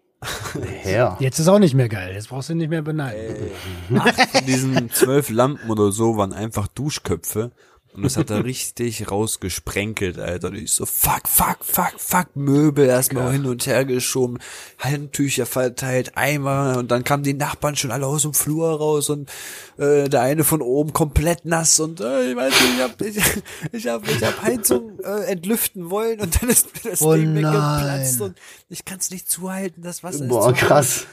Herr. 0.82 1.18
Jetzt 1.20 1.38
ist 1.38 1.48
auch 1.48 1.60
nicht 1.60 1.76
mehr 1.76 1.90
geil. 1.90 2.16
Jetzt 2.16 2.30
brauchst 2.30 2.50
du 2.50 2.56
nicht 2.56 2.70
mehr 2.70 2.82
beneiden. 2.82 3.52
Acht 4.00 4.30
von 4.32 4.46
diesen 4.48 4.90
zwölf 4.90 5.30
Lampen 5.30 5.70
oder 5.70 5.92
so 5.92 6.18
waren 6.18 6.34
einfach 6.34 6.68
Duschköpfe. 6.68 7.52
Und 7.96 8.04
das 8.04 8.18
hat 8.18 8.30
er 8.30 8.44
richtig 8.46 9.10
rausgesprenkelt, 9.10 10.20
Alter. 10.20 10.50
Und 10.50 10.56
ich 10.56 10.72
so, 10.72 10.86
fuck, 10.86 11.28
fuck, 11.28 11.58
fuck, 11.62 11.94
fuck, 11.98 12.36
Möbel 12.36 12.88
erstmal 12.88 13.32
hin 13.32 13.46
und 13.46 13.66
her 13.66 13.86
geschoben, 13.86 14.40
Handtücher 14.80 15.46
verteilt, 15.46 16.14
Eimer 16.16 16.78
und 16.78 16.92
dann 16.92 17.04
kamen 17.04 17.24
die 17.24 17.34
Nachbarn 17.34 17.76
schon 17.76 17.92
alle 17.92 18.06
aus 18.08 18.24
dem 18.24 18.34
Flur 18.34 18.78
raus 18.78 19.10
und 19.10 19.30
äh, 19.78 20.10
der 20.10 20.22
eine 20.22 20.44
von 20.44 20.62
oben 20.62 20.94
komplett 20.94 21.46
nass 21.46 21.80
und 21.80 22.02
äh, 22.02 22.32
ich 22.32 22.36
weiß 22.36 22.54
nicht, 22.62 22.74
ich 22.76 22.82
hab, 22.82 23.02
ich, 23.02 23.18
ich 23.72 23.88
hab, 23.88 24.08
ich 24.08 24.24
hab 24.24 24.42
Heizung 24.44 25.00
äh, 25.00 25.26
entlüften 25.32 25.90
wollen 25.90 26.20
und 26.20 26.42
dann 26.42 26.50
ist 26.50 26.68
mir 26.84 26.92
das 26.92 27.02
Oh 27.02 27.14
Ding 27.14 27.34
nein. 27.34 27.44
weggeplatzt 27.44 28.22
und 28.22 28.38
ich 28.70 28.86
kann 28.86 29.00
es 29.00 29.12
nicht 29.12 29.30
zuhalten, 29.30 29.82
das 29.84 30.04
Wasser 30.04 30.26
Boah, 30.26 30.52
ist 30.52 30.58
krass. 30.58 31.06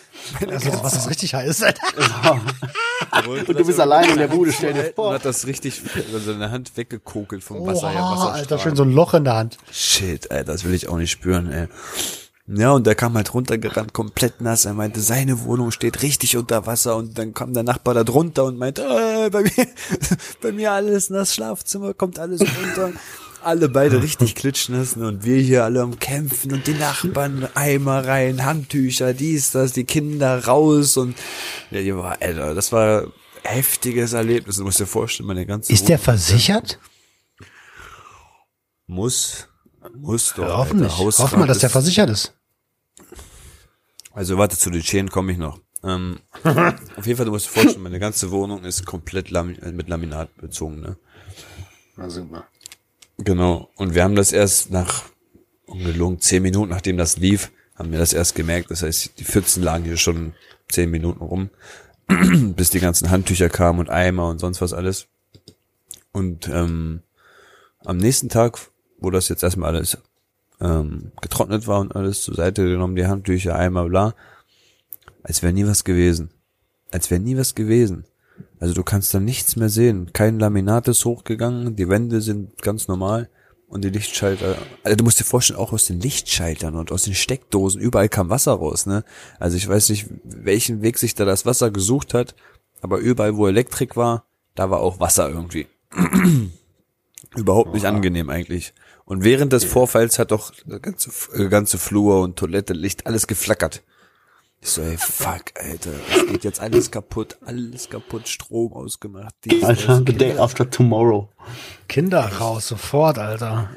Also, 0.46 0.70
das 0.70 0.82
Wasser 0.82 0.98
ist 0.98 1.10
richtig 1.10 1.34
heiß, 1.34 1.62
Alter. 1.64 2.40
Und 3.28 3.48
du 3.48 3.64
bist 3.64 3.80
allein 3.80 4.10
in 4.10 4.16
der 4.16 4.28
Bude, 4.28 4.52
stell 4.52 4.72
dir 4.72 4.92
vor. 4.94 5.08
Und 5.08 5.14
hat 5.14 5.24
das 5.24 5.46
richtig, 5.46 5.82
also 6.12 6.32
seine 6.32 6.50
Hand 6.50 6.71
weggekokelt 6.76 7.42
vom 7.42 7.66
Wasser. 7.66 7.88
Oha, 7.88 8.12
Wasserstrahl. 8.12 8.32
Alter, 8.32 8.58
schön 8.58 8.76
so 8.76 8.82
ein 8.82 8.92
Loch 8.92 9.14
in 9.14 9.24
der 9.24 9.34
Hand. 9.34 9.58
Shit, 9.70 10.30
Alter, 10.30 10.52
das 10.52 10.64
will 10.64 10.74
ich 10.74 10.88
auch 10.88 10.96
nicht 10.96 11.10
spüren, 11.10 11.50
ey. 11.50 11.68
Ja, 12.48 12.72
und 12.72 12.86
der 12.86 12.96
kam 12.96 13.14
halt 13.14 13.32
runtergerannt, 13.34 13.92
komplett 13.92 14.40
nass. 14.40 14.64
Er 14.64 14.74
meinte, 14.74 15.00
seine 15.00 15.44
Wohnung 15.44 15.70
steht 15.70 16.02
richtig 16.02 16.36
unter 16.36 16.66
Wasser 16.66 16.96
und 16.96 17.16
dann 17.16 17.34
kam 17.34 17.54
der 17.54 17.62
Nachbar 17.62 17.94
da 17.94 18.02
drunter 18.02 18.44
und 18.44 18.58
meinte, 18.58 18.82
äh, 18.82 19.30
bei 19.30 19.42
mir, 19.42 19.68
bei 20.42 20.52
mir 20.52 20.72
alles 20.72 21.08
nass, 21.08 21.34
Schlafzimmer 21.34 21.94
kommt 21.94 22.18
alles 22.18 22.40
runter. 22.40 22.92
Alle 23.44 23.68
beide 23.68 24.00
richtig 24.00 24.36
klitschnass 24.36 24.96
und 24.96 25.24
wir 25.24 25.38
hier 25.38 25.64
alle 25.64 25.80
am 25.80 25.98
Kämpfen 25.98 26.52
und 26.52 26.66
die 26.68 26.74
Nachbarn 26.74 27.48
Eimer 27.54 28.06
rein, 28.06 28.44
Handtücher, 28.44 29.14
dies, 29.14 29.50
das, 29.50 29.72
die 29.72 29.82
Kinder 29.82 30.44
raus 30.44 30.96
und 30.96 31.16
ja, 31.72 31.80
die 31.80 31.96
war, 31.96 32.18
Alter, 32.20 32.54
das 32.54 32.70
war 32.70 33.06
heftiges 33.44 34.12
Erlebnis. 34.12 34.56
Du 34.56 34.64
musst 34.64 34.80
dir 34.80 34.86
vorstellen, 34.86 35.26
meine 35.26 35.46
ganze 35.46 35.72
Ist 35.72 35.88
der 35.88 35.98
Wohnung- 35.98 36.04
versichert? 36.04 36.78
muss, 38.86 39.48
muss 39.94 40.34
doch. 40.34 40.42
Ja, 40.48 40.56
hoffentlich. 40.58 40.92
Alter, 40.92 41.18
Hoffen 41.22 41.38
wir, 41.40 41.46
dass 41.46 41.58
der 41.58 41.68
ist- 41.68 41.72
versichert 41.72 42.10
ist. 42.10 42.34
Also 44.12 44.36
warte, 44.36 44.58
zu 44.58 44.70
den 44.70 44.82
Schäden 44.82 45.10
komme 45.10 45.32
ich 45.32 45.38
noch. 45.38 45.58
Ähm, 45.82 46.20
auf 46.44 47.06
jeden 47.06 47.16
Fall, 47.16 47.26
du 47.26 47.32
musst 47.32 47.46
dir 47.46 47.50
vorstellen, 47.60 47.82
meine 47.82 47.98
ganze 47.98 48.30
Wohnung 48.30 48.64
ist 48.64 48.84
komplett 48.84 49.30
Lami 49.30 49.54
äh, 49.54 49.72
mit 49.72 49.88
Laminat 49.88 50.34
bezogen, 50.36 50.80
ne? 50.80 50.96
Na 51.96 52.08
super. 52.10 52.46
Genau. 53.18 53.70
Und 53.76 53.94
wir 53.94 54.04
haben 54.04 54.14
das 54.14 54.32
erst 54.32 54.70
nach 54.70 55.04
ungelogen 55.66 56.20
zehn 56.20 56.42
Minuten, 56.42 56.70
nachdem 56.70 56.98
das 56.98 57.16
lief, 57.16 57.50
haben 57.74 57.90
wir 57.90 57.98
das 57.98 58.12
erst 58.12 58.34
gemerkt. 58.34 58.70
Das 58.70 58.82
heißt, 58.82 59.18
die 59.18 59.24
Pfützen 59.24 59.62
lagen 59.62 59.84
hier 59.84 59.96
schon 59.96 60.34
zehn 60.68 60.90
Minuten 60.90 61.20
rum, 61.22 61.50
bis 62.56 62.70
die 62.70 62.80
ganzen 62.80 63.10
Handtücher 63.10 63.48
kamen 63.48 63.80
und 63.80 63.90
Eimer 63.90 64.28
und 64.28 64.38
sonst 64.38 64.60
was 64.60 64.72
alles. 64.72 65.06
Und 66.12 66.48
ähm, 66.48 67.00
am 67.84 67.96
nächsten 67.96 68.28
Tag, 68.28 68.58
wo 68.98 69.10
das 69.10 69.28
jetzt 69.28 69.42
erstmal 69.42 69.74
alles 69.74 69.98
ähm, 70.60 71.12
getrocknet 71.20 71.66
war 71.66 71.80
und 71.80 71.96
alles 71.96 72.22
zur 72.22 72.34
Seite 72.34 72.64
genommen, 72.64 72.96
die 72.96 73.06
Handtücher, 73.06 73.56
Eimer, 73.56 73.88
bla, 73.88 74.14
als 75.22 75.42
wäre 75.42 75.52
nie 75.52 75.66
was 75.66 75.84
gewesen. 75.84 76.30
Als 76.90 77.10
wäre 77.10 77.20
nie 77.20 77.36
was 77.36 77.54
gewesen. 77.54 78.04
Also 78.60 78.74
du 78.74 78.82
kannst 78.82 79.12
da 79.14 79.20
nichts 79.20 79.56
mehr 79.56 79.68
sehen. 79.68 80.12
Kein 80.12 80.38
Laminat 80.38 80.88
ist 80.88 81.04
hochgegangen, 81.04 81.74
die 81.76 81.88
Wände 81.88 82.20
sind 82.20 82.60
ganz 82.62 82.86
normal 82.88 83.28
und 83.72 83.82
die 83.82 83.88
Lichtschalter. 83.88 84.58
Also 84.84 84.96
du 84.96 85.04
musst 85.04 85.18
dir 85.18 85.24
vorstellen, 85.24 85.58
auch 85.58 85.72
aus 85.72 85.86
den 85.86 85.98
Lichtschaltern 85.98 86.76
und 86.76 86.92
aus 86.92 87.04
den 87.04 87.14
Steckdosen, 87.14 87.80
überall 87.80 88.10
kam 88.10 88.28
Wasser 88.28 88.52
raus, 88.52 88.84
ne? 88.84 89.02
Also 89.38 89.56
ich 89.56 89.66
weiß 89.66 89.88
nicht, 89.88 90.08
welchen 90.24 90.82
Weg 90.82 90.98
sich 90.98 91.14
da 91.14 91.24
das 91.24 91.46
Wasser 91.46 91.70
gesucht 91.70 92.12
hat, 92.12 92.34
aber 92.82 92.98
überall, 92.98 93.36
wo 93.36 93.48
Elektrik 93.48 93.96
war, 93.96 94.26
da 94.54 94.68
war 94.68 94.80
auch 94.80 95.00
Wasser 95.00 95.30
irgendwie. 95.30 95.66
Überhaupt 97.34 97.72
nicht 97.72 97.86
angenehm 97.86 98.28
eigentlich. 98.28 98.74
Und 99.06 99.24
während 99.24 99.54
des 99.54 99.64
Vorfalls 99.64 100.18
hat 100.18 100.32
doch 100.32 100.52
der 100.66 100.78
ganze, 100.78 101.10
äh, 101.32 101.48
ganze 101.48 101.78
Flur 101.78 102.20
und 102.20 102.36
Toilette, 102.36 102.74
Licht, 102.74 103.06
alles 103.06 103.26
geflackert. 103.26 103.82
Ich 104.64 104.68
so, 104.70 104.80
ey, 104.82 104.96
fuck, 104.96 105.42
Alter, 105.56 105.90
es 106.08 106.26
geht 106.28 106.44
jetzt 106.44 106.60
alles 106.60 106.90
kaputt, 106.92 107.36
alles 107.44 107.90
kaputt, 107.90 108.28
Strom 108.28 108.72
ausgemacht. 108.72 109.34
dies, 109.44 109.64
Alter, 109.64 110.02
the 110.06 110.12
day 110.12 110.38
after 110.38 110.68
tomorrow. 110.70 111.28
Kinder 111.88 112.20
raus, 112.38 112.68
sofort, 112.68 113.18
Alter. 113.18 113.70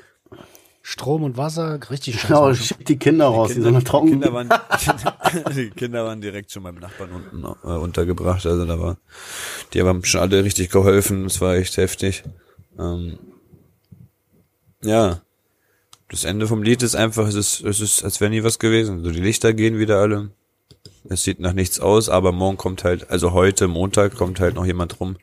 Strom 0.83 1.23
und 1.23 1.37
Wasser, 1.37 1.79
richtig 1.89 2.21
Genau, 2.21 2.53
scheiße. 2.53 2.63
schick 2.75 2.85
die 2.85 2.97
Kinder 2.99 3.25
raus, 3.25 3.47
die, 3.47 3.61
sind 3.61 3.73
noch 3.73 3.81
trocken. 3.81 4.11
Kinder 4.11 4.31
waren, 4.31 4.49
die 5.55 5.71
Kinder 5.71 6.05
waren 6.05 6.21
direkt 6.21 6.51
schon 6.51 6.61
beim 6.61 6.75
Nachbarn 6.75 7.09
unten 7.11 7.43
äh, 7.43 7.67
untergebracht. 7.67 8.45
Also 8.45 8.65
da 8.67 8.79
war, 8.79 8.97
die 9.73 9.81
haben 9.81 10.03
schon 10.03 10.21
alle 10.21 10.43
richtig 10.43 10.69
geholfen. 10.69 11.25
Es 11.25 11.41
war 11.41 11.55
echt 11.55 11.77
heftig. 11.77 12.23
Ähm, 12.77 13.17
ja, 14.83 15.21
das 16.09 16.23
Ende 16.25 16.45
vom 16.45 16.61
Lied 16.61 16.83
ist 16.83 16.95
einfach, 16.95 17.27
es 17.27 17.33
ist, 17.33 17.61
es 17.61 17.79
ist, 17.79 18.03
als 18.03 18.21
wäre 18.21 18.29
nie 18.29 18.43
was 18.43 18.59
gewesen. 18.59 19.03
So 19.03 19.09
die 19.09 19.19
Lichter 19.21 19.53
gehen 19.55 19.79
wieder 19.79 19.97
alle. 19.97 20.29
Es 21.09 21.23
sieht 21.23 21.39
nach 21.39 21.53
nichts 21.53 21.79
aus, 21.79 22.09
aber 22.09 22.31
morgen 22.31 22.57
kommt 22.57 22.83
halt, 22.83 23.09
also 23.09 23.33
heute 23.33 23.67
Montag 23.67 24.15
kommt 24.15 24.39
halt 24.39 24.55
noch 24.55 24.65
jemand 24.65 24.99
rum, 24.99 25.17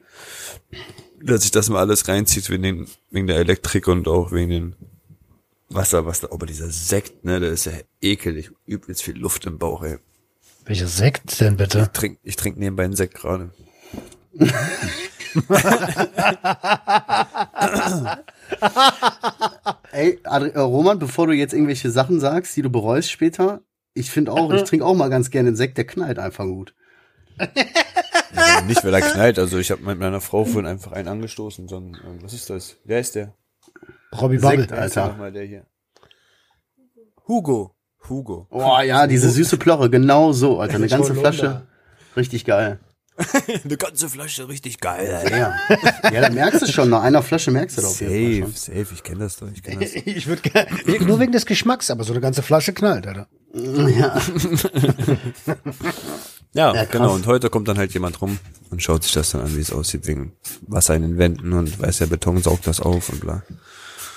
der 1.21 1.39
sich 1.39 1.51
das 1.51 1.69
mal 1.69 1.81
alles 1.81 2.09
reinzieht 2.09 2.51
wegen, 2.51 2.63
den, 2.63 2.87
wegen 3.11 3.27
der 3.27 3.37
Elektrik 3.37 3.89
und 3.89 4.07
auch 4.09 4.33
wegen 4.33 4.51
den 4.51 4.77
Wasser, 5.69 6.07
was 6.07 6.21
da, 6.21 6.29
aber 6.31 6.47
dieser 6.47 6.71
Sekt, 6.71 7.25
ne, 7.25 7.41
der 7.41 7.51
ist 7.51 7.67
ja 7.67 7.73
ekelig, 8.01 8.51
übelst 8.67 9.03
viel 9.03 9.19
Luft 9.19 9.47
im 9.47 9.59
Bauch, 9.59 9.83
ey. 9.83 9.99
Welcher 10.65 10.87
Sekt 10.87 11.41
denn 11.41 11.57
bitte? 11.57 11.81
Ich 11.81 11.89
trink, 11.89 12.19
ich 12.23 12.37
trink 12.37 12.57
nebenbei 12.57 12.85
einen 12.85 12.95
Sekt 12.95 13.15
gerade. 13.15 13.51
Ey, 19.93 20.21
Adri 20.25 20.51
äh, 20.51 20.59
Roman, 20.59 20.99
bevor 20.99 21.27
du 21.27 21.33
jetzt 21.33 21.53
irgendwelche 21.53 21.91
Sachen 21.91 22.21
sagst, 22.21 22.57
die 22.57 22.63
du 22.63 22.71
bereust 22.71 23.11
später, 23.11 23.63
ich 23.95 24.11
finde 24.11 24.33
auch, 24.33 24.53
ich 24.53 24.63
trinke 24.63 24.85
auch 24.85 24.95
mal 24.95 25.09
ganz 25.11 25.31
gerne 25.31 25.49
einen 25.49 25.57
Sekt, 25.57 25.77
der 25.79 25.87
knallt 25.87 26.19
einfach 26.19 26.45
gut. 26.45 26.75
Ja, 28.35 28.61
nicht, 28.63 28.83
weil 28.85 28.95
er 28.95 29.01
knallt, 29.03 29.39
also 29.39 29.59
ich 29.59 29.71
habe 29.71 29.83
mit 29.83 29.99
meiner 29.99 30.21
Frau 30.21 30.45
vorhin 30.45 30.67
einfach 30.67 30.93
einen 30.93 31.09
angestoßen, 31.09 31.69
sondern, 31.69 32.01
ähm, 32.05 32.19
was 32.23 32.33
ist 32.33 32.49
das? 32.51 32.77
Wer 32.85 33.01
ist 33.01 33.15
der? 33.15 33.35
Robbie 34.19 34.39
Bubble. 34.39 34.61
Sekt, 34.61 34.71
Wer 34.71 34.85
ist 34.87 34.97
der 34.97 35.03
Alter. 35.03 35.13
nochmal 35.15 35.33
der 35.33 35.45
hier? 35.45 35.67
Hugo. 37.29 37.75
Hugo. 38.09 38.47
Oh 38.51 38.79
ja, 38.85 39.07
diese 39.07 39.31
süße 39.31 39.57
Plorre, 39.59 39.89
genau 39.89 40.33
so, 40.33 40.61
Alter. 40.61 40.77
Eine 40.77 40.89
ganze. 40.89 41.15
Flasche. 41.15 41.67
Richtig 42.17 42.45
geil. 42.45 42.81
Eine 43.65 43.77
ganze 43.77 44.09
Flasche, 44.09 44.49
richtig 44.49 44.81
geil, 44.81 45.15
Alter. 45.15 45.37
Ja. 45.39 45.55
ja, 46.11 46.21
da 46.23 46.31
merkst 46.31 46.63
du 46.63 46.67
schon, 46.67 46.89
nach 46.89 47.03
einer 47.03 47.23
Flasche 47.23 47.51
merkst 47.51 47.77
du 47.77 47.83
das 47.83 47.91
auf 47.91 48.01
jeden 48.01 48.45
Fall 48.45 48.53
Safe, 48.53 48.79
safe, 48.85 48.95
ich 48.95 49.03
kenne 49.03 49.21
das 49.21 49.37
doch, 49.37 49.49
ich 49.53 49.63
kenne 49.63 49.81
das. 49.81 49.95
Ich 50.07 50.27
würde 50.27 51.05
nur 51.05 51.21
wegen 51.21 51.31
des 51.31 51.45
Geschmacks, 51.45 51.91
aber 51.91 52.05
so 52.05 52.13
eine 52.15 52.23
ganze 52.23 52.43
Flasche 52.43 52.73
knallt, 52.73 53.07
Alter. 53.07 53.29
Ja. 53.55 54.21
Ja, 56.55 56.75
Ja, 56.75 56.85
genau, 56.85 57.15
und 57.15 57.27
heute 57.27 57.51
kommt 57.51 57.69
dann 57.69 57.79
halt 57.79 57.93
jemand 57.93 58.21
rum 58.21 58.39
und 58.71 58.83
schaut 58.83 59.03
sich 59.03 59.13
das 59.13 59.31
dann 59.31 59.43
an, 59.43 59.57
wie 59.57 59.61
es 59.61 59.73
aussieht, 59.73 60.07
wegen 60.07 60.33
Wasser 60.67 60.95
in 60.95 61.03
den 61.03 61.19
Wänden 61.19 61.53
und 61.53 61.81
weiß 61.81 61.99
der 61.99 62.07
Beton 62.07 62.43
saugt 62.43 62.67
das 62.67 62.81
auf 62.81 63.09
und 63.11 63.21
bla. 63.21 63.43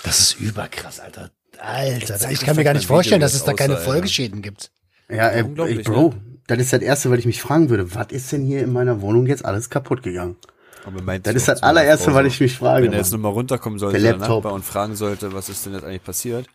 Das 0.04 0.20
ist 0.20 0.40
überkrass, 0.40 1.00
Alter. 1.00 1.32
Alter, 1.60 2.32
ich 2.32 2.42
kann 2.42 2.56
mir 2.56 2.64
gar 2.64 2.74
nicht 2.74 2.88
vorstellen, 2.88 3.20
Video, 3.20 3.26
dass 3.26 3.34
es 3.34 3.44
da 3.44 3.54
keine. 3.54 3.78
Folgeschäden 3.78 4.42
gibt. 4.42 4.72
Ja, 5.10 5.30
ey, 5.30 5.44
Unglaublich, 5.44 5.78
ey, 5.80 5.84
Bro, 5.84 6.10
ne? 6.10 6.22
das 6.48 6.60
ist 6.60 6.74
das 6.74 6.82
Erste, 6.82 7.10
weil 7.10 7.20
ich 7.20 7.26
mich 7.26 7.42
fragen 7.42 7.70
würde, 7.70 7.94
was 7.96 8.08
ist 8.12 8.32
denn 8.32 8.44
hier 8.44 8.62
in 8.62 8.74
meiner 8.74 9.02
Wohnung 9.02 9.28
jetzt 9.28 9.46
alles 9.46 9.70
kapput 9.70 10.04
gegangen? 10.04 10.36
Das 11.24 11.36
ist 11.36 11.48
das 11.48 11.64
allererste, 11.64 12.12
so, 12.12 12.20
ich 12.22 12.40
mich 12.40 12.58
frage. 12.58 12.86
Wenn 12.86 12.94
er 12.94 13.00
jetzt 13.00 13.12
nochmal 13.12 13.32
runterkommen 13.32 13.80
sollte, 13.80 14.00
Der 14.00 14.12
der, 14.12 14.20
Laptop. 14.20 14.44
Nachbar 14.44 14.54
und 14.54 14.64
fragen 14.64 14.96
sollte, 14.96 15.34
was 15.34 15.50
ist 15.50 15.66
denn 15.66 15.74
jetzt 15.74 15.84
eigentlich 15.84 16.04
passiert, 16.04 16.46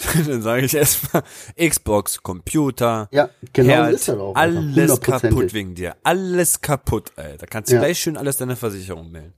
dann 0.26 0.42
sage 0.42 0.64
ich 0.64 0.74
erstmal 0.74 1.22
Xbox, 1.58 2.22
Computer, 2.22 3.08
Ja, 3.12 3.30
genau 3.52 3.68
Herd, 3.68 3.92
ist 3.94 4.08
das 4.08 4.18
auch, 4.18 4.34
alles 4.34 5.00
kaputt 5.00 5.52
wegen 5.52 5.74
dir. 5.74 5.96
Alles 6.02 6.60
kaputt, 6.60 7.12
Alter. 7.16 7.46
Kannst 7.46 7.70
du 7.70 7.74
Ja. 7.74 7.80
gleich 7.80 7.98
schön 7.98 8.16
alles 8.16 8.36
deiner 8.38 8.56
Versicherung 8.56 9.10
melden. 9.10 9.34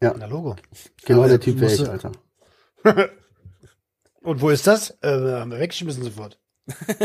Na, 0.00 0.26
Logo. 0.26 0.56
Genau 1.04 1.20
Aber 1.20 1.28
der 1.28 1.40
Typ 1.40 1.58
wäre 1.60 1.72
ich, 1.72 1.88
Alter. 1.88 2.12
Und 4.22 4.40
wo 4.40 4.50
ist 4.50 4.66
das? 4.66 4.90
Äh, 5.02 5.08
haben 5.08 5.50
wir 5.50 5.58
weggeschmissen 5.60 6.02
sofort. 6.02 6.38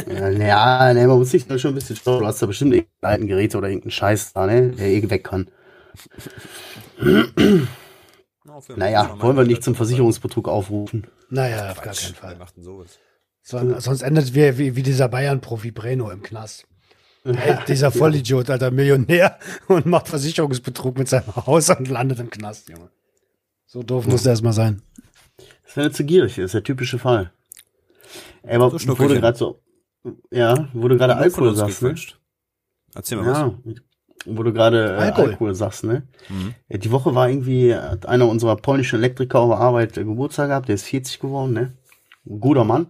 Ja, 0.08 0.30
ja, 0.30 0.94
ne, 0.94 1.08
man 1.08 1.20
muss 1.20 1.32
sich 1.32 1.46
da 1.48 1.58
schon 1.58 1.72
ein 1.72 1.76
bisschen 1.76 1.96
schauen. 1.96 2.20
Du 2.22 2.26
hast 2.26 2.42
da 2.42 2.48
bestimmt 2.48 2.74
irgendeinen 2.74 3.12
alten 3.14 3.28
Geräte 3.28 3.58
oder 3.60 3.68
irgendeinen 3.70 3.92
Scheiß 3.92 4.34
da, 4.34 4.48
ne, 4.48 4.72
der 4.72 4.88
eh 4.88 5.10
weg 5.10 5.24
kann. 5.24 5.50
Naja, 8.76 9.16
wollen 9.20 9.38
wir 9.38 9.44
nicht 9.44 9.64
zum 9.64 9.76
Versicherungsbetrug 9.76 10.48
aufrufen. 10.48 11.08
Naja, 11.30 11.72
auf 11.72 11.82
gar 11.82 11.94
keinen 11.94 12.16
Fall. 12.16 12.38
So, 13.44 13.80
sonst 13.80 14.02
endet 14.02 14.34
wir 14.34 14.58
wie, 14.58 14.76
wie 14.76 14.84
dieser 14.84 15.08
Bayern-Profi 15.10 15.72
Breno 15.72 16.10
im 16.12 16.22
Knast. 16.22 16.68
Hey, 17.24 17.58
dieser 17.68 17.92
Vollidiot, 17.92 18.50
alter 18.50 18.72
Millionär 18.72 19.38
und 19.68 19.86
macht 19.86 20.08
Versicherungsbetrug 20.08 20.98
mit 20.98 21.08
seinem 21.08 21.36
Haus 21.36 21.70
und 21.70 21.88
landet 21.88 22.20
im 22.20 22.30
Knast, 22.30 22.70
Junge. 22.70 22.90
So 23.66 23.84
doof 23.84 24.08
muss 24.08 24.24
der 24.24 24.32
erstmal 24.32 24.54
sein. 24.54 24.82
Das 25.66 25.78
wäre 25.78 25.92
zu 25.92 26.04
gierig, 26.04 26.36
das 26.36 26.46
ist 26.46 26.54
der 26.54 26.64
typische 26.64 27.00
Fall. 27.00 27.32
Ey, 28.44 28.56
aber 28.56 28.78
So 28.78 29.00
wurde 29.00 29.20
gerade 29.20 29.38
so, 29.38 29.62
ja, 30.32 30.56
du 30.90 30.98
gerade 30.98 31.16
Alkohol 31.16 31.56
sagst, 31.56 31.82
ne? 31.82 31.96
Erzähl 32.94 33.18
mal 33.18 33.54
was. 33.66 33.76
Wo 34.26 34.44
du 34.44 34.54
gerade 34.54 34.96
äh, 34.96 35.00
Alkohol. 35.00 35.30
Alkohol. 35.32 35.56
sagst, 35.56 35.84
ne? 35.84 36.04
Mhm. 36.30 36.54
Ja, 36.70 36.78
die 36.78 36.92
Woche 36.92 37.16
war 37.16 37.30
irgendwie, 37.30 37.74
hat 37.74 38.06
einer 38.06 38.28
unserer 38.28 38.56
polnischen 38.56 39.00
Elektriker 39.00 39.40
auf 39.40 39.50
der 39.50 39.60
Arbeit 39.60 39.98
äh, 39.98 40.04
Geburtstag 40.04 40.50
gehabt, 40.50 40.68
der 40.68 40.76
ist 40.76 40.84
40 40.84 41.20
geworden, 41.20 41.54
ne? 41.54 41.74
Ein 42.26 42.40
guter 42.40 42.64
Mann. 42.64 42.88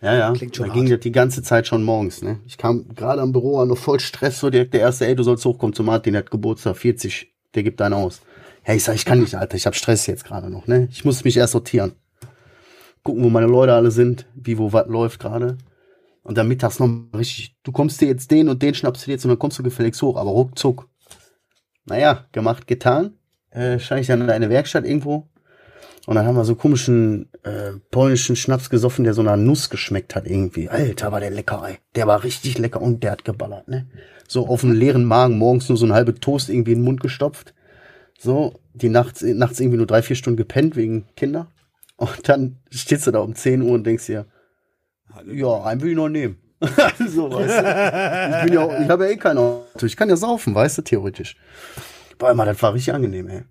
Ja, 0.00 0.14
ja. 0.14 0.32
Klingt 0.32 0.56
schon 0.56 0.66
da 0.66 0.72
ging 0.72 0.84
hart. 0.84 0.92
das 0.92 1.00
die 1.00 1.12
ganze 1.12 1.42
Zeit 1.42 1.66
schon 1.66 1.82
morgens, 1.82 2.22
ne? 2.22 2.40
Ich 2.46 2.58
kam 2.58 2.94
gerade 2.94 3.22
am 3.22 3.32
Büro 3.32 3.60
an, 3.60 3.68
noch 3.68 3.78
voll 3.78 4.00
Stress, 4.00 4.40
so 4.40 4.50
direkt 4.50 4.74
der 4.74 4.80
erste, 4.80 5.06
ey, 5.06 5.14
du 5.14 5.22
sollst 5.22 5.44
hochkommen 5.44 5.72
zu 5.72 5.82
Martin, 5.82 6.12
der 6.12 6.22
hat 6.24 6.30
Geburtstag, 6.30 6.76
40, 6.76 7.32
der 7.54 7.62
gibt 7.62 7.80
einen 7.80 7.94
aus. 7.94 8.20
Hey, 8.62 8.76
ich 8.76 8.84
sag, 8.84 8.96
ich 8.96 9.04
kann 9.04 9.20
nicht, 9.20 9.34
Alter, 9.34 9.56
ich 9.56 9.66
hab 9.66 9.74
Stress 9.74 10.06
jetzt 10.06 10.24
gerade 10.24 10.50
noch, 10.50 10.66
ne? 10.66 10.88
Ich 10.90 11.04
muss 11.04 11.24
mich 11.24 11.36
erst 11.36 11.52
sortieren. 11.52 11.92
Gucken, 13.02 13.22
wo 13.22 13.28
meine 13.28 13.46
Leute 13.46 13.74
alle 13.74 13.90
sind, 13.90 14.26
wie, 14.34 14.58
wo 14.58 14.72
was 14.72 14.88
läuft 14.88 15.20
gerade. 15.20 15.58
Und 16.24 16.38
dann 16.38 16.48
mittags 16.48 16.80
noch 16.80 16.88
mal 16.88 17.18
richtig, 17.18 17.54
du 17.62 17.70
kommst 17.70 18.00
dir 18.00 18.08
jetzt 18.08 18.30
den 18.30 18.48
und 18.48 18.62
den 18.62 18.74
schnappst 18.74 19.02
du 19.02 19.06
dir 19.06 19.12
jetzt 19.12 19.24
und 19.24 19.28
dann 19.28 19.38
kommst 19.38 19.58
du 19.58 19.62
gefälligst 19.62 20.02
hoch, 20.02 20.16
aber 20.16 20.30
ruckzuck. 20.30 20.88
Naja, 21.84 22.24
gemacht, 22.32 22.66
getan. 22.66 23.18
Äh, 23.50 23.78
stand 23.78 24.00
ich 24.00 24.06
dann 24.06 24.22
in 24.22 24.30
eine 24.30 24.48
Werkstatt 24.48 24.84
irgendwo. 24.86 25.28
Und 26.06 26.16
dann 26.16 26.26
haben 26.26 26.34
wir 26.34 26.44
so 26.44 26.54
komischen 26.54 27.30
äh, 27.44 27.72
polnischen 27.90 28.36
Schnaps 28.36 28.68
gesoffen, 28.68 29.04
der 29.04 29.14
so 29.14 29.20
einer 29.20 29.36
Nuss 29.36 29.70
geschmeckt 29.70 30.14
hat 30.14 30.26
irgendwie. 30.26 30.68
Alter, 30.68 31.12
war 31.12 31.20
der 31.20 31.30
lecker, 31.30 31.62
ey. 31.66 31.78
Der 31.94 32.06
war 32.06 32.24
richtig 32.24 32.58
lecker 32.58 32.82
und 32.82 33.02
der 33.02 33.12
hat 33.12 33.24
geballert, 33.24 33.68
ne? 33.68 33.86
So 34.26 34.46
auf 34.46 34.64
einem 34.64 34.74
leeren 34.74 35.04
Magen 35.04 35.38
morgens 35.38 35.68
nur 35.68 35.78
so 35.78 35.86
ein 35.86 35.92
halbe 35.92 36.14
Toast 36.14 36.48
irgendwie 36.48 36.72
in 36.72 36.78
den 36.78 36.84
Mund 36.84 37.00
gestopft. 37.00 37.54
So, 38.18 38.54
die 38.72 38.88
nachts, 38.88 39.22
nachts 39.22 39.60
irgendwie 39.60 39.76
nur 39.76 39.86
drei, 39.86 40.02
vier 40.02 40.16
Stunden 40.16 40.38
gepennt 40.38 40.76
wegen 40.76 41.06
Kinder. 41.16 41.48
Und 41.96 42.28
dann 42.28 42.56
stehst 42.70 43.06
du 43.06 43.10
da 43.10 43.20
um 43.20 43.34
10 43.34 43.62
Uhr 43.62 43.72
und 43.72 43.84
denkst 43.84 44.06
dir, 44.06 44.26
ja, 45.26 45.62
einen 45.64 45.80
will 45.80 45.90
ich 45.90 45.96
noch 45.96 46.08
nehmen. 46.08 46.36
so, 47.08 47.30
weißt 47.30 47.58
du? 47.58 48.36
Ich 48.38 48.44
bin 48.44 48.52
ja, 48.54 48.60
auch- 48.60 48.80
ich 48.80 48.88
habe 48.88 49.04
ja 49.06 49.10
eh 49.10 49.16
kein 49.16 49.36
Auto. 49.38 49.84
Ich 49.86 49.96
kann 49.96 50.08
ja 50.08 50.16
saufen, 50.16 50.54
weißt 50.54 50.78
du, 50.78 50.82
theoretisch. 50.82 51.36
Boah, 52.18 52.30
immer, 52.30 52.44
das 52.46 52.62
war 52.62 52.72
richtig 52.74 52.94
angenehm, 52.94 53.28
ey. 53.28 53.42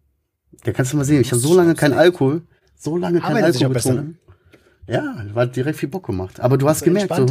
Da 0.64 0.72
kannst 0.72 0.94
du 0.94 0.98
mal 0.98 1.04
sehen, 1.04 1.22
ich 1.22 1.32
habe 1.32 1.40
so 1.42 1.54
lange 1.56 1.76
keinen 1.76 1.94
Alkohol, 1.94 2.42
so 2.78 2.98
lange 2.98 3.20
keinen 3.20 3.44
Alkohol 3.44 3.70
besser, 3.70 3.90
getrunken. 3.92 4.20
Ja, 4.88 5.16
war 5.34 5.46
direkt 5.46 5.78
viel 5.80 5.90
Bock 5.90 6.06
gemacht. 6.06 6.40
Aber 6.40 6.58
du 6.58 6.68
hast 6.68 6.84
gemerkt, 6.84 7.14
so, 7.16 7.26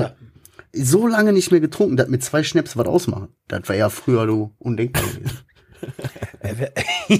so 0.73 1.07
lange 1.07 1.33
nicht 1.33 1.51
mehr 1.51 1.61
getrunken, 1.61 1.97
dass 1.97 2.09
mit 2.09 2.23
zwei 2.23 2.43
Schnaps 2.43 2.77
was 2.77 2.87
ausmachen. 2.87 3.29
Das 3.49 3.69
war 3.69 3.77
ja 3.77 3.89
früher 3.89 4.27
du 4.27 4.53
undenkbar 4.59 5.03
gewesen. 5.03 5.39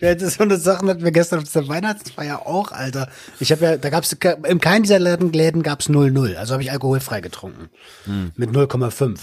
Ja, 0.00 0.14
das 0.14 0.34
so 0.34 0.44
eine 0.44 0.56
Sache, 0.56 0.86
hatten 0.86 1.04
wir 1.04 1.12
gestern 1.12 1.40
auf 1.40 1.52
der 1.52 1.68
Weihnachtsfeier 1.68 2.46
auch, 2.46 2.72
Alter. 2.72 3.08
Ich 3.38 3.52
habe 3.52 3.64
ja, 3.64 3.76
da 3.76 3.90
gab's 3.90 4.12
in 4.12 4.60
keinem 4.60 4.82
dieser 4.82 4.98
Läden, 4.98 5.32
Läden 5.32 5.62
gab's 5.62 5.88
0,0. 5.88 6.36
Also 6.36 6.54
habe 6.54 6.62
ich 6.62 6.72
alkoholfrei 6.72 7.20
getrunken. 7.20 7.70
Mit 8.36 8.50
0,5. 8.50 9.18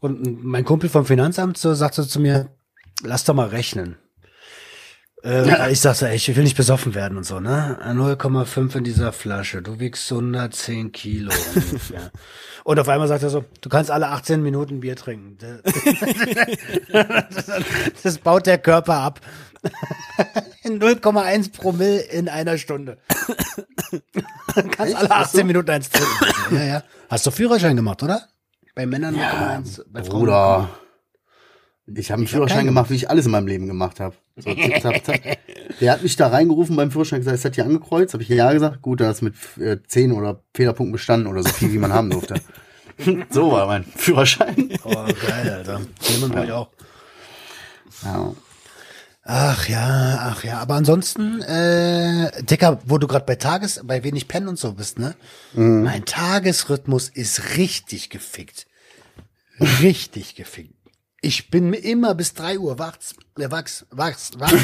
Und 0.00 0.44
mein 0.44 0.64
Kumpel 0.64 0.88
vom 0.88 1.06
Finanzamt 1.06 1.58
so 1.58 1.74
sagte 1.74 2.06
zu 2.06 2.20
mir, 2.20 2.48
lass 3.02 3.24
doch 3.24 3.34
mal 3.34 3.48
rechnen. 3.48 3.96
Äh, 5.24 5.70
ich 5.70 5.80
sagte, 5.80 6.08
ey, 6.08 6.16
ich 6.16 6.34
will 6.34 6.42
nicht 6.42 6.56
besoffen 6.56 6.94
werden 6.94 7.16
und 7.16 7.24
so, 7.24 7.38
ne? 7.38 7.78
0,5 7.84 8.76
in 8.76 8.84
dieser 8.84 9.12
Flasche. 9.12 9.62
Du 9.62 9.78
wiegst 9.78 10.10
110 10.10 10.90
Kilo 10.92 11.32
ungefähr. 11.54 12.10
Und 12.64 12.78
auf 12.78 12.88
einmal 12.88 13.08
sagt 13.08 13.24
er 13.24 13.30
so, 13.30 13.44
du 13.60 13.68
kannst 13.68 13.90
alle 13.90 14.08
18 14.08 14.40
Minuten 14.40 14.80
Bier 14.80 14.96
trinken. 14.96 15.36
Das, 16.92 17.46
das 18.02 18.18
baut 18.18 18.46
der 18.46 18.58
Körper 18.58 18.94
ab. 18.94 19.20
In 20.62 20.80
0,1 20.80 21.52
Promille 21.52 22.00
in 22.00 22.28
einer 22.28 22.58
Stunde. 22.58 22.98
kannst 24.76 24.94
alle 24.94 25.10
18 25.10 25.46
Minuten 25.46 25.70
eins 25.70 25.88
trinken. 25.88 26.56
Ja, 26.56 26.64
ja. 26.64 26.82
Hast 27.08 27.26
du 27.26 27.30
Führerschein 27.30 27.76
gemacht, 27.76 28.02
oder? 28.02 28.28
Bei 28.74 28.86
Männern 28.86 29.16
0,1, 29.16 29.82
bei 29.88 30.02
Frauen. 30.02 30.18
Bruder. 30.18 30.68
Ich 31.86 32.10
habe 32.10 32.18
einen 32.18 32.26
hab 32.26 32.30
Führerschein 32.30 32.58
keinen 32.58 32.66
gemacht, 32.66 32.90
wie 32.90 32.94
ich 32.94 33.10
alles 33.10 33.26
in 33.26 33.32
meinem 33.32 33.46
Leben 33.46 33.66
gemacht 33.66 34.00
habe. 34.00 34.16
So, 34.36 34.54
zip, 34.54 34.80
zap, 34.80 35.04
zap. 35.04 35.20
Der 35.80 35.92
hat 35.92 36.02
mich 36.02 36.16
da 36.16 36.28
reingerufen 36.28 36.76
beim 36.76 36.90
Führerschein 36.90 37.20
gesagt, 37.20 37.38
es 37.38 37.44
hat 37.44 37.54
hier 37.54 37.64
angekreuzt. 37.64 38.14
Habe 38.14 38.22
ich 38.22 38.28
ja 38.28 38.52
gesagt. 38.52 38.82
Gut, 38.82 39.00
da 39.00 39.10
ist 39.10 39.22
mit 39.22 39.34
äh, 39.58 39.78
10 39.86 40.12
oder 40.12 40.42
Fehlerpunkten 40.54 40.92
bestanden 40.92 41.26
oder 41.26 41.42
so 41.42 41.50
viel, 41.50 41.72
wie 41.72 41.78
man 41.78 41.92
haben 41.92 42.10
durfte. 42.10 42.40
so 43.30 43.52
war 43.52 43.66
mein 43.66 43.84
Führerschein. 43.84 44.70
Oh, 44.84 44.90
geil, 44.90 45.50
Alter. 45.50 45.80
Jemand 46.00 46.48
ja. 46.48 46.54
auch. 46.54 46.70
Ja. 48.04 48.34
Ach 49.24 49.68
ja, 49.68 50.18
ach 50.32 50.44
ja. 50.44 50.58
Aber 50.58 50.74
ansonsten, 50.74 51.40
äh, 51.42 52.42
Dicker, 52.42 52.80
wo 52.84 52.98
du 52.98 53.06
gerade 53.06 53.24
bei 53.24 53.36
Tages, 53.36 53.80
bei 53.84 54.02
wenig 54.02 54.26
Pennen 54.26 54.48
und 54.48 54.58
so 54.58 54.72
bist, 54.72 54.98
ne? 54.98 55.14
Mein 55.54 56.04
Tagesrhythmus 56.04 57.08
ist 57.08 57.56
richtig 57.56 58.10
gefickt. 58.10 58.66
Richtig 59.60 60.34
gefickt. 60.34 60.74
Ich 61.24 61.50
bin 61.50 61.72
immer 61.72 62.16
bis 62.16 62.34
drei 62.34 62.58
Uhr 62.58 62.80
wachs, 62.80 63.14
äh, 63.38 63.48
wachs, 63.48 63.86
wachs, 63.90 64.32
wachs. 64.38 64.54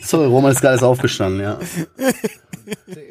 Sorry, 0.06 0.26
Roman 0.26 0.52
ist 0.52 0.60
gerade 0.60 0.86
aufgestanden, 0.86 1.40
ja. 1.40 1.58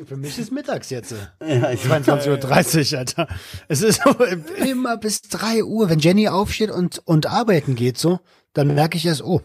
Für 0.05 0.17
mich 0.17 0.37
ist 0.37 0.51
mittags 0.51 0.91
jetzt. 0.91 1.15
ja 1.39 1.71
ich 1.71 1.81
22.30 1.81 2.93
Uhr, 2.93 2.99
Alter. 2.99 3.27
Es 3.69 3.81
ist 3.81 4.03
so 4.03 4.11
immer 4.63 4.97
bis 4.97 5.23
drei 5.23 5.63
Uhr. 5.63 5.89
Wenn 5.89 5.97
Jenny 5.97 6.27
aufsteht 6.27 6.69
und, 6.69 7.01
und 7.05 7.25
arbeiten 7.25 7.73
geht 7.73 7.97
so, 7.97 8.19
dann 8.53 8.75
merke 8.75 8.97
ich 8.97 9.05
erst, 9.07 9.23
oh, 9.23 9.41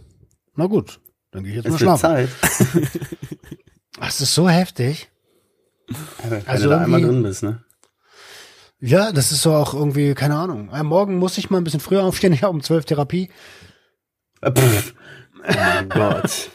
na 0.55 0.67
gut, 0.67 1.01
dann 1.31 1.45
gehe 1.45 1.53
ich 1.53 1.65
jetzt 1.65 1.69
mal 1.69 1.75
es 1.77 1.81
wird 1.81 1.99
schlafen. 1.99 2.01
Zeit. 2.01 2.29
Ach, 4.01 4.07
das 4.07 4.21
ist 4.21 4.35
so 4.35 4.51
heftig. 4.51 5.11
Wenn 6.29 6.47
Also 6.47 6.65
du 6.65 6.71
da 6.71 6.81
einmal 6.83 7.01
drin 7.01 7.23
bist, 7.23 7.43
ne? 7.43 7.65
Ja, 8.81 9.11
das 9.13 9.33
ist 9.33 9.43
so 9.43 9.55
auch 9.55 9.75
irgendwie, 9.75 10.15
keine 10.15 10.37
Ahnung. 10.37 10.71
Morgen 10.85 11.19
muss 11.19 11.39
ich 11.39 11.51
mal 11.51 11.59
ein 11.59 11.65
bisschen 11.65 11.81
früher 11.81 12.05
aufstehen. 12.05 12.33
Ich 12.37 12.43
habe 12.43 12.53
um 12.53 12.63
12 12.63 12.85
Therapie. 12.85 13.31
Äh, 14.43 14.53
pff. 14.53 14.95
Oh 15.49 15.53
mein 15.55 15.89
Gott. 15.89 16.51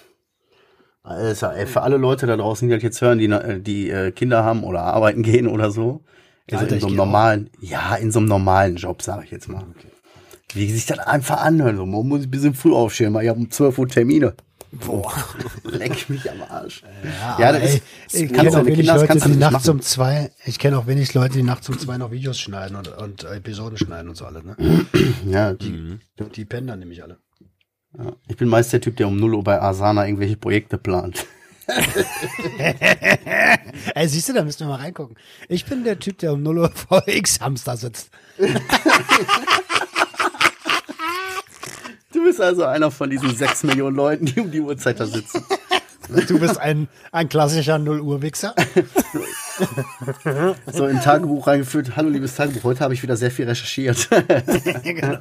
Alter, 1.04 1.56
ey, 1.56 1.66
für 1.66 1.82
alle 1.82 1.98
Leute 1.98 2.28
da 2.28 2.38
draußen, 2.38 2.68
die 2.68 2.74
das 2.76 2.84
jetzt 2.84 3.02
hören, 3.02 3.18
die, 3.18 3.26
äh, 3.26 3.60
die 3.60 3.90
äh, 3.90 4.12
Kinder 4.12 4.44
haben 4.44 4.64
oder 4.64 4.82
arbeiten 4.84 5.24
gehen 5.24 5.48
oder 5.48 5.72
so. 5.72 6.04
Also 6.52 6.64
Alter, 6.64 6.76
in 6.76 6.82
so 6.82 6.88
einem 6.88 6.96
geh 6.96 7.02
auch. 7.02 7.06
normalen, 7.06 7.50
ja, 7.60 7.96
in 7.96 8.12
so 8.12 8.20
einem 8.20 8.28
normalen 8.28 8.76
Job, 8.76 9.02
sage 9.02 9.24
ich 9.26 9.32
jetzt 9.32 9.48
mal. 9.48 9.64
Wie 10.54 10.70
sich 10.70 10.86
das 10.86 11.00
einfach 11.00 11.42
anhört. 11.42 11.78
So, 11.78 11.86
man 11.86 12.08
muss 12.08 12.22
ein 12.24 12.32
bisschen 12.32 12.54
früh 12.54 12.74
aufstehen, 12.74 13.14
weil 13.14 13.24
ich 13.24 13.30
habe 13.30 13.40
um 13.40 13.50
12 13.50 13.78
Uhr 13.80 13.88
Termine. 13.88 14.36
Boah, 14.74 15.14
leck 15.64 16.10
mich 16.10 16.30
am 16.32 16.42
Arsch. 16.44 16.82
Ja, 17.04 17.40
Ja, 17.40 17.52
das 17.52 17.62
ey, 17.62 17.76
ist- 17.76 17.84
ich 18.14 18.32
kenne 18.34 18.50
auch 18.58 18.66
wenig 18.66 18.86
Leute, 18.88 19.20
die 19.20 19.36
nachts 19.36 19.68
um 19.68 19.82
zwei, 19.82 20.32
ich 20.46 20.60
kenne 20.60 20.78
auch 20.78 20.88
wenig 20.88 21.14
Leute, 21.14 21.34
die 21.34 21.44
nachts 21.44 21.68
um 21.70 21.78
zwei 21.78 21.98
noch 21.98 22.12
Videos 22.12 22.40
schneiden 22.40 22.78
und, 22.78 22.88
und 22.88 23.24
Episoden 23.26 23.78
schneiden 23.78 24.08
und 24.10 24.16
so 24.16 24.26
alle, 24.26 24.44
ne? 24.44 24.56
Ja, 25.26 25.54
die, 25.54 26.00
Die 26.36 26.46
pennen 26.46 26.68
dann 26.68 26.80
nämlich 26.80 27.04
alle. 27.04 27.18
ja. 27.98 28.14
Ich 28.28 28.38
bin 28.38 28.48
meist 28.48 28.72
der 28.72 28.80
Typ, 28.82 28.96
der 28.98 29.08
um 29.10 29.18
0 29.18 29.36
Uhr 29.36 29.44
bei 29.44 29.62
Asana 29.62 30.06
irgendwelche 30.08 30.38
Projekte 30.38 30.78
plant. 30.78 31.26
Ey, 33.96 34.08
siehst 34.08 34.30
du, 34.30 34.34
da 34.34 34.44
müssen 34.44 34.62
wir 34.62 34.68
mal 34.68 34.76
reingucken. 34.80 35.16
Ich 35.48 35.66
bin 35.66 35.84
der 35.84 36.00
Typ, 36.00 36.18
der 36.20 36.34
um 36.34 36.44
0 36.44 36.58
Uhr 36.60 36.72
vor 36.72 37.04
X-Hamster 37.08 37.78
sitzt. 37.78 38.10
Du 42.22 42.28
bist 42.28 42.40
also 42.40 42.66
einer 42.66 42.92
von 42.92 43.10
diesen 43.10 43.36
6 43.36 43.64
Millionen 43.64 43.96
Leuten, 43.96 44.26
die 44.28 44.40
um 44.40 44.52
die 44.52 44.62
Uhrzeit 44.62 45.00
da 45.00 45.08
sitzen. 45.08 45.44
Du 46.28 46.40
bist 46.40 46.60
ein, 46.60 46.88
ein 47.12 47.30
klassischer 47.30 47.80
0 47.80 48.00
Uhr 48.00 48.22
Wichser. 48.22 48.54
So 50.72 50.88
in 50.88 51.00
Tagebuch 51.02 51.46
reingeführt. 51.46 51.96
Hallo, 51.96 52.10
liebes 52.10 52.36
Tagebuch. 52.36 52.64
Heute 52.64 52.80
habe 52.80 52.96
ich 52.96 53.04
wieder 53.04 53.16
sehr 53.16 53.30
viel 53.30 53.46
recherchiert. 53.48 54.10
genau. 54.84 55.20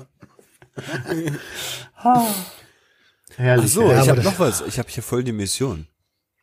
Herrlich. 3.36 3.64
Ach 3.64 3.68
so, 3.68 3.90
Ja, 3.90 4.02
ich 4.02 4.08
habe 4.08 4.22
noch 4.22 4.38
was. 4.38 4.62
Ich 4.62 4.78
habe 4.78 4.88
hier 4.88 5.02
voll 5.02 5.24
die 5.24 5.32
Mission. 5.32 5.86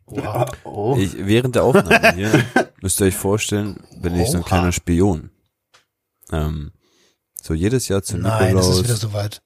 Wow. 0.06 0.50
Oh. 0.64 0.96
Ich, 1.00 1.16
während 1.18 1.56
der 1.56 1.64
Aufnahme 1.64 2.14
hier 2.14 2.46
müsst 2.82 3.00
ihr 3.02 3.08
euch 3.08 3.16
vorstellen, 3.16 3.80
bin 4.00 4.16
ich 4.16 4.30
so 4.30 4.38
ein 4.38 4.44
kleiner 4.44 4.72
Spion. 4.72 5.32
Ähm, 6.32 6.72
so 7.42 7.56
jedes 7.56 7.88
Jahr 7.88 8.04
zu 8.04 8.18
Nein, 8.18 8.56
das 8.56 8.68
Nikolaus. 8.68 8.78
ist 8.78 8.84
wieder 8.84 8.96
soweit. 8.98 9.42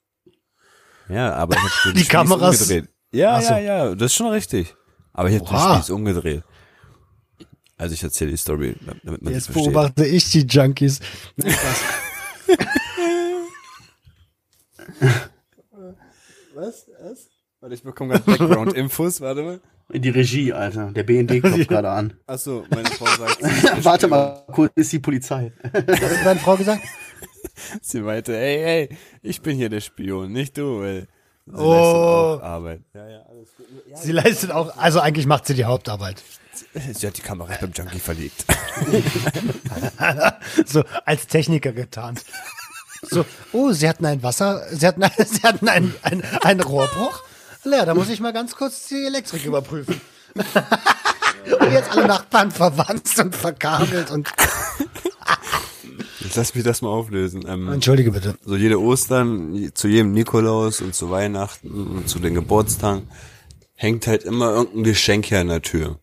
Ja, 1.12 1.34
aber 1.34 1.56
ich 1.56 1.62
habe 1.62 1.72
den 1.94 1.96
Die 1.96 2.04
Kameras- 2.10 2.62
umgedreht. 2.62 2.90
Ja, 3.12 3.42
so. 3.42 3.52
ja, 3.54 3.60
ja, 3.60 3.96
das 3.96 4.06
ist 4.12 4.16
schon 4.16 4.28
richtig. 4.28 4.74
Aber 5.14 5.30
ich 5.30 5.40
habe 5.40 5.50
den. 5.50 5.76
Spieß 5.76 5.90
umgedreht. 5.90 6.44
Also 7.78 7.94
ich 7.96 8.04
erzähle 8.04 8.32
die 8.32 8.38
Story, 8.38 8.76
damit 9.04 9.22
man 9.24 9.34
Jetzt 9.34 9.46
versteht. 9.48 9.66
beobachte 9.74 10.06
ich 10.06 10.30
die 10.30 10.42
Junkies. 10.46 11.00
Was? 16.54 16.88
Was? 17.02 17.28
Warte, 17.60 17.76
ich 17.76 17.84
bekomme 17.84 18.14
gerade 18.20 18.24
Background-Infos, 18.38 19.22
warte 19.22 19.44
mal. 19.44 19.60
Die 19.94 20.10
Regie, 20.10 20.54
Alter. 20.54 20.92
Der 20.92 21.04
BND 21.04 21.42
klopft 21.44 21.68
gerade 21.68 21.90
an. 21.90 22.14
Achso, 22.26 22.66
meine 22.70 22.90
Frau 22.90 23.06
sagt, 23.08 23.84
Warte 23.84 24.08
mal, 24.08 24.44
kurz 24.52 24.72
ist 24.76 24.92
die 24.94 25.00
Polizei. 25.00 25.52
Was 25.74 26.02
hat 26.02 26.26
deine 26.26 26.40
Frau 26.40 26.56
gesagt? 26.56 26.82
sie 27.82 28.02
meinte, 28.02 28.38
ey, 28.38 28.64
ey, 28.64 28.98
ich 29.22 29.42
bin 29.42 29.58
hier 29.58 29.70
der 29.70 29.82
Spion, 29.82 30.32
nicht 30.32 30.58
du, 30.58 30.82
weil 30.82 31.08
sie 31.48 31.54
Oh. 31.54 31.72
leistet 31.72 31.96
auch 31.96 32.44
Arbeit. 32.44 32.82
Ja, 32.94 33.10
ja, 33.10 33.22
alles 33.30 33.56
gut. 33.56 33.66
Sie 33.96 34.12
leistet 34.12 34.52
auch, 34.52 34.78
also 34.78 35.00
eigentlich 35.00 35.26
macht 35.26 35.48
sie 35.48 35.56
die 35.56 35.66
Hauptarbeit. 35.66 36.22
Sie 36.94 37.08
hat 37.08 37.18
die 37.18 37.22
Kamera 37.22 37.54
beim 37.60 37.72
Junkie 37.72 38.00
verlegt. 38.00 38.46
So 40.66 40.84
als 41.06 41.28
Techniker 41.28 41.72
getarnt. 41.72 42.24
So, 43.02 43.26
oh, 43.52 43.72
sie 43.72 43.90
hatten 43.90 44.06
ein 44.06 44.22
Wasser, 44.24 44.64
sie 44.72 44.86
hatten, 44.86 45.02
sie 45.26 45.42
hatten 45.44 45.68
einen, 45.68 45.94
einen, 46.04 46.24
einen 46.44 46.62
Rohrbruch. 46.62 47.24
Ja, 47.64 47.86
da 47.86 47.94
muss 47.94 48.10
ich 48.10 48.20
mal 48.20 48.34
ganz 48.34 48.56
kurz 48.56 48.88
die 48.88 49.06
Elektrik 49.06 49.46
überprüfen. 49.46 50.02
und 50.36 51.72
jetzt 51.72 51.92
alle 51.92 52.08
Nachbarn 52.08 52.52
verwandt 52.52 53.18
und 53.20 53.36
verkabelt 53.36 54.12
und. 54.12 54.30
Lass 56.36 56.56
mich 56.56 56.64
das 56.64 56.82
mal 56.82 56.90
auflösen. 56.90 57.46
Ähm, 57.48 57.72
Entschuldige 57.72 58.12
bitte. 58.12 58.38
so 58.46 58.56
jede 58.56 58.80
Ostern, 58.80 59.72
zu 59.74 59.88
jedem 59.88 60.14
Nikolaus 60.14 60.82
und 60.82 60.96
zu 60.96 61.10
Weihnachten 61.10 61.88
und 61.88 62.10
zu 62.10 62.20
den 62.20 62.36
Geburtstagen 62.36 63.08
hängt 63.76 64.06
halt 64.08 64.24
immer 64.24 64.52
irgendein 64.52 64.84
Geschenk 64.84 65.26
hier 65.26 65.40
an 65.40 65.48
der 65.48 65.62
Tür. 65.62 65.98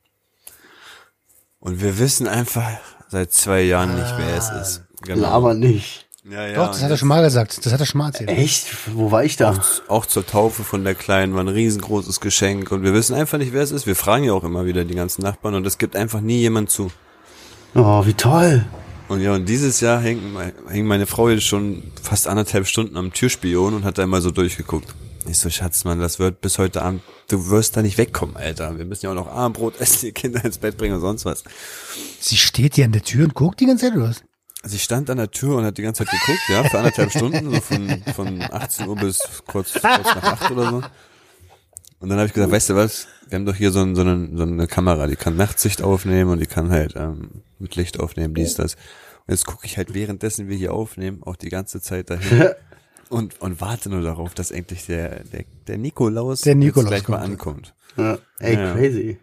Und 1.61 1.81
wir 1.81 1.99
wissen 1.99 2.27
einfach 2.27 2.69
seit 3.09 3.33
zwei 3.33 3.63
Jahren 3.63 3.95
nicht, 3.95 4.15
wer 4.17 4.37
es 4.37 4.51
ist. 4.51 4.85
Genau. 5.03 5.29
Aber 5.29 5.55
nicht. 5.55 6.09
Ja, 6.29 6.47
ja. 6.47 6.55
Doch, 6.57 6.69
das 6.69 6.83
hat 6.83 6.91
er 6.91 6.97
schon 6.97 7.09
mal 7.09 7.23
gesagt. 7.23 7.65
Das 7.65 7.73
hat 7.73 7.81
er 7.81 7.87
schon 7.87 7.99
mal 7.99 8.09
erzählt. 8.09 8.29
Echt? 8.31 8.67
Wo 8.95 9.11
war 9.11 9.25
ich 9.25 9.37
da? 9.37 9.59
auch 9.89 10.05
zur 10.07 10.27
Taufe 10.27 10.63
von 10.63 10.85
der 10.85 10.95
Kleinen 10.95 11.35
war 11.35 11.43
ein 11.43 11.49
riesengroßes 11.49 12.21
Geschenk 12.21 12.71
und 12.71 12.83
wir 12.83 12.93
wissen 12.93 13.15
einfach 13.15 13.39
nicht, 13.39 13.53
wer 13.53 13.63
es 13.63 13.71
ist. 13.71 13.87
Wir 13.87 13.97
fragen 13.97 14.25
ja 14.25 14.33
auch 14.33 14.45
immer 14.45 14.67
wieder 14.67 14.85
die 14.85 14.95
ganzen 14.95 15.23
Nachbarn 15.23 15.55
und 15.55 15.67
es 15.67 15.79
gibt 15.79 15.97
einfach 15.97 16.21
nie 16.21 16.39
jemand 16.39 16.71
zu. 16.71 16.91
Oh, 17.75 18.05
wie 18.05 18.15
toll. 18.15 18.67
Und 19.09 19.21
ja, 19.23 19.35
und 19.35 19.47
dieses 19.49 19.81
Jahr 19.81 20.01
hing, 20.01 20.33
mein- 20.33 20.53
hing 20.71 20.87
meine 20.87 21.07
Frau 21.07 21.29
jetzt 21.31 21.45
schon 21.45 21.83
fast 22.03 22.29
anderthalb 22.29 22.67
Stunden 22.67 22.97
am 22.97 23.13
Türspion 23.13 23.75
und 23.75 23.85
hat 23.85 23.97
da 23.99 24.03
immer 24.05 24.21
so 24.21 24.31
durchgeguckt. 24.31 24.95
Ich 25.27 25.39
so, 25.39 25.51
Schatz, 25.51 25.85
Mann, 25.85 25.99
das 25.99 26.19
wird 26.19 26.41
bis 26.41 26.59
heute 26.59 26.83
Abend, 26.83 27.03
du 27.29 27.49
wirst 27.51 27.77
da 27.77 27.83
nicht 27.83 27.99
wegkommen, 27.99 28.37
Alter. 28.37 28.77
Wir 28.79 28.85
müssen 28.85 29.07
ja 29.07 29.11
auch 29.11 29.15
noch 29.15 29.29
Abendbrot 29.29 29.75
essen, 29.81 30.07
die 30.07 30.13
Kinder 30.13 30.45
ins 30.45 30.59
Bett 30.59 30.77
bringen 30.77 30.95
und 30.95 31.01
sonst 31.01 31.25
was. 31.25 31.45
Sie 32.21 32.37
steht 32.37 32.75
hier 32.77 32.85
an 32.85 32.93
der 32.93 33.03
Tür 33.03 33.25
und 33.25 33.35
guckt 33.35 33.61
die 33.61 33.67
ganze 33.67 33.87
Zeit, 33.87 33.97
oder 33.97 34.09
was? 34.11 34.23
Sie 34.65 34.79
stand 34.79 35.09
an 35.09 35.19
der 35.19 35.31
Tür 35.31 35.57
und 35.57 35.65
hat 35.65 35.79
die 35.79 35.83
ganze 35.83 36.05
Zeit 36.05 36.13
geguckt, 36.21 36.43
ja, 36.49 36.65
für 36.65 36.79
anderthalb 36.79 37.11
Stunden, 37.11 37.55
so 37.55 37.61
von, 37.61 38.03
von 38.15 38.43
18 38.43 38.89
Uhr 38.89 38.97
bis 38.97 39.21
kurz, 39.47 39.73
kurz 39.73 39.83
nach 39.83 40.23
8 40.23 40.51
oder 40.51 40.71
so. 40.71 40.83
Und 42.01 42.09
dann 42.09 42.19
habe 42.19 42.27
ich 42.27 42.33
gesagt, 42.35 42.53
weißt 42.53 42.71
du 42.71 42.75
was, 42.77 43.07
wir 43.29 43.37
haben 43.37 43.47
doch 43.47 43.55
hier 43.55 43.71
so, 43.71 43.81
ein, 43.81 43.95
so, 43.95 44.03
eine, 44.03 44.31
so 44.37 44.43
eine 44.43 44.67
Kamera, 44.67 45.07
die 45.07 45.17
kann 45.17 45.37
Nachtsicht 45.37 45.83
aufnehmen 45.83 46.31
und 46.31 46.41
die 46.41 46.47
kann 46.47 46.71
halt 46.71 46.95
ähm, 46.97 47.43
mit 47.59 47.77
Licht 47.77 48.01
aufnehmen, 48.01 48.35
dies, 48.35 48.55
das. 48.55 48.75
Und 49.27 49.35
jetzt 49.35 49.47
gucke 49.47 49.67
ich 49.67 49.77
halt 49.77 49.95
währenddessen 49.95 50.49
wir 50.49 50.57
hier 50.57 50.73
aufnehmen, 50.73 51.23
auch 51.23 51.37
die 51.37 51.51
ganze 51.51 51.81
Zeit 51.81 52.11
dahin 52.11 52.51
und, 53.11 53.41
und 53.41 53.61
warte 53.61 53.91
nur 53.91 54.03
darauf, 54.03 54.35
dass 54.35 54.51
endlich 54.51 54.87
der, 54.87 55.25
der, 55.25 55.45
der 55.67 55.79
Nikolaus, 55.79 56.41
Der 56.43 56.55
Nikolaus 56.55 56.89
gleich 56.89 57.09
mal 57.09 57.19
kommt. 57.19 57.31
ankommt. 57.31 57.75
Ja, 57.97 58.19
ey, 58.39 58.55
Ja. 58.55 58.73
crazy. 58.75 59.19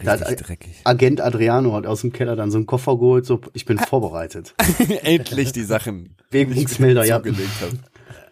Richtig 0.00 0.36
dreckig. 0.36 0.80
Agent 0.84 1.20
Adriano 1.20 1.74
hat 1.74 1.84
aus 1.84 2.02
dem 2.02 2.12
Keller 2.12 2.36
dann 2.36 2.52
so 2.52 2.58
einen 2.58 2.66
Koffer 2.66 2.96
geholt, 2.96 3.26
so, 3.26 3.40
ich 3.52 3.64
bin 3.64 3.78
vorbereitet. 3.78 4.54
endlich 5.02 5.50
die 5.52 5.64
Sachen, 5.64 6.16
Bewegungsmelder, 6.30 7.04
ja. 7.04 7.16
zugelegt 7.16 7.60
habe. 7.60 7.78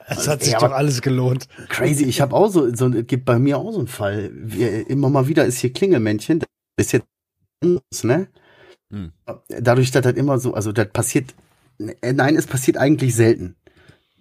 Es 0.08 0.28
hat 0.28 0.42
sich 0.42 0.52
Ja, 0.52 0.60
doch 0.60 0.72
alles 0.72 1.02
gelohnt. 1.02 1.48
Crazy, 1.68 2.04
ich 2.04 2.20
habe 2.20 2.34
auch 2.34 2.48
so, 2.48 2.72
so, 2.74 2.88
es 2.88 3.06
gibt 3.06 3.24
bei 3.24 3.38
mir 3.38 3.58
auch 3.58 3.72
so 3.72 3.78
einen 3.78 3.88
Fall. 3.88 4.30
Wir, 4.32 4.88
immer 4.88 5.10
mal 5.10 5.26
wieder 5.26 5.44
ist 5.44 5.58
hier 5.58 5.72
Klingelmännchen, 5.72 6.40
das 6.40 6.48
ist 6.86 6.92
jetzt, 6.92 7.06
anders, 7.62 8.04
ne? 8.04 8.28
Hm. 8.90 9.12
Dadurch, 9.48 9.90
dass 9.90 10.02
das 10.02 10.14
immer 10.14 10.38
so, 10.38 10.54
also 10.54 10.72
das 10.72 10.88
passiert, 10.88 11.34
nein, 11.78 12.36
es 12.36 12.46
passiert 12.46 12.76
eigentlich 12.76 13.14
selten. 13.14 13.56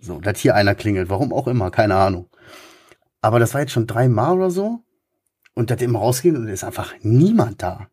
So, 0.02 0.20
dass 0.20 0.40
hier 0.40 0.56
einer 0.56 0.76
klingelt, 0.76 1.10
warum 1.10 1.34
auch 1.34 1.48
immer, 1.48 1.72
keine 1.72 1.96
Ahnung. 1.96 2.30
Aber 3.22 3.40
das 3.40 3.54
war 3.54 3.62
jetzt 3.62 3.72
schon 3.72 3.88
dreimal 3.88 4.38
oder 4.38 4.52
so. 4.52 4.80
Und 5.54 5.72
dass 5.72 5.82
immer 5.82 6.00
rausgehen 6.00 6.36
und 6.36 6.48
ist 6.48 6.64
einfach 6.64 6.94
niemand 7.02 7.64
da. 7.64 7.88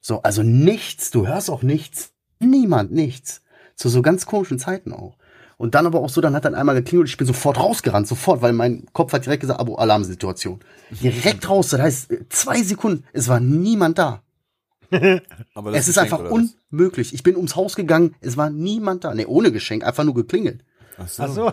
So, 0.00 0.22
also 0.22 0.42
nichts, 0.42 1.10
du 1.10 1.26
hörst 1.26 1.48
auch 1.48 1.62
nichts. 1.62 2.12
Niemand, 2.40 2.92
nichts. 2.92 3.42
Zu 3.76 3.88
so 3.88 4.02
ganz 4.02 4.26
komischen 4.26 4.58
Zeiten 4.58 4.92
auch. 4.92 5.16
Und 5.64 5.74
dann 5.74 5.86
aber 5.86 6.00
auch 6.00 6.10
so, 6.10 6.20
dann 6.20 6.34
hat 6.34 6.44
dann 6.44 6.54
einmal 6.54 6.74
geklingelt, 6.74 7.08
ich 7.08 7.16
bin 7.16 7.26
sofort 7.26 7.58
rausgerannt, 7.58 8.06
sofort, 8.06 8.42
weil 8.42 8.52
mein 8.52 8.84
Kopf 8.92 9.14
hat 9.14 9.24
direkt 9.24 9.40
gesagt, 9.40 9.58
Abo, 9.58 9.76
Alarmsituation. 9.76 10.60
Direkt 10.90 11.48
raus, 11.48 11.70
das 11.70 11.80
heißt, 11.80 12.12
zwei 12.28 12.62
Sekunden, 12.62 13.04
es 13.14 13.28
war 13.28 13.40
niemand 13.40 13.96
da. 13.96 14.22
Aber 15.54 15.70
das 15.70 15.80
Es 15.80 15.88
ist 15.88 15.94
Geschenk, 15.94 16.12
einfach 16.12 16.30
unmöglich. 16.70 17.14
Ich 17.14 17.22
bin 17.22 17.34
ums 17.36 17.56
Haus 17.56 17.76
gegangen, 17.76 18.14
es 18.20 18.36
war 18.36 18.50
niemand 18.50 19.04
da. 19.04 19.14
Nee, 19.14 19.24
ohne 19.24 19.52
Geschenk, 19.52 19.84
einfach 19.84 20.04
nur 20.04 20.12
geklingelt. 20.12 20.62
Ach 20.98 21.08
so. 21.08 21.22
Ach 21.22 21.30
so, 21.30 21.52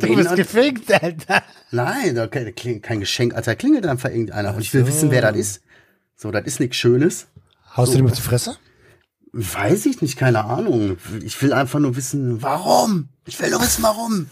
du 0.00 0.16
bist 0.16 0.34
gefickt, 0.34 0.92
Alter. 0.92 1.44
Nein, 1.70 2.16
da 2.16 2.26
kein, 2.26 2.82
kein 2.82 2.98
Geschenk, 2.98 3.34
Alter, 3.34 3.54
klingelt 3.54 3.86
einfach 3.86 4.10
irgendeiner. 4.10 4.52
Und 4.52 4.62
ich 4.62 4.74
will 4.74 4.84
wissen, 4.84 5.12
wer 5.12 5.22
das 5.22 5.36
ist. 5.36 5.62
So, 6.16 6.32
das 6.32 6.44
ist 6.44 6.58
nichts 6.58 6.76
Schönes. 6.76 7.28
Haust 7.76 7.92
du 7.92 7.98
dem 7.98 8.06
auf 8.06 8.14
die 8.14 8.20
Fresse? 8.20 8.56
Weiß 9.32 9.86
ich 9.86 10.02
nicht, 10.02 10.16
keine 10.16 10.44
Ahnung. 10.44 10.96
Ich 11.24 11.40
will 11.40 11.52
einfach 11.52 11.78
nur 11.78 11.94
wissen, 11.96 12.42
warum. 12.42 13.08
Ich 13.26 13.40
will 13.40 13.50
nur 13.50 13.60
wissen, 13.60 13.82
warum. 13.84 14.26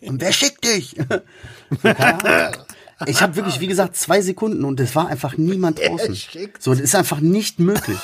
Und 0.00 0.20
wer 0.22 0.32
schickt 0.32 0.64
dich? 0.64 0.96
Ich 3.06 3.22
habe 3.22 3.36
wirklich, 3.36 3.60
wie 3.60 3.66
gesagt, 3.66 3.96
zwei 3.96 4.22
Sekunden 4.22 4.64
und 4.64 4.80
es 4.80 4.94
war 4.96 5.08
einfach 5.08 5.36
niemand 5.36 5.78
draußen. 5.78 6.16
So, 6.58 6.72
das 6.72 6.80
ist 6.80 6.94
einfach 6.94 7.20
nicht 7.20 7.60
möglich. 7.60 7.98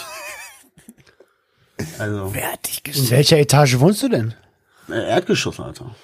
Also, 1.99 2.33
In 2.85 3.11
welcher 3.11 3.39
Etage 3.39 3.79
wohnst 3.81 4.03
du 4.03 4.09
denn? 4.09 4.35
äh, 4.89 5.09
Erdgeschoss, 5.11 5.59
Alter. 5.59 5.95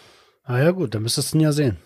Ah 0.44 0.58
ja 0.58 0.70
gut, 0.72 0.94
dann 0.94 1.02
müsstest 1.02 1.32
du 1.32 1.38
ihn 1.38 1.42
ja 1.42 1.52
sehen. 1.52 1.76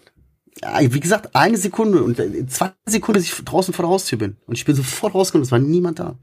Ja, 0.63 0.79
wie 0.81 1.01
gesagt, 1.01 1.35
eine 1.35 1.59
Sekunde 1.59 2.03
und 2.03 2.19
äh, 2.19 2.47
zwei 2.47 2.73
Sekunden, 2.87 3.21
bis 3.21 3.31
ich 3.31 3.45
draußen 3.45 3.75
vor 3.75 3.83
der 3.85 3.91
Haustür 3.91 4.19
bin. 4.19 4.37
Und 4.47 4.55
ich 4.57 4.65
bin 4.65 4.75
sofort 4.75 5.15
rausgekommen, 5.15 5.45
es 5.45 5.51
war 5.53 5.59
niemand 5.59 5.99
da. 5.99 6.17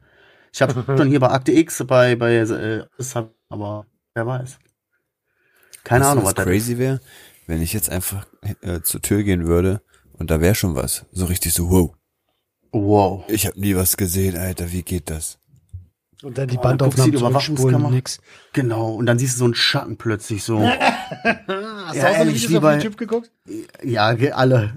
Ich 0.53 0.61
habe 0.61 0.83
schon 0.97 1.07
hier 1.09 1.19
bei 1.19 1.29
Akte 1.29 1.51
X, 1.51 1.83
bei, 1.87 2.15
bei, 2.15 2.35
äh, 2.35 2.85
aber 3.49 3.85
wer 4.13 4.27
weiß. 4.27 4.59
Keine 5.83 6.01
Weißt 6.01 6.11
Ahnung, 6.11 6.23
was 6.23 6.29
was 6.31 6.35
das 6.35 6.45
crazy 6.45 6.77
wäre, 6.77 6.99
wenn 7.47 7.61
ich 7.61 7.73
jetzt 7.73 7.89
einfach 7.89 8.25
äh, 8.61 8.81
zur 8.81 9.01
Tür 9.01 9.23
gehen 9.23 9.45
würde 9.47 9.81
und 10.13 10.29
da 10.29 10.39
wäre 10.41 10.55
schon 10.55 10.75
was. 10.75 11.05
So 11.11 11.25
richtig 11.25 11.53
so, 11.53 11.69
wow, 11.69 11.95
Wow. 12.73 13.25
ich 13.27 13.45
habe 13.47 13.59
nie 13.59 13.75
was 13.75 13.97
gesehen, 13.97 14.37
Alter, 14.37 14.71
wie 14.71 14.83
geht 14.83 15.09
das? 15.09 15.39
Und 16.23 16.37
dann 16.37 16.47
die 16.47 16.57
Oh, 16.57 16.61
dann 16.61 16.77
guckst 16.77 16.99
du 16.99 17.03
Bandaufnahmen 17.03 17.13
Überwachungskamera. 17.15 17.89
nix. 17.89 18.19
Genau. 18.53 18.93
Und 18.93 19.07
dann 19.07 19.17
siehst 19.17 19.35
du 19.35 19.39
so 19.39 19.45
einen 19.45 19.55
Schatten 19.55 19.97
plötzlich 19.97 20.43
so. 20.43 20.59
Hast 21.87 21.95
Ja, 21.95 22.03
du 22.03 22.07
auch 22.09 22.25
so 22.25 22.31
Videos 22.33 22.63
auf 22.63 22.73
YouTube 22.75 22.97
geguckt? 22.97 23.31
ja, 23.83 24.05
alle. 24.35 24.71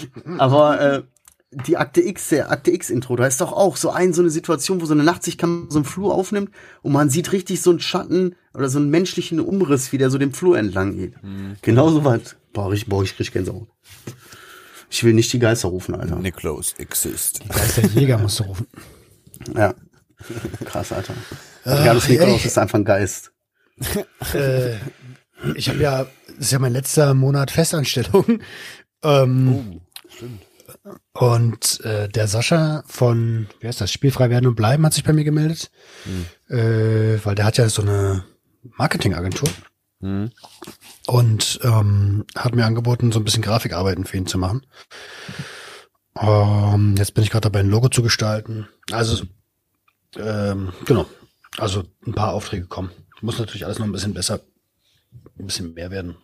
aber 0.38 0.80
äh, 0.80 1.02
die 1.50 1.76
Akte 1.76 2.02
X, 2.02 2.28
der 2.28 2.50
Akte 2.50 2.70
X 2.70 2.90
Intro, 2.90 3.16
da 3.16 3.26
ist 3.26 3.40
doch 3.40 3.52
auch 3.52 3.76
so 3.76 3.90
ein, 3.90 4.12
so 4.12 4.20
eine 4.20 4.30
Situation, 4.30 4.80
wo 4.80 4.84
so 4.84 4.92
eine 4.92 5.02
Nachtsichtkamera 5.02 5.70
so 5.70 5.78
einen 5.78 5.84
Flur 5.84 6.14
aufnimmt 6.14 6.50
und 6.82 6.92
man 6.92 7.08
sieht 7.08 7.32
richtig 7.32 7.62
so 7.62 7.70
einen 7.70 7.80
Schatten 7.80 8.36
oder 8.52 8.68
so 8.68 8.78
einen 8.78 8.90
menschlichen 8.90 9.40
Umriss, 9.40 9.92
wie 9.92 9.98
der 9.98 10.10
so 10.10 10.18
den 10.18 10.32
Flur 10.32 10.58
entlang 10.58 10.96
geht. 10.96 11.14
Genau 11.62 11.88
so 11.88 12.04
was. 12.04 12.36
Boah, 12.52 12.72
ich, 12.72 12.86
boah, 12.86 13.02
ich 13.02 13.16
krieg 13.16 13.32
Gänsehaut. 13.32 13.68
Ich 14.90 15.04
will 15.04 15.12
nicht 15.12 15.32
die 15.32 15.38
Geister 15.38 15.68
rufen, 15.68 15.94
Alter. 15.94 16.16
Nicholas 16.16 16.74
exist. 16.78 17.40
Da 17.48 17.62
ist 17.62 17.76
der 17.76 17.86
Jäger, 17.86 18.18
musst 18.18 18.40
du 18.40 18.44
rufen. 18.44 18.66
Ja. 19.54 19.74
Krass, 20.64 20.92
Alter. 20.92 21.14
Gallus 21.64 22.06
ey. 22.06 22.12
Nikolaus 22.12 22.44
ist 22.44 22.58
einfach 22.58 22.78
ein 22.78 22.84
Geist. 22.84 23.32
äh, 24.34 24.76
ich 25.54 25.68
habe 25.68 25.78
ja, 25.78 26.06
das 26.26 26.46
ist 26.46 26.52
ja 26.52 26.58
mein 26.58 26.72
letzter 26.72 27.14
Monat 27.14 27.50
Festanstellung. 27.50 28.40
Ähm, 29.02 29.80
Und 31.12 31.80
äh, 31.84 32.08
der 32.08 32.28
Sascha 32.28 32.84
von, 32.86 33.48
wie 33.60 33.66
heißt 33.66 33.80
das, 33.80 33.92
Spielfrei 33.92 34.30
werden 34.30 34.46
und 34.46 34.54
bleiben, 34.54 34.84
hat 34.84 34.94
sich 34.94 35.04
bei 35.04 35.12
mir 35.12 35.24
gemeldet. 35.24 35.70
Äh, 36.48 37.24
weil 37.24 37.34
der 37.34 37.44
hat 37.44 37.58
ja 37.58 37.68
so 37.68 37.82
eine 37.82 38.24
Marketingagentur. 38.62 39.48
Und 41.06 41.60
ähm, 41.62 42.24
hat 42.36 42.54
mir 42.54 42.64
angeboten, 42.66 43.12
so 43.12 43.18
ein 43.18 43.24
bisschen 43.24 43.42
Grafikarbeiten 43.42 44.04
für 44.04 44.16
ihn 44.16 44.26
zu 44.26 44.38
machen. 44.38 44.64
Ähm, 46.20 46.94
jetzt 46.96 47.14
bin 47.14 47.24
ich 47.24 47.30
gerade 47.30 47.42
dabei, 47.42 47.60
ein 47.60 47.70
Logo 47.70 47.88
zu 47.88 48.02
gestalten. 48.02 48.68
Also, 48.92 49.24
ähm, 50.16 50.72
genau. 50.84 51.06
Also 51.56 51.84
ein 52.06 52.12
paar 52.12 52.32
Aufträge 52.34 52.66
kommen. 52.66 52.90
Muss 53.20 53.38
natürlich 53.38 53.64
alles 53.64 53.78
noch 53.78 53.86
ein 53.86 53.92
bisschen 53.92 54.14
besser, 54.14 54.40
ein 55.38 55.46
bisschen 55.46 55.74
mehr 55.74 55.90
werden. 55.90 56.16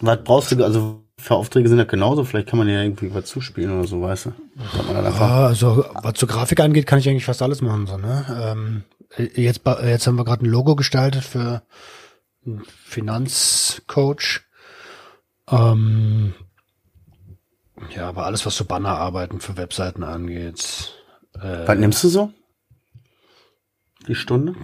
Was 0.00 0.24
brauchst 0.24 0.52
du, 0.52 0.64
also 0.64 1.04
für 1.20 1.34
Aufträge 1.34 1.68
sind 1.68 1.78
das 1.78 1.88
genauso, 1.88 2.24
vielleicht 2.24 2.48
kann 2.48 2.58
man 2.58 2.68
ja 2.68 2.80
irgendwie 2.80 3.12
was 3.12 3.26
zuspielen 3.26 3.76
oder 3.76 3.88
so, 3.88 4.00
weißt 4.00 4.26
du? 4.26 4.32
Ja, 4.92 5.46
also 5.46 5.84
was 6.02 6.14
zur 6.14 6.28
Grafik 6.28 6.60
angeht, 6.60 6.86
kann 6.86 7.00
ich 7.00 7.08
eigentlich 7.08 7.24
fast 7.24 7.42
alles 7.42 7.60
machen. 7.60 7.86
So, 7.88 7.98
ne? 7.98 8.24
ähm, 8.40 8.84
jetzt, 9.34 9.62
jetzt 9.82 10.06
haben 10.06 10.16
wir 10.16 10.24
gerade 10.24 10.46
ein 10.46 10.50
Logo 10.50 10.76
gestaltet 10.76 11.24
für 11.24 11.62
einen 12.46 12.62
Finanzcoach. 12.84 14.42
Ähm, 15.50 16.34
ja, 17.94 18.08
aber 18.08 18.24
alles, 18.24 18.46
was 18.46 18.56
so 18.56 18.64
Bannerarbeiten 18.64 19.40
für 19.40 19.56
Webseiten 19.56 20.04
angeht. 20.04 20.94
Äh, 21.34 21.66
was 21.66 21.78
nimmst 21.78 22.04
du 22.04 22.08
so? 22.08 22.32
Die 24.06 24.14
Stunde? 24.14 24.54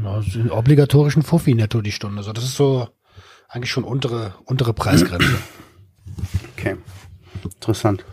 na, 0.00 0.22
so 0.22 0.40
obligatorischen 0.52 1.22
Fuffi 1.22 1.54
netto 1.54 1.80
die 1.82 1.92
Stunde. 1.92 2.22
So, 2.22 2.32
das 2.32 2.44
ist 2.44 2.56
so 2.56 2.88
eigentlich 3.48 3.70
schon 3.70 3.84
untere, 3.84 4.34
untere 4.44 4.72
Preisgrenze. 4.72 5.38
Interessant. 7.44 8.04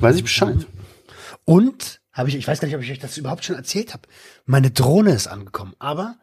Weiß 0.00 0.16
ich 0.16 0.22
Bescheid. 0.22 0.66
Und 1.44 2.00
habe 2.12 2.28
ich, 2.28 2.36
ich 2.36 2.46
weiß 2.48 2.60
gar 2.60 2.66
nicht, 2.68 2.76
ob 2.76 2.82
ich 2.82 2.90
euch 2.90 2.98
das 2.98 3.16
überhaupt 3.18 3.44
schon 3.44 3.56
erzählt 3.56 3.92
habe. 3.92 4.02
Meine 4.46 4.70
Drohne 4.70 5.12
ist 5.12 5.26
angekommen, 5.26 5.74
aber 5.78 6.16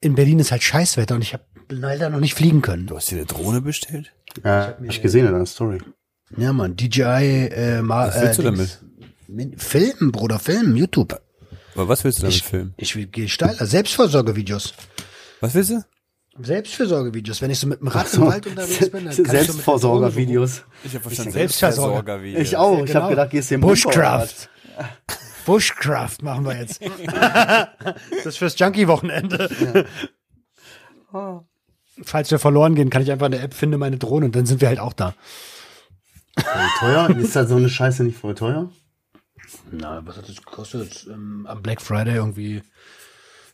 in 0.00 0.14
Berlin 0.14 0.38
ist 0.38 0.52
halt 0.52 0.62
Scheißwetter 0.62 1.14
und 1.16 1.22
ich 1.22 1.32
habe 1.32 1.44
leider 1.68 2.08
noch 2.10 2.20
nicht 2.20 2.34
fliegen 2.34 2.62
können. 2.62 2.86
Du 2.86 2.96
hast 2.96 3.10
dir 3.10 3.16
eine 3.16 3.26
Drohne 3.26 3.60
bestellt? 3.60 4.12
Ja, 4.44 4.68
hab 4.68 4.82
ich 4.84 5.02
gesehen 5.02 5.26
in 5.26 5.32
deiner 5.32 5.46
Story. 5.46 5.78
Ja, 6.36 6.52
Mann, 6.52 6.76
DJI, 6.76 7.48
äh, 7.50 7.82
mal, 7.82 8.08
Was 8.08 8.20
willst 8.20 8.38
äh, 8.40 8.42
du 8.42 8.48
Dings- 8.50 8.78
Min- 9.26 9.58
Filmen, 9.58 10.12
Bruder, 10.12 10.38
Filmen, 10.38 10.76
YouTube. 10.76 11.20
Aber 11.74 11.88
was 11.88 12.04
willst 12.04 12.18
du 12.18 12.22
damit 12.22 12.36
Ich, 12.36 12.42
filmen? 12.44 12.74
ich 12.76 12.96
will, 12.96 13.06
gehe 13.06 13.28
steiler. 13.28 13.66
Selbstvorsorgevideos. 13.66 14.74
Was 15.40 15.54
willst 15.54 15.70
du? 15.70 15.82
Selbstfürsorgevideos. 16.40 17.42
Wenn 17.42 17.50
ich 17.50 17.58
so 17.58 17.66
mit 17.66 17.80
dem 17.80 17.88
Rad 17.88 18.12
im 18.14 18.26
Wald 18.26 18.46
unterwegs 18.46 18.90
bin, 18.90 19.04
dann 19.04 19.16
kann 19.24 19.36
ich. 19.36 19.48
Ich 20.84 20.94
habe 20.94 21.02
verstanden, 21.02 21.32
Selbstversorger. 21.32 22.22
Ich 22.22 22.56
auch. 22.56 22.78
Ich 22.80 22.86
Genau. 22.86 23.00
habe 23.02 23.10
gedacht, 23.10 23.30
gehst 23.30 23.50
du 23.50 23.54
im 23.56 23.60
Bushcraft. 23.60 24.48
Bushcraft 25.46 26.18
machen 26.22 26.44
wir 26.44 26.56
jetzt. 26.58 26.80
das 27.06 28.26
ist 28.26 28.38
fürs 28.38 28.58
Junkie-Wochenende. 28.58 29.86
falls 32.02 32.30
wir 32.30 32.38
verloren 32.38 32.74
gehen, 32.74 32.90
kann 32.90 33.02
ich 33.02 33.10
einfach 33.10 33.26
in 33.26 33.32
der 33.32 33.42
App 33.42 33.54
finde 33.54 33.78
meine 33.78 33.96
Drohne 33.98 34.26
und 34.26 34.36
dann 34.36 34.46
sind 34.46 34.60
wir 34.60 34.68
halt 34.68 34.78
auch 34.78 34.92
da. 34.92 35.14
Voll 36.38 36.68
teuer? 36.78 37.10
Ist 37.16 37.34
da 37.34 37.46
so 37.46 37.56
eine 37.56 37.68
Scheiße 37.68 38.04
nicht 38.04 38.18
voll 38.18 38.34
teuer? 38.34 38.70
Na, 39.72 40.02
was 40.04 40.16
hat 40.18 40.28
das 40.28 40.36
gekostet? 40.36 41.06
Ähm, 41.10 41.46
am 41.48 41.62
Black 41.62 41.80
Friday 41.80 42.14
irgendwie 42.16 42.62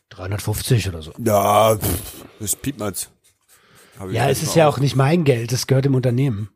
350 0.09 0.89
oder 0.89 1.01
so. 1.01 1.13
Ja, 1.17 1.75
pff, 1.75 2.25
das 2.39 2.55
Piepmatz. 2.55 3.09
Ja, 4.11 4.29
es 4.29 4.43
ist 4.43 4.55
ja 4.55 4.67
auch 4.67 4.77
nicht 4.77 4.95
mein 4.95 5.23
Geld, 5.23 5.51
das 5.51 5.67
gehört 5.67 5.85
dem 5.85 5.95
Unternehmen. 5.95 6.49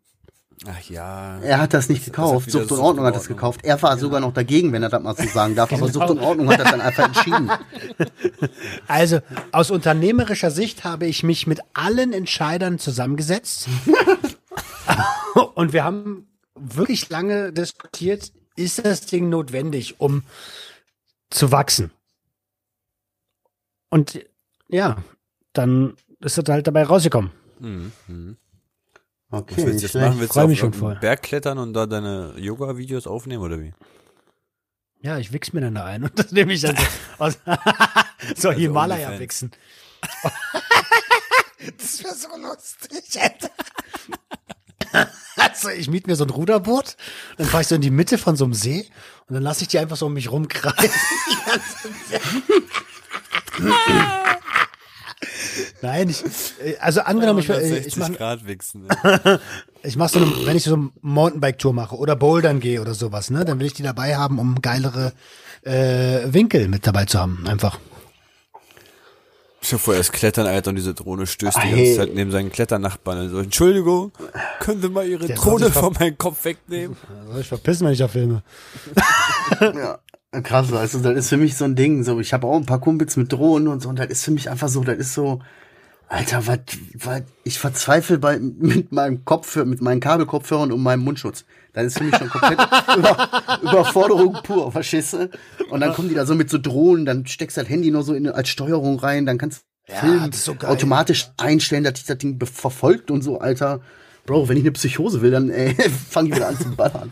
Ach 0.67 0.89
ja. 0.89 1.39
Er 1.39 1.59
hat 1.59 1.73
das 1.73 1.87
nicht 1.87 2.03
gekauft. 2.03 2.47
wieder 2.47 2.59
Sucht 2.59 2.73
und 2.73 2.79
Ordnung 2.79 3.05
hat 3.05 3.15
das 3.15 3.29
gekauft. 3.29 3.61
Er 3.63 3.81
war 3.81 3.97
sogar 3.97 4.19
noch 4.19 4.33
dagegen, 4.33 4.73
wenn 4.73 4.83
er 4.83 4.89
das 4.89 5.01
mal 5.01 5.15
so 5.15 5.23
sagen 5.23 5.55
darf. 5.55 5.71
Aber 5.71 5.87
Sucht 5.91 6.09
und 6.09 6.19
Ordnung 6.19 6.49
hat 6.51 6.59
das 6.59 6.71
dann 6.71 6.81
einfach 6.81 7.05
entschieden. 7.05 7.49
Also 8.87 9.19
aus 9.51 9.71
unternehmerischer 9.71 10.51
Sicht 10.51 10.83
habe 10.83 11.05
ich 11.05 11.23
mich 11.23 11.47
mit 11.47 11.59
allen 11.73 12.11
Entscheidern 12.11 12.79
zusammengesetzt 12.79 13.67
und 15.55 15.73
wir 15.73 15.83
haben 15.83 16.27
wirklich 16.55 17.09
lange 17.09 17.53
diskutiert, 17.53 18.31
ist 18.55 18.83
das 18.85 19.05
Ding 19.05 19.29
notwendig, 19.29 19.99
um 19.99 20.23
zu 21.29 21.51
wachsen? 21.51 21.91
Und 23.89 24.19
ja, 24.67 24.97
dann 25.53 25.95
ist 26.19 26.37
das 26.37 26.45
halt 26.47 26.67
dabei 26.67 26.83
rausgekommen. 26.83 27.31
Okay, 29.31 29.55
Was 29.57 29.57
willst 29.57 29.57
du 29.57 29.65
nicht 29.73 29.81
jetzt 29.81 29.91
schlecht. 29.91 30.07
machen? 30.07 30.19
Willst 30.19 30.35
du 30.35 30.47
mich 30.47 30.59
auf 30.59 30.59
schon 30.59 30.73
voll. 30.73 30.91
einen 30.93 30.99
Berg 31.01 31.23
klettern 31.23 31.57
und 31.57 31.73
da 31.73 31.85
deine 31.85 32.33
Yoga-Videos 32.37 33.07
aufnehmen 33.07 33.43
oder 33.43 33.59
wie? 33.59 33.73
Ja, 35.01 35.17
ich 35.17 35.31
wichs 35.31 35.53
mir 35.53 35.61
dann 35.61 35.75
da 35.75 35.85
ein 35.85 36.03
und 36.03 36.17
das 36.19 36.31
nehme 36.31 36.53
ich 36.53 36.61
dann 36.63 36.75
so 37.17 37.23
aus 37.23 37.37
so 38.35 38.51
Himalaya 38.51 39.07
OnlyFans. 39.07 39.19
wichsen. 39.21 39.51
das 41.77 42.03
wäre 42.03 42.15
so 42.15 42.27
lustig, 42.37 43.21
Alter. 43.21 43.49
Also 45.37 45.69
ich 45.69 45.89
miete 45.89 46.09
mir 46.09 46.15
so 46.15 46.23
ein 46.25 46.29
Ruderboot, 46.31 46.97
dann 47.37 47.47
fahre 47.47 47.61
ich 47.61 47.67
so 47.67 47.75
in 47.75 47.81
die 47.81 47.91
Mitte 47.91 48.17
von 48.17 48.35
so 48.35 48.43
einem 48.45 48.53
See 48.53 48.89
und 49.27 49.35
dann 49.35 49.43
lasse 49.43 49.61
ich 49.61 49.67
die 49.69 49.77
einfach 49.79 49.95
so 49.97 50.07
um 50.07 50.13
mich 50.13 50.31
rumkreisen. 50.31 50.89
Nein, 55.81 56.09
ich, 56.09 56.23
äh, 56.63 56.77
also 56.79 57.01
angenommen, 57.01 57.39
ich, 57.39 57.49
äh, 57.49 57.79
ich 57.79 57.97
mache 57.97 58.13
Grad 58.13 58.45
wichsen. 58.47 58.87
ich 59.83 59.95
mach 59.95 60.09
so 60.09 60.19
eine, 60.19 60.27
wenn 60.45 60.55
ich 60.57 60.63
so 60.63 60.75
eine 60.75 60.89
Mountainbike-Tour 61.01 61.73
mache 61.73 61.95
oder 61.95 62.15
Bouldern 62.15 62.59
gehe 62.59 62.81
oder 62.81 62.93
sowas, 62.93 63.29
ne, 63.29 63.45
dann 63.45 63.59
will 63.59 63.67
ich 63.67 63.73
die 63.73 63.83
dabei 63.83 64.15
haben, 64.15 64.39
um 64.39 64.61
geilere 64.61 65.13
äh, 65.63 66.21
Winkel 66.33 66.67
mit 66.67 66.87
dabei 66.87 67.05
zu 67.05 67.19
haben, 67.19 67.45
einfach. 67.47 67.79
Ich 69.61 69.73
hab 69.73 69.81
vorher 69.81 69.99
das 69.99 70.13
Klettern, 70.13 70.47
Alter, 70.47 70.69
und 70.69 70.77
diese 70.77 70.93
Drohne 70.93 71.27
stößt 71.27 71.57
die 71.57 71.61
Hey. 71.61 71.85
ganze 71.95 71.97
Zeit 71.97 72.15
neben 72.15 72.31
seinen 72.31 72.49
Kletternachbarn. 72.49 73.17
Also, 73.17 73.39
Entschuldigung, 73.39 74.13
können 74.61 74.81
Sie 74.81 74.87
mal 74.87 75.05
Ihre 75.05 75.27
Der 75.27 75.35
Drohne 75.35 75.69
von 75.69 75.93
meinem 75.99 76.17
Kopf 76.17 76.45
wegnehmen? 76.45 76.95
Soll 77.29 77.41
ich 77.41 77.47
verpissen, 77.47 77.85
wenn 77.85 77.91
ich 77.93 77.99
da 77.99 78.07
filme? 78.07 78.41
Ja, 79.59 79.99
krass, 80.43 80.71
also 80.71 80.99
das 80.99 81.15
ist 81.17 81.29
für 81.29 81.37
mich 81.37 81.55
so 81.57 81.65
ein 81.65 81.75
Ding. 81.75 82.03
So, 82.03 82.19
ich 82.19 82.33
habe 82.33 82.47
auch 82.47 82.55
ein 82.57 82.65
paar 82.65 82.79
Kumpels 82.79 83.17
mit 83.17 83.31
Drohnen 83.31 83.67
und 83.67 83.81
so, 83.81 83.89
und 83.89 83.99
das 83.99 84.07
ist 84.07 84.23
für 84.23 84.31
mich 84.31 84.49
einfach 84.49 84.69
so, 84.69 84.83
das 84.83 84.97
ist 84.97 85.13
so, 85.13 85.41
Alter, 86.07 86.47
was, 86.47 86.59
was, 86.95 87.21
ich 87.43 87.59
verzweifle 87.59 88.17
bei, 88.17 88.39
mit 88.39 88.91
meinem 88.91 89.25
Kopfhörer, 89.25 89.65
mit 89.65 89.81
meinen 89.81 89.99
Kabelkopfhörern 89.99 90.71
und 90.71 90.81
meinem 90.81 91.03
Mundschutz. 91.03 91.45
Das 91.73 91.85
ist 91.85 91.97
für 91.99 92.03
mich 92.03 92.15
schon 92.15 92.29
komplett 92.29 92.59
über, 92.97 93.29
Überforderung 93.61 94.37
pur, 94.43 94.71
verstehst 94.71 95.13
du? 95.13 95.29
Und 95.69 95.81
dann 95.81 95.93
kommen 95.93 96.09
die 96.09 96.15
da 96.15 96.25
so 96.25 96.33
mit 96.35 96.49
so 96.49 96.57
Drohnen, 96.57 97.05
dann 97.05 97.25
steckst 97.27 97.57
du 97.57 97.61
das 97.61 97.69
Handy 97.69 97.91
nur 97.91 98.03
so 98.03 98.13
in, 98.13 98.27
als 98.27 98.49
Steuerung 98.49 98.99
rein, 98.99 99.25
dann 99.27 99.37
kannst 99.37 99.61
du 99.87 99.93
Ja, 99.93 99.99
Film 99.99 100.31
so 100.33 100.55
automatisch 100.65 101.29
einstellen, 101.37 101.83
dass 101.83 101.93
dich 101.93 102.05
das 102.05 102.17
Ding 102.17 102.39
be- 102.39 102.45
verfolgt 102.47 103.11
und 103.11 103.21
so, 103.21 103.39
Alter. 103.39 103.81
Bro, 104.25 104.49
wenn 104.49 104.57
ich 104.57 104.63
eine 104.63 104.71
Psychose 104.73 105.21
will, 105.21 105.31
dann 105.31 105.49
fange 106.09 106.29
ich 106.29 106.35
wieder 106.35 106.47
an 106.49 106.57
zu 106.57 106.75
ballern. 106.75 107.11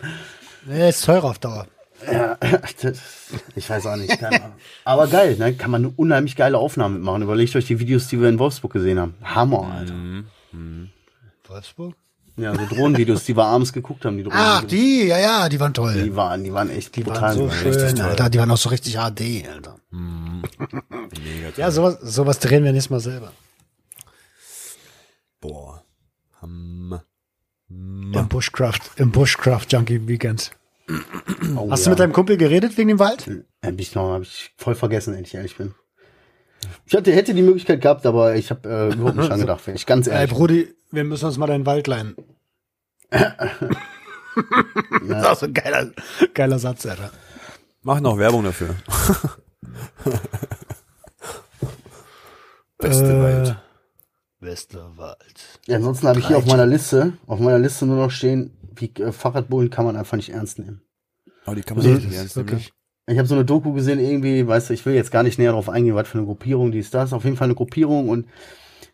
Nee, 0.65 0.89
ist 0.89 1.05
teurer 1.05 1.25
auf 1.25 1.39
Dauer. 1.39 1.67
Ja, 2.11 2.37
das, 2.81 2.99
ich 3.55 3.69
weiß 3.69 3.85
auch 3.87 3.95
nicht. 3.95 4.19
Keine 4.19 4.43
Ahnung. 4.43 4.57
Aber 4.85 5.07
geil, 5.07 5.35
ne? 5.37 5.53
Kann 5.55 5.71
man 5.71 5.85
eine 5.85 5.93
unheimlich 5.95 6.35
geile 6.35 6.57
Aufnahme 6.57 6.95
mitmachen. 6.95 7.21
Überlegt 7.23 7.55
euch 7.55 7.65
die 7.65 7.79
Videos, 7.79 8.07
die 8.07 8.19
wir 8.21 8.29
in 8.29 8.39
Wolfsburg 8.39 8.73
gesehen 8.73 8.99
haben. 8.99 9.15
Hammer, 9.23 9.63
Alter. 9.71 9.93
Wolfsburg? 11.47 11.95
Ja, 12.39 12.53
so 12.53 12.67
Drohnenvideos, 12.67 13.23
die 13.25 13.35
wir 13.35 13.45
abends 13.45 13.73
geguckt 13.73 14.05
haben, 14.05 14.17
die 14.17 14.23
Drohnen. 14.23 14.37
Ach, 14.39 14.63
die, 14.63 15.07
ja, 15.07 15.17
ja, 15.17 15.49
die 15.49 15.59
waren 15.59 15.73
toll. 15.73 15.93
die 16.03 16.15
waren, 16.15 16.43
die 16.43 16.53
waren 16.53 16.69
echt 16.69 16.95
Die 16.95 17.01
brutal. 17.03 17.21
waren 17.21 17.35
so 17.35 17.49
schön, 17.49 17.95
toll. 17.95 18.05
Alter. 18.05 18.29
Die 18.29 18.37
waren 18.37 18.51
auch 18.51 18.57
so 18.57 18.69
richtig 18.69 18.93
HD, 18.93 19.47
Alter. 19.51 19.77
Mega 19.89 21.49
Ja, 21.57 21.71
sowas, 21.71 21.97
sowas 22.01 22.37
drehen 22.37 22.63
wir 22.63 22.71
nächstes 22.71 22.91
Mal 22.91 22.99
selber. 22.99 23.31
Boah. 25.41 25.83
Hammer. 26.41 27.03
Im 27.69 28.27
Bushcraft, 28.29 28.81
im 28.97 29.11
Bushcraft 29.11 29.65
Junkie 29.71 30.07
Weekend. 30.07 30.51
Oh, 31.57 31.69
Hast 31.69 31.81
ja. 31.81 31.85
du 31.85 31.89
mit 31.91 31.99
deinem 31.99 32.13
Kumpel 32.13 32.37
geredet 32.37 32.77
wegen 32.77 32.87
dem 32.89 32.99
Wald? 32.99 33.29
Hab 33.63 33.79
ich 33.79 33.93
noch, 33.95 34.13
hab 34.13 34.21
ich 34.21 34.53
voll 34.57 34.75
vergessen, 34.75 35.13
wenn 35.15 35.23
ich 35.23 35.33
ehrlich 35.35 35.57
bin. 35.57 35.73
Ich 36.85 36.95
hatte, 36.95 37.11
hätte 37.11 37.33
die 37.33 37.41
Möglichkeit 37.41 37.81
gehabt, 37.81 38.05
aber 38.05 38.35
ich 38.35 38.49
habe 38.49 38.69
äh, 38.69 38.93
überhaupt 38.93 39.17
nicht 39.17 39.31
angedacht, 39.31 39.65
wenn 39.67 39.75
ich 39.75 39.85
ganz 39.85 40.07
Ey, 40.07 40.13
ehrlich. 40.13 40.31
Brudi, 40.31 40.73
wir 40.91 41.03
müssen 41.03 41.25
uns 41.25 41.37
mal 41.37 41.47
deinen 41.47 41.65
Wald 41.65 41.87
leihen. 41.87 42.15
das 43.09 43.51
ist 45.07 45.25
auch 45.25 45.35
so 45.35 45.45
ein 45.45 45.53
geiler, 45.53 45.91
geiler 46.33 46.59
Satz, 46.59 46.85
Alter. 46.85 47.11
Mach 47.83 47.99
noch 47.99 48.17
Werbung 48.17 48.43
dafür. 48.43 48.75
Beste 52.77 53.05
Äh, 53.11 53.21
Wald. 53.21 53.57
Westerwald. 54.39 55.59
Ja, 55.65 55.77
ansonsten 55.77 56.07
habe 56.07 56.19
ich 56.19 56.27
hier 56.27 56.37
auf 56.37 56.45
meiner 56.45 56.65
Liste, 56.67 57.13
auf 57.25 57.39
meiner 57.39 57.57
Liste 57.59 57.85
nur 57.87 57.97
noch 57.97 58.11
stehen, 58.11 58.55
wie 58.81 58.91
äh, 59.01 59.11
Fahrradbullen 59.11 59.69
kann 59.69 59.85
man 59.85 59.95
einfach 59.95 60.17
nicht 60.17 60.29
ernst 60.29 60.59
nehmen. 60.59 60.81
Aber 61.45 61.55
die 61.55 61.61
kann 61.61 61.77
man 61.77 61.85
Nee, 61.85 61.93
nicht 61.93 62.13
ernst 62.13 62.35
nehmen. 62.37 62.49
wirklich. 62.49 62.73
Ich 63.09 63.17
habe 63.17 63.27
so 63.27 63.35
eine 63.35 63.45
Doku 63.45 63.71
gesehen, 63.71 63.99
irgendwie, 63.99 64.45
weißt 64.45 64.69
du, 64.69 64.73
ich 64.73 64.85
will 64.85 64.93
jetzt 64.93 65.11
gar 65.11 65.23
nicht 65.23 65.39
näher 65.39 65.51
darauf 65.51 65.69
eingehen, 65.69 65.95
was 65.95 66.09
für 66.09 66.17
eine 66.17 66.27
Gruppierung 66.27 66.71
die 66.73 66.79
ist. 66.79 66.93
Das 66.93 67.09
ist 67.09 67.13
auf 67.13 67.23
jeden 67.23 67.37
Fall 67.37 67.45
eine 67.45 67.55
Gruppierung 67.55 68.09
und 68.09 68.27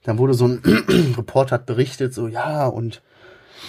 dann 0.04 0.18
wurde 0.20 0.34
so 0.36 0.48
ein 0.48 0.62
Reporter 1.18 1.56
hat 1.56 1.66
berichtet, 1.66 2.14
so 2.14 2.28
ja, 2.28 2.68
und 2.68 3.02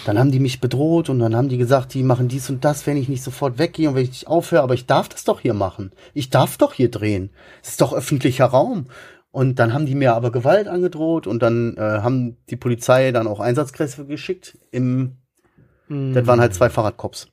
dann 0.05 0.19
haben 0.19 0.33
die 0.33 0.41
mich 0.41 0.61
bedroht 0.61 1.09
und 1.09 1.19
dann 1.21 1.35
haben 1.35 1.49
die 1.49 1.57
gesagt, 1.57 1.95
die 1.95 2.03
machen 2.03 2.29
dies 2.29 2.51
und 2.51 2.65
das, 2.65 2.87
wenn 2.87 2.97
ich 2.97 3.09
nicht 3.09 3.23
sofort 3.23 3.59
weggehe 3.59 3.89
und 3.89 3.95
wenn 3.95 4.03
ich 4.03 4.11
nicht 4.11 4.27
aufhöre, 4.27 4.63
aber 4.63 4.75
ich 4.75 4.87
darf 4.87 5.09
das 5.09 5.25
doch 5.25 5.41
hier 5.41 5.55
machen. 5.55 5.93
Ich 6.13 6.29
darf 6.31 6.59
doch 6.59 6.75
hier 6.75 6.91
drehen. 6.91 7.31
Es 7.63 7.71
ist 7.71 7.81
doch 7.81 7.95
öffentlicher 7.95 8.47
Raum. 8.47 8.87
Und 9.31 9.59
dann 9.59 9.73
haben 9.73 9.87
die 9.87 9.95
mir 9.95 10.15
aber 10.15 10.31
Gewalt 10.31 10.69
angedroht 10.69 11.27
und 11.27 11.43
dann 11.43 11.77
äh, 11.77 11.81
haben 11.81 12.37
die 12.51 12.57
Polizei 12.57 13.11
dann 13.13 13.27
auch 13.27 13.41
Einsatzkräfte 13.41 14.05
geschickt. 14.07 14.59
Im, 14.71 15.17
das 15.89 16.27
waren 16.27 16.41
halt 16.41 16.55
zwei 16.55 16.71
Fahrradcops. 16.71 17.29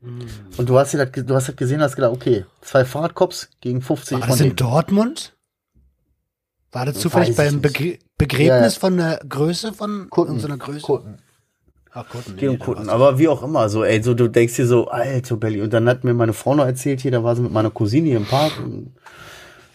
Und 0.00 0.68
du 0.68 0.78
hast 0.78 0.92
dir 0.94 0.98
das, 0.98 1.10
ge- 1.12 1.24
du 1.24 1.34
hast 1.34 1.48
das 1.48 1.56
gesehen, 1.56 1.80
hast 1.82 1.96
gedacht, 1.96 2.12
okay, 2.12 2.44
zwei 2.60 2.84
Fahrradcops 2.84 3.48
gegen 3.60 3.82
50 3.82 4.12
War 4.14 4.20
von 4.20 4.28
das 4.30 4.40
in 4.40 4.46
denen. 4.46 4.56
Dortmund? 4.56 5.34
War 6.70 6.86
das 6.86 6.98
zufällig 6.98 7.30
Weiß 7.30 7.36
beim. 7.52 7.60
Begr 7.60 7.98
Begräbnis 8.16 8.74
Ja. 8.74 8.80
von 8.80 8.96
der 8.96 9.20
Größe 9.28 9.72
von 9.72 10.08
Kutten. 10.10 10.38
so 10.38 10.46
einer 10.46 10.58
Größe? 10.58 10.82
Kutten. 10.82 11.18
Ach, 11.92 12.08
Kutten. 12.08 12.36
Geht 12.36 12.48
um 12.48 12.54
nee, 12.56 12.60
Kutten. 12.64 12.88
Aber 12.90 13.18
wie 13.18 13.26
auch 13.28 13.42
immer, 13.42 13.68
so, 13.68 13.82
ey, 13.84 14.02
so, 14.02 14.14
du 14.14 14.28
denkst 14.28 14.56
dir 14.56 14.66
so, 14.66 14.88
alter 14.88 15.36
Belly. 15.36 15.62
Und 15.62 15.72
dann 15.72 15.88
hat 15.88 16.04
mir 16.04 16.14
meine 16.14 16.32
Frau 16.34 16.54
noch 16.54 16.66
erzählt, 16.66 17.00
hier, 17.00 17.10
da 17.10 17.24
war 17.24 17.34
sie 17.34 17.42
mit 17.42 17.52
meiner 17.52 17.70
Cousine 17.70 18.06
hier 18.08 18.16
im 18.18 18.26
Park 18.26 18.52
und 18.62 18.94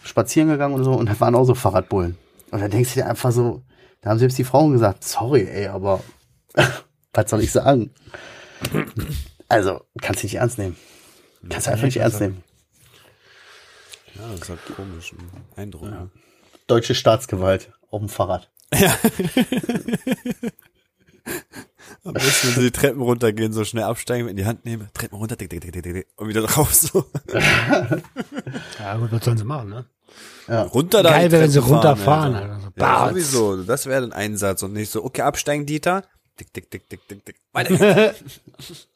spazieren 0.04 0.48
gegangen 0.48 0.74
und 0.74 0.84
so, 0.84 0.92
und 0.92 1.08
da 1.08 1.18
waren 1.20 1.34
auch 1.34 1.44
so 1.44 1.54
Fahrradbullen. 1.54 2.16
Und 2.50 2.60
da 2.60 2.68
denkst 2.68 2.94
du 2.94 3.00
dir 3.00 3.06
einfach 3.08 3.32
so, 3.32 3.62
da 4.00 4.10
haben 4.10 4.18
selbst 4.18 4.38
die 4.38 4.44
Frauen 4.44 4.72
gesagt, 4.72 5.02
sorry, 5.04 5.48
ey, 5.50 5.66
aber 5.66 6.00
was 7.14 7.30
soll 7.30 7.40
ich 7.42 7.52
sagen? 7.52 7.90
Also, 9.48 9.80
kannst 10.00 10.22
du 10.22 10.26
nicht 10.26 10.36
ernst 10.36 10.58
nehmen. 10.58 10.76
Kannst 11.48 11.66
du 11.66 11.70
einfach 11.72 11.84
nicht 11.84 11.96
ernst 11.98 12.20
nehmen. 12.20 12.42
Ja, 14.14 14.22
das 14.38 14.48
hat 14.48 14.58
komischen 14.76 15.18
Eindruck. 15.56 15.82
ne? 15.84 16.10
Deutsche 16.66 16.94
Staatsgewalt 16.94 17.72
auf 17.90 18.00
dem 18.00 18.08
Fahrrad. 18.08 18.50
Am 22.04 22.12
besten, 22.12 22.48
wenn 22.48 22.54
sie 22.54 22.60
die 22.62 22.70
Treppen 22.70 23.00
runtergehen, 23.00 23.52
so 23.52 23.64
schnell 23.64 23.84
absteigen, 23.84 24.28
in 24.28 24.36
die 24.36 24.44
Hand 24.44 24.64
nehmen, 24.66 24.88
Treppen 24.92 25.16
runter, 25.18 25.36
tick, 25.38 25.48
tick, 25.50 25.60
tick, 25.62 25.72
tick, 25.72 25.82
tick, 25.82 26.06
und 26.16 26.28
wieder 26.28 26.42
drauf 26.42 26.74
so. 26.74 27.04
Ja, 28.78 28.96
gut, 28.98 29.10
was 29.12 29.24
sollen 29.24 29.38
sie 29.38 29.44
machen, 29.44 29.70
ne? 29.70 29.86
Runter 30.48 31.02
da. 31.02 31.10
Geil 31.10 31.30
wäre, 31.32 31.44
wenn 31.44 31.50
sie 31.50 31.60
Treppen 31.60 31.80
fahren, 31.80 32.34
runterfahren, 32.34 32.34
Alter. 32.34 32.54
Alter. 32.54 32.60
So, 32.60 32.80
Ja, 32.80 33.08
sowieso. 33.08 33.62
Das 33.62 33.86
wäre 33.86 34.04
ein 34.04 34.12
Einsatz 34.12 34.62
und 34.62 34.74
nicht 34.74 34.90
so, 34.90 35.02
okay, 35.04 35.22
absteigen, 35.22 35.64
Dieter. 35.66 36.04
Tick, 36.36 36.52
tick, 36.52 36.70
tick, 36.70 36.88
tick, 36.88 37.08
tick, 37.08 37.24
tick. 37.24 37.36
Weiter 37.52 37.76
geht's. 37.76 38.88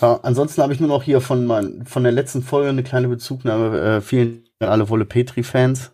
Ja, 0.00 0.20
ansonsten 0.22 0.62
habe 0.62 0.72
ich 0.72 0.80
nur 0.80 0.88
noch 0.88 1.02
hier 1.02 1.20
von, 1.20 1.44
mein, 1.46 1.84
von 1.86 2.02
der 2.02 2.12
letzten 2.12 2.42
Folge 2.42 2.68
eine 2.68 2.82
kleine 2.82 3.08
Bezugnahme. 3.08 3.78
Äh, 3.78 4.00
vielen 4.00 4.44
Dank 4.58 4.68
an 4.68 4.68
alle 4.68 4.88
Wolle 4.88 5.04
Petri-Fans, 5.04 5.90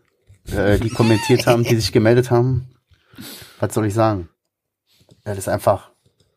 äh, 0.51 0.79
die 0.79 0.91
kommentiert 0.91 1.47
haben, 1.47 1.65
die 1.65 1.77
sich 1.77 1.93
gemeldet 1.93 2.31
haben. 2.31 2.69
Was 3.61 3.75
soll 3.75 3.87
ich 3.87 3.95
sagen? 3.95 4.29
Ja, 5.25 5.35
das 5.35 5.39
ist 5.39 5.49
einfach, 5.49 5.91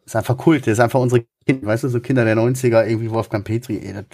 das 0.03 0.07
ist 0.07 0.15
einfach 0.15 0.38
Kult. 0.38 0.67
Das 0.67 0.73
ist 0.73 0.79
einfach 0.79 0.99
unsere 0.99 1.25
Kinder, 1.45 1.67
weißt 1.67 1.84
du, 1.84 1.89
so 1.89 1.99
Kinder 1.99 2.25
der 2.25 2.36
90er, 2.36 2.86
irgendwie 2.86 3.11
Wolfgang 3.11 3.45
Petri, 3.45 3.79
ey, 3.79 3.93
das, 3.93 4.05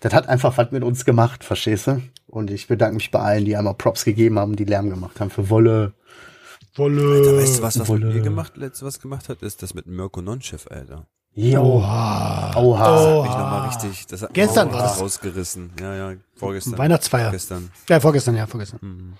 das 0.00 0.14
hat 0.14 0.28
einfach 0.28 0.56
was 0.56 0.72
mit 0.72 0.82
uns 0.82 1.04
gemacht, 1.04 1.44
verstehst 1.44 1.86
du? 1.86 2.02
Und 2.26 2.50
ich 2.50 2.66
bedanke 2.66 2.94
mich 2.94 3.10
bei 3.10 3.20
allen, 3.20 3.44
die 3.44 3.56
einmal 3.56 3.74
Props 3.74 4.04
gegeben 4.04 4.38
haben, 4.38 4.56
die 4.56 4.64
Lärm 4.64 4.88
gemacht 4.90 5.20
haben 5.20 5.30
für 5.30 5.50
Wolle. 5.50 5.92
Wolle. 6.74 7.36
Weißt 7.42 7.58
du, 7.58 7.62
was 7.62 7.78
was 7.78 7.88
Wolle. 7.88 8.06
mit 8.06 8.14
mir 8.16 8.22
gemacht, 8.22 8.56
letztes 8.56 8.82
was 8.86 8.98
gemacht 9.00 9.28
hat, 9.28 9.42
ist 9.42 9.62
das 9.62 9.74
mit 9.74 9.86
Mirko 9.86 10.22
Nonchef, 10.22 10.66
Alter. 10.70 11.06
Oha. 11.36 12.54
Oha. 12.56 12.90
Das 12.90 13.00
Oh. 13.06 13.22
hat 13.24 13.28
mich 13.30 13.38
nochmal 13.38 13.68
richtig, 13.68 14.06
das 14.06 14.22
hat 14.22 14.34
Gestern 14.34 14.68
mich 14.68 14.76
war 14.76 14.82
das. 14.82 15.00
rausgerissen. 15.00 15.70
Ja, 15.80 15.94
ja, 16.12 16.16
vorgestern. 16.36 16.78
Weihnachtsfeier. 16.78 17.30
Gestern. 17.30 17.70
Ja, 17.88 18.00
vorgestern, 18.00 18.36
ja, 18.36 18.46
vorgestern. 18.46 19.18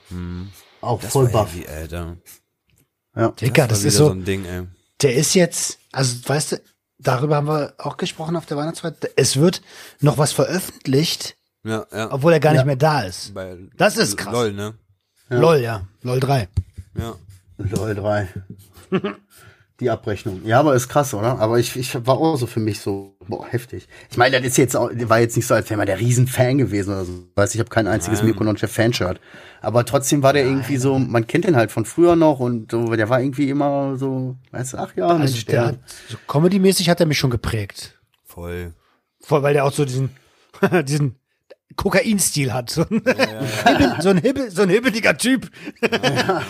Auch 0.80 1.00
Das 1.00 1.12
voll 1.12 1.32
war 1.32 1.44
baff. 1.44 1.54
heavy, 1.54 1.66
Alter. 1.68 2.16
Ja. 3.16 3.28
Dicker, 3.28 3.66
das, 3.68 3.80
war 3.80 3.86
ist 3.88 3.94
wieder 3.96 4.06
so, 4.06 4.10
ein 4.12 4.24
Ding, 4.24 4.44
ey. 4.44 4.62
der 5.02 5.14
ist 5.14 5.34
jetzt, 5.34 5.78
also 5.92 6.16
weißt 6.26 6.52
du, 6.52 6.60
darüber 6.98 7.36
haben 7.36 7.46
wir 7.48 7.74
auch 7.78 7.96
gesprochen 7.98 8.36
auf 8.36 8.46
der 8.46 8.56
Weihnachtsfeier. 8.56 8.94
Es 9.16 9.36
wird 9.36 9.62
noch 10.00 10.16
was 10.18 10.32
veröffentlicht, 10.32 11.36
Ja, 11.64 11.86
ja. 11.92 12.10
obwohl 12.12 12.32
er 12.32 12.40
gar 12.40 12.52
Ja. 12.54 12.60
nicht 12.60 12.66
mehr 12.66 12.76
da 12.76 13.02
ist. 13.02 13.34
Bei 13.34 13.56
Das 13.76 13.96
ist 13.96 14.16
krass. 14.16 14.32
LOL, 14.32 14.52
ne? 14.52 14.74
LOL, 15.28 15.58
ja. 15.58 15.86
LOL 16.02 16.20
3. 16.20 16.48
Ja. 16.98 17.14
LOL 17.70 17.94
3. 17.94 18.28
Die 19.80 19.90
Abrechnung. 19.90 20.42
Ja, 20.44 20.60
aber 20.60 20.74
ist 20.76 20.88
krass, 20.88 21.12
oder? 21.12 21.38
Aber 21.40 21.58
ich, 21.58 21.74
ich 21.76 21.94
war 22.06 22.16
auch 22.18 22.36
so 22.36 22.46
für 22.46 22.60
mich 22.60 22.78
so, 22.78 23.16
boah, 23.26 23.44
heftig. 23.48 23.88
Ich 24.10 24.16
meine, 24.16 24.36
das 24.36 24.46
ist 24.46 24.56
jetzt 24.58 24.76
auch, 24.76 24.90
war 24.94 25.18
jetzt 25.18 25.34
nicht 25.34 25.46
so, 25.46 25.54
als 25.54 25.68
wäre 25.70 25.78
man 25.78 25.86
der 25.86 25.98
Riesenfan 25.98 26.58
gewesen 26.58 26.90
oder 26.90 27.04
so. 27.04 27.12
Weiß 27.34 27.52
ich 27.54 27.58
habe 27.58 27.70
kein 27.70 27.88
einziges 27.88 28.20
Nein. 28.20 28.26
Mirko 28.28 28.44
Nonchef 28.44 28.70
Fanshirt. 28.70 29.18
Aber 29.60 29.84
trotzdem 29.84 30.22
war 30.22 30.34
der 30.34 30.44
irgendwie 30.44 30.76
so, 30.76 30.98
man 31.00 31.26
kennt 31.26 31.46
den 31.46 31.56
halt 31.56 31.72
von 31.72 31.84
früher 31.84 32.14
noch 32.14 32.38
und 32.38 32.70
so, 32.70 32.94
der 32.94 33.08
war 33.08 33.20
irgendwie 33.20 33.48
immer 33.48 33.96
so, 33.96 34.36
weißt 34.52 34.74
du, 34.74 34.76
ach 34.78 34.94
ja, 34.94 35.06
Also 35.08 35.18
Mensch, 35.18 35.46
der 35.46 35.60
der. 35.60 35.68
hat, 35.68 35.78
so 36.08 36.16
Comedy-mäßig 36.28 36.88
hat 36.88 37.00
er 37.00 37.06
mich 37.06 37.18
schon 37.18 37.30
geprägt. 37.30 37.98
Voll. 38.24 38.74
Voll, 39.20 39.42
weil 39.42 39.54
der 39.54 39.64
auch 39.64 39.72
so 39.72 39.84
diesen, 39.84 40.10
diesen 40.84 41.16
Kokain-Stil 41.74 42.52
hat. 42.52 42.70
So 42.70 42.82
ein, 42.82 43.02
Hibbel, 43.66 43.96
so 44.00 44.08
ein, 44.10 44.18
Hibbel, 44.18 44.50
so 44.50 44.62
ein 44.62 44.68
hibbeliger 44.68 45.16
Typ. 45.16 45.50
Ja, 45.80 45.88
ja. 46.26 46.42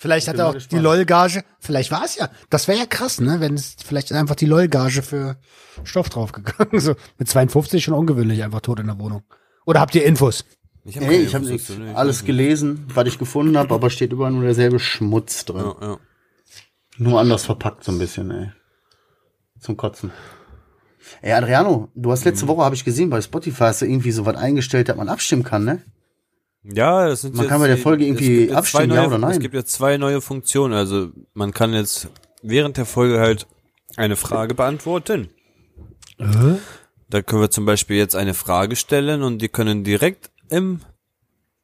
Vielleicht 0.00 0.28
hat 0.28 0.38
er 0.38 0.46
auch 0.48 0.54
gespannt. 0.54 0.72
die 0.72 0.84
LOL-Gage. 0.84 1.42
Vielleicht 1.58 1.90
war 1.90 2.04
es 2.04 2.14
ja. 2.16 2.28
Das 2.50 2.68
wäre 2.68 2.78
ja 2.78 2.86
krass, 2.86 3.20
ne? 3.20 3.40
Wenn 3.40 3.54
es 3.54 3.76
vielleicht 3.84 4.12
einfach 4.12 4.36
die 4.36 4.46
LOL-Gage 4.46 5.02
für 5.02 5.36
Stoff 5.84 6.08
draufgegangen. 6.08 6.68
So 6.80 6.94
mit 7.18 7.28
52 7.28 7.82
schon 7.84 7.94
ungewöhnlich, 7.94 8.42
einfach 8.44 8.60
tot 8.60 8.78
in 8.80 8.86
der 8.86 8.98
Wohnung. 8.98 9.22
Oder 9.66 9.80
habt 9.80 9.94
ihr 9.96 10.04
Infos? 10.04 10.44
Ich 10.84 10.96
habe 10.96 11.06
Nee, 11.06 11.16
ich 11.18 11.34
habe 11.34 11.44
nichts. 11.44 11.70
Alles 11.94 12.24
gelesen, 12.24 12.86
was 12.94 13.06
ich 13.08 13.18
gefunden 13.18 13.58
habe, 13.58 13.74
aber 13.74 13.90
steht 13.90 14.12
überall 14.12 14.30
nur 14.30 14.44
derselbe 14.44 14.78
Schmutz 14.78 15.44
drin. 15.44 15.64
Ja, 15.80 15.88
ja. 15.88 15.98
Nur 16.96 17.20
anders 17.20 17.44
verpackt 17.44 17.84
so 17.84 17.92
ein 17.92 17.98
bisschen, 17.98 18.30
ey. 18.30 18.52
Zum 19.60 19.76
Kotzen. 19.76 20.12
Ey, 21.22 21.32
Adriano, 21.32 21.88
du 21.94 22.12
hast 22.12 22.24
Mhm. 22.24 22.30
letzte 22.30 22.48
Woche, 22.48 22.64
habe 22.64 22.74
ich 22.74 22.84
gesehen, 22.84 23.10
bei 23.10 23.20
Spotify 23.20 23.64
hast 23.64 23.82
du 23.82 23.86
irgendwie 23.86 24.12
so 24.12 24.24
was 24.26 24.36
eingestellt, 24.36 24.88
dass 24.88 24.96
man 24.96 25.08
abstimmen 25.08 25.42
kann, 25.42 25.64
ne? 25.64 25.82
Ja, 26.64 27.08
das 27.08 27.22
sind 27.22 27.34
Man 27.34 27.44
jetzt 27.44 27.50
kann 27.50 27.60
bei 27.60 27.68
der 27.68 27.78
Folge 27.78 28.04
irgendwie 28.04 28.52
abstimmen, 28.52 28.88
neue, 28.88 28.98
ja 28.98 29.06
oder 29.06 29.18
nein? 29.18 29.32
Es 29.32 29.40
gibt 29.40 29.54
jetzt 29.54 29.72
zwei 29.72 29.96
neue 29.96 30.20
Funktionen. 30.20 30.74
Also 30.74 31.10
man 31.34 31.52
kann 31.52 31.72
jetzt 31.72 32.08
während 32.42 32.76
der 32.76 32.86
Folge 32.86 33.20
halt 33.20 33.46
eine 33.96 34.16
Frage 34.16 34.54
beantworten. 34.54 35.30
Da 36.18 37.22
können 37.22 37.42
wir 37.42 37.50
zum 37.50 37.64
Beispiel 37.64 37.96
jetzt 37.96 38.16
eine 38.16 38.34
Frage 38.34 38.76
stellen 38.76 39.22
und 39.22 39.40
die 39.40 39.48
können 39.48 39.84
direkt 39.84 40.30
im 40.50 40.80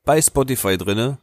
bei 0.04 0.20
Spotify 0.20 0.76
drinne, 0.76 1.18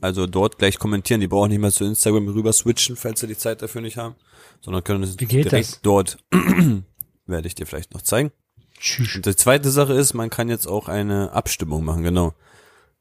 also 0.00 0.26
dort 0.26 0.58
gleich 0.58 0.78
kommentieren. 0.78 1.20
Die 1.20 1.26
brauchen 1.26 1.50
nicht 1.50 1.58
mehr 1.58 1.72
zu 1.72 1.84
Instagram 1.84 2.28
rüber 2.28 2.52
switchen, 2.52 2.96
falls 2.96 3.20
sie 3.20 3.26
die 3.26 3.36
Zeit 3.36 3.62
dafür 3.62 3.80
nicht 3.80 3.96
haben, 3.96 4.14
sondern 4.60 4.84
können 4.84 5.02
es 5.02 5.16
direkt 5.16 5.52
das? 5.52 5.80
dort 5.82 6.18
werde 7.26 7.46
ich 7.48 7.54
dir 7.54 7.66
vielleicht 7.66 7.92
noch 7.92 8.02
zeigen. 8.02 8.30
Tschüss. 8.78 9.16
Und 9.16 9.26
die 9.26 9.36
zweite 9.36 9.70
Sache 9.70 9.92
ist, 9.94 10.14
man 10.14 10.30
kann 10.30 10.48
jetzt 10.48 10.66
auch 10.66 10.88
eine 10.88 11.32
Abstimmung 11.32 11.84
machen, 11.84 12.02
genau. 12.02 12.34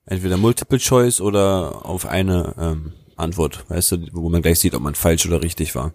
Entweder 0.10 0.38
Multiple 0.38 0.80
Choice 0.80 1.22
oder 1.22 1.86
auf 1.86 2.08
eine 2.08 2.56
ähm, 2.58 2.94
Antwort, 3.16 3.66
weißt 3.70 3.92
du, 3.92 4.08
wo 4.14 4.28
man 4.30 4.42
gleich 4.42 4.60
sieht, 4.60 4.74
ob 4.74 4.82
man 4.82 4.96
falsch 4.96 5.28
oder 5.28 5.44
richtig 5.44 5.76
war. 5.76 5.94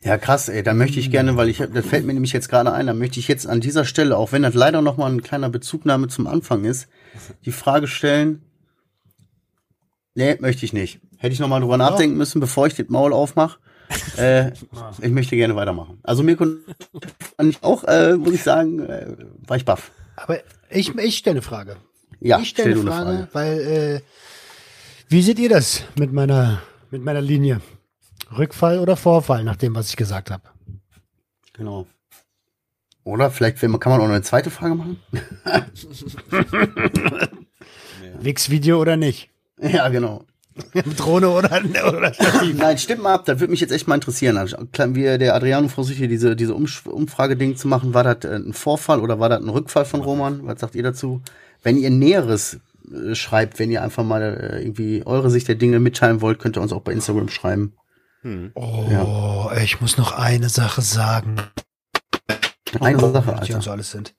Ja, 0.00 0.16
krass, 0.16 0.48
ey, 0.48 0.62
da 0.62 0.74
möchte 0.74 1.00
ich 1.00 1.10
gerne, 1.10 1.36
weil 1.36 1.48
ich, 1.48 1.58
das 1.58 1.86
fällt 1.86 2.06
mir 2.06 2.14
nämlich 2.14 2.32
jetzt 2.32 2.48
gerade 2.48 2.72
ein, 2.72 2.86
da 2.86 2.94
möchte 2.94 3.18
ich 3.18 3.26
jetzt 3.26 3.48
an 3.48 3.60
dieser 3.60 3.84
Stelle, 3.84 4.16
auch 4.16 4.30
wenn 4.30 4.42
das 4.42 4.54
leider 4.54 4.80
noch 4.80 4.96
mal 4.96 5.10
ein 5.10 5.24
kleiner 5.24 5.48
Bezugnahme 5.48 6.06
zum 6.06 6.28
Anfang 6.28 6.64
ist, 6.64 6.86
die 7.44 7.50
Frage 7.50 7.88
stellen, 7.88 8.42
nee, 10.14 10.36
möchte 10.38 10.64
ich 10.64 10.72
nicht. 10.72 11.00
Hätte 11.16 11.32
ich 11.32 11.40
noch 11.40 11.48
mal 11.48 11.60
drüber 11.60 11.78
nachdenken 11.78 12.16
müssen, 12.16 12.38
bevor 12.38 12.68
ich 12.68 12.74
das 12.74 12.88
Maul 12.90 13.12
aufmache. 13.12 13.58
äh, 14.18 14.52
ich 15.00 15.10
möchte 15.10 15.34
gerne 15.34 15.56
weitermachen. 15.56 15.98
Also 16.04 16.22
mir 16.22 16.36
konnte 16.36 16.60
ich 17.42 17.60
auch, 17.62 17.82
äh, 17.84 18.16
muss 18.16 18.34
ich 18.34 18.42
sagen, 18.44 18.86
äh, 18.86 19.16
war 19.48 19.56
ich 19.56 19.64
baff. 19.64 19.90
Aber 20.14 20.38
ich, 20.70 20.94
ich 20.96 21.16
stelle 21.16 21.34
eine 21.34 21.42
Frage. 21.42 21.76
Ja, 22.20 22.38
ich 22.38 22.50
stelle 22.50 22.76
stell 22.76 22.88
eine 22.88 23.06
eine 23.06 23.28
Frage, 23.28 23.28
weil 23.32 23.58
äh, 23.60 24.00
wie 25.08 25.22
seht 25.22 25.38
ihr 25.38 25.48
das 25.48 25.84
mit 25.96 26.12
meiner 26.12 26.62
mit 26.90 27.04
meiner 27.04 27.20
Linie? 27.20 27.60
Rückfall 28.36 28.78
oder 28.78 28.96
Vorfall, 28.96 29.44
nach 29.44 29.56
dem, 29.56 29.74
was 29.74 29.90
ich 29.90 29.96
gesagt 29.96 30.30
habe? 30.30 30.42
Genau. 31.52 31.86
Oder 33.04 33.30
vielleicht 33.30 33.60
kann 33.60 33.70
man 33.70 33.82
auch 33.84 33.98
noch 33.98 34.08
eine 34.08 34.22
zweite 34.22 34.50
Frage 34.50 34.74
machen? 34.74 34.98
Wix-Video 38.20 38.80
oder 38.80 38.96
nicht? 38.96 39.30
ja, 39.60 39.88
genau. 39.88 40.24
Drohne 40.96 41.30
oder, 41.30 41.62
oder 41.88 42.14
Stativ? 42.14 42.56
Nein, 42.58 42.78
stimmt 42.78 43.02
mal 43.02 43.14
ab, 43.14 43.24
das 43.24 43.40
würde 43.40 43.50
mich 43.50 43.60
jetzt 43.60 43.72
echt 43.72 43.88
mal 43.88 43.96
interessieren. 43.96 44.36
Also, 44.36 44.56
Wie 44.58 45.18
der 45.18 45.34
Adriano 45.34 45.68
versucht 45.68 45.96
hier 45.96 46.08
diese, 46.08 46.36
diese 46.36 46.54
Umfrage-Ding 46.54 47.56
zu 47.56 47.68
machen, 47.68 47.92
war 47.92 48.04
das 48.04 48.24
äh, 48.24 48.36
ein 48.36 48.52
Vorfall 48.52 49.00
oder 49.00 49.18
war 49.18 49.28
das 49.28 49.40
ein 49.40 49.48
Rückfall 49.48 49.84
von 49.84 50.00
Roman? 50.00 50.46
Was 50.46 50.60
sagt 50.60 50.74
ihr 50.74 50.82
dazu? 50.82 51.22
Wenn 51.64 51.76
ihr 51.76 51.90
Näheres 51.90 52.60
äh, 52.92 53.14
schreibt, 53.16 53.58
wenn 53.58 53.70
ihr 53.72 53.82
einfach 53.82 54.04
mal 54.04 54.22
äh, 54.22 54.62
irgendwie 54.62 55.02
eure 55.04 55.30
Sicht 55.30 55.48
der 55.48 55.56
Dinge 55.56 55.80
mitteilen 55.80 56.20
wollt, 56.20 56.38
könnt 56.38 56.56
ihr 56.56 56.62
uns 56.62 56.72
auch 56.72 56.82
bei 56.82 56.92
Instagram 56.92 57.28
schreiben. 57.28 57.74
Oh, 58.54 59.50
ich 59.62 59.80
muss 59.82 59.98
noch 59.98 60.12
eine 60.12 60.48
Sache 60.48 60.80
sagen. 60.80 61.36
Eine 62.80 62.96
Oh, 63.04 63.12
Sache, 63.12 63.32
die 63.32 63.38
Alter. 63.40 63.54
uns 63.56 63.68
alles 63.68 63.90
sind. 63.90 64.14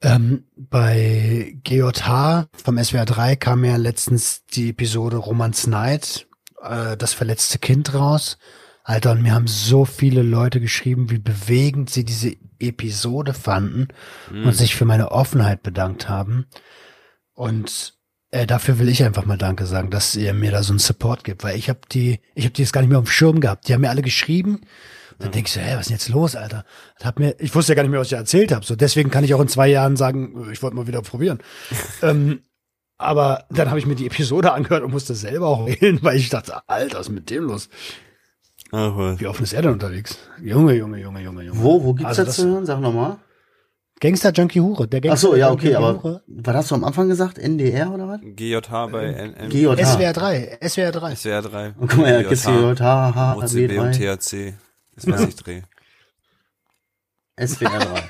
Ähm, 0.00 0.44
bei 0.54 1.56
GJH 1.64 2.46
vom 2.62 2.78
SWR 2.82 3.04
3 3.04 3.34
kam 3.34 3.64
ja 3.64 3.74
letztens 3.76 4.44
die 4.46 4.70
Episode 4.70 5.16
Romans 5.16 5.66
Night, 5.66 6.28
äh, 6.62 6.96
das 6.96 7.14
verletzte 7.14 7.58
Kind 7.58 7.94
raus. 7.94 8.38
Alter, 8.88 9.10
und 9.10 9.22
mir 9.22 9.34
haben 9.34 9.46
so 9.46 9.84
viele 9.84 10.22
Leute 10.22 10.62
geschrieben, 10.62 11.10
wie 11.10 11.18
bewegend 11.18 11.90
sie 11.90 12.06
diese 12.06 12.34
Episode 12.58 13.34
fanden 13.34 13.88
und 14.30 14.54
sich 14.54 14.74
für 14.74 14.86
meine 14.86 15.12
Offenheit 15.12 15.62
bedankt 15.62 16.08
haben. 16.08 16.46
Und 17.34 17.98
äh, 18.30 18.46
dafür 18.46 18.78
will 18.78 18.88
ich 18.88 19.04
einfach 19.04 19.26
mal 19.26 19.36
Danke 19.36 19.66
sagen, 19.66 19.90
dass 19.90 20.16
ihr 20.16 20.32
mir 20.32 20.52
da 20.52 20.62
so 20.62 20.72
einen 20.72 20.78
Support 20.78 21.22
gibt, 21.22 21.44
weil 21.44 21.58
ich 21.58 21.68
habe 21.68 21.80
die, 21.92 22.20
ich 22.34 22.46
habe 22.46 22.54
die 22.54 22.62
jetzt 22.62 22.72
gar 22.72 22.80
nicht 22.80 22.88
mehr 22.88 22.98
auf 22.98 23.04
dem 23.04 23.10
Schirm 23.10 23.40
gehabt. 23.40 23.68
Die 23.68 23.74
haben 23.74 23.82
mir 23.82 23.90
alle 23.90 24.00
geschrieben. 24.00 24.62
Dann 25.18 25.32
denk 25.32 25.48
ich 25.48 25.52
so, 25.52 25.60
hä, 25.60 25.74
was 25.74 25.80
ist 25.80 25.88
denn 25.90 25.96
jetzt 25.96 26.08
los, 26.08 26.34
Alter? 26.34 26.64
Hat 27.02 27.18
mir, 27.18 27.36
ich 27.40 27.54
wusste 27.54 27.72
ja 27.72 27.74
gar 27.74 27.82
nicht 27.82 27.90
mehr, 27.90 28.00
was 28.00 28.06
ich 28.06 28.14
erzählt 28.14 28.52
habe. 28.52 28.64
So, 28.64 28.74
deswegen 28.74 29.10
kann 29.10 29.22
ich 29.22 29.34
auch 29.34 29.40
in 29.42 29.48
zwei 29.48 29.68
Jahren 29.68 29.96
sagen, 29.96 30.48
ich 30.50 30.62
wollte 30.62 30.76
mal 30.76 30.86
wieder 30.86 31.02
probieren. 31.02 31.40
ähm, 32.02 32.40
aber 32.96 33.44
dann 33.50 33.68
habe 33.68 33.78
ich 33.78 33.84
mir 33.84 33.96
die 33.96 34.06
Episode 34.06 34.54
angehört 34.54 34.82
und 34.82 34.92
musste 34.92 35.14
selber 35.14 35.48
auch 35.48 35.66
heulen, 35.66 35.98
weil 36.00 36.16
ich 36.16 36.30
dachte, 36.30 36.66
Alter, 36.66 37.00
was 37.00 37.08
ist 37.08 37.12
mit 37.12 37.28
dem 37.28 37.44
los? 37.44 37.68
Ach, 38.70 38.96
was. 38.96 39.20
Wie 39.20 39.26
offen 39.26 39.44
ist 39.44 39.52
er 39.52 39.62
denn 39.62 39.72
unterwegs? 39.72 40.18
Junge, 40.42 40.74
Junge, 40.74 40.98
Junge, 40.98 41.20
Junge, 41.22 41.42
Junge. 41.44 41.62
Wo, 41.62 41.82
wo 41.82 41.94
gibt's 41.94 42.10
Also 42.10 42.24
das 42.24 42.36
zu 42.36 42.46
hören? 42.46 42.66
Sag 42.66 42.80
nochmal. 42.80 43.18
Gangster 44.00 44.30
Junkie 44.32 44.60
Hure. 44.60 44.86
Der 44.86 44.98
Ach 44.98 45.02
Gangster 45.02 45.28
so, 45.28 45.36
ja, 45.36 45.48
Junkie 45.48 45.68
okay, 45.68 45.76
aber 45.76 46.02
Hure. 46.02 46.22
was 46.26 46.54
hast 46.54 46.70
du 46.70 46.74
am 46.76 46.84
Anfang 46.84 47.08
gesagt? 47.08 47.38
NDR 47.38 47.92
oder 47.92 48.06
was? 48.06 48.20
GJH 48.22 48.86
bei 48.92 49.10
NM. 49.10 49.48
GJH. 49.48 49.84
SWR 49.84 50.12
3, 50.12 50.58
SWR 50.68 50.92
3. 50.92 51.14
SWR 51.16 51.42
3. 51.42 51.74
Und 51.78 51.90
guck 51.90 51.98
mal, 51.98 52.22
ja, 52.22 52.28
GJH, 52.28 52.80
H, 52.80 53.34
OCB 53.36 53.78
und 53.78 53.94
B3, 53.94 54.16
THC. 54.16 54.54
Das 54.94 55.06
was 55.06 55.20
ich 55.22 55.36
drehe. 55.36 55.62
SWR 57.44 57.78
3. 57.78 58.02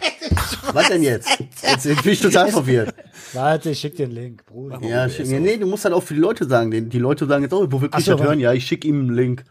was 0.73 0.89
denn 0.89 1.03
jetzt? 1.03 1.39
Jetzt 1.63 2.03
bin 2.03 2.13
ich 2.13 2.21
total 2.21 2.51
verwirrt. 2.51 2.95
Warte, 3.33 3.71
ich 3.71 3.79
schick 3.79 3.97
dir 3.97 4.05
einen 4.05 4.15
Link, 4.15 4.45
Bruder. 4.47 4.81
Ja, 4.83 5.09
schick 5.09 5.27
mir. 5.27 5.41
Nee, 5.41 5.57
du 5.57 5.67
musst 5.67 5.85
halt 5.85 5.95
auch 5.95 6.03
für 6.03 6.15
die 6.15 6.21
Leute 6.21 6.47
sagen. 6.47 6.71
Die 6.91 6.99
Leute 6.99 7.27
sagen 7.27 7.43
jetzt, 7.45 7.53
oh, 7.53 7.67
wo 7.71 7.81
will 7.81 7.89
Ach 7.93 7.99
ich 7.99 8.05
so, 8.05 8.15
das 8.17 8.27
hören? 8.27 8.41
Ja, 8.41 8.53
ich 8.53 8.67
schicke 8.67 8.89
ihm 8.89 9.01
einen 9.01 9.15
Link. 9.15 9.45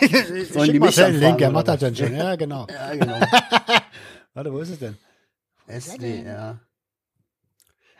Ich 0.00 0.52
Sollen 0.52 0.64
schick 0.66 0.72
die 0.74 0.78
mal 0.78 0.86
mich 0.86 1.02
einen 1.02 1.18
Link, 1.20 1.40
er 1.40 1.50
macht 1.50 1.68
das 1.68 1.80
dann 1.80 1.96
schon. 1.96 2.14
Ja, 2.14 2.36
genau. 2.36 2.66
Ja, 2.70 2.94
genau. 2.94 3.20
Warte, 4.34 4.52
wo 4.52 4.58
ist 4.60 4.70
es 4.70 4.78
denn? 4.78 4.96
SWR. 5.68 6.60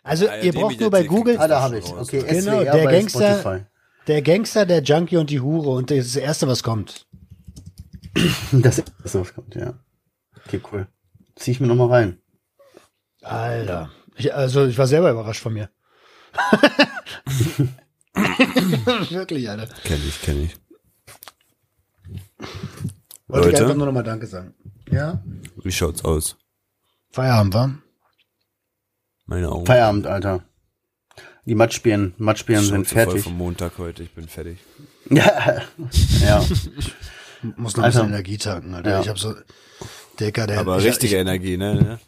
Also, 0.02 0.28
ARD 0.28 0.44
ihr 0.44 0.52
braucht 0.52 0.80
nur 0.80 0.90
bei 0.90 1.02
Google 1.04 1.38
Ah, 1.38 1.48
da 1.48 1.60
habe 1.62 1.78
ich. 1.78 1.86
Okay, 1.92 2.22
Genau, 2.22 2.60
SWR 2.62 2.72
der 2.72 2.84
bei 2.84 2.92
Gangster- 2.92 3.40
Spotify. 3.40 3.64
der 4.06 4.22
Gangster, 4.22 4.66
der 4.66 4.82
Junkie 4.82 5.16
und 5.16 5.30
die 5.30 5.40
Hure 5.40 5.70
und 5.70 5.90
das 5.90 5.98
ist 5.98 6.16
das 6.16 6.22
Erste, 6.22 6.48
was 6.48 6.62
kommt. 6.62 7.06
Das 8.52 8.78
ist 8.78 8.92
das, 9.02 9.14
was 9.14 9.34
kommt, 9.34 9.54
ja. 9.54 9.74
Okay, 10.46 10.60
cool. 10.72 10.86
Zieh 11.36 11.50
ich 11.52 11.60
mir 11.60 11.66
nochmal 11.66 11.88
rein. 11.88 12.18
Alter. 13.22 13.90
Ich, 14.16 14.34
also, 14.34 14.66
ich 14.66 14.78
war 14.78 14.86
selber 14.86 15.10
überrascht 15.10 15.42
von 15.42 15.52
mir. 15.52 15.68
Wirklich, 19.10 19.48
Alter. 19.48 19.68
Kenn 19.84 20.00
ich, 20.06 20.20
kenn 20.22 20.44
ich. 20.44 20.56
Wollte 23.28 23.48
ich 23.48 23.52
Leute? 23.52 23.64
einfach 23.64 23.76
nur 23.76 23.86
nochmal 23.86 24.04
Danke 24.04 24.26
sagen. 24.26 24.54
Ja? 24.90 25.22
Wie 25.62 25.72
schaut's 25.72 26.04
aus? 26.04 26.36
Feierabend, 27.10 27.54
wa? 27.54 27.74
Meine 29.26 29.50
Augen 29.50 29.66
Feierabend, 29.66 30.06
Alter. 30.06 30.44
Die 31.44 31.54
Matschbirnen, 31.54 32.14
Matschbirnen 32.18 32.64
sind 32.64 32.86
Schnauze 32.86 32.94
voll 32.94 33.04
fertig. 33.04 33.24
vom 33.24 33.36
Montag 33.36 33.78
heute. 33.78 34.02
Ich 34.02 34.14
bin 34.14 34.28
fertig. 34.28 34.58
Ja, 35.10 35.62
ja. 36.20 36.44
Muss 37.56 37.76
noch 37.76 37.84
ein 37.84 37.90
bisschen 37.90 38.08
Energie 38.08 38.36
tanken, 38.38 38.74
Alter. 38.74 38.90
Ja. 38.90 39.00
Ich 39.00 39.08
habe 39.08 39.18
so, 39.18 39.34
Dicker, 40.20 40.46
der. 40.46 40.60
Aber 40.60 40.78
ich, 40.78 40.84
richtige 40.84 41.14
ich, 41.14 41.20
Energie, 41.20 41.56
ne? 41.56 41.98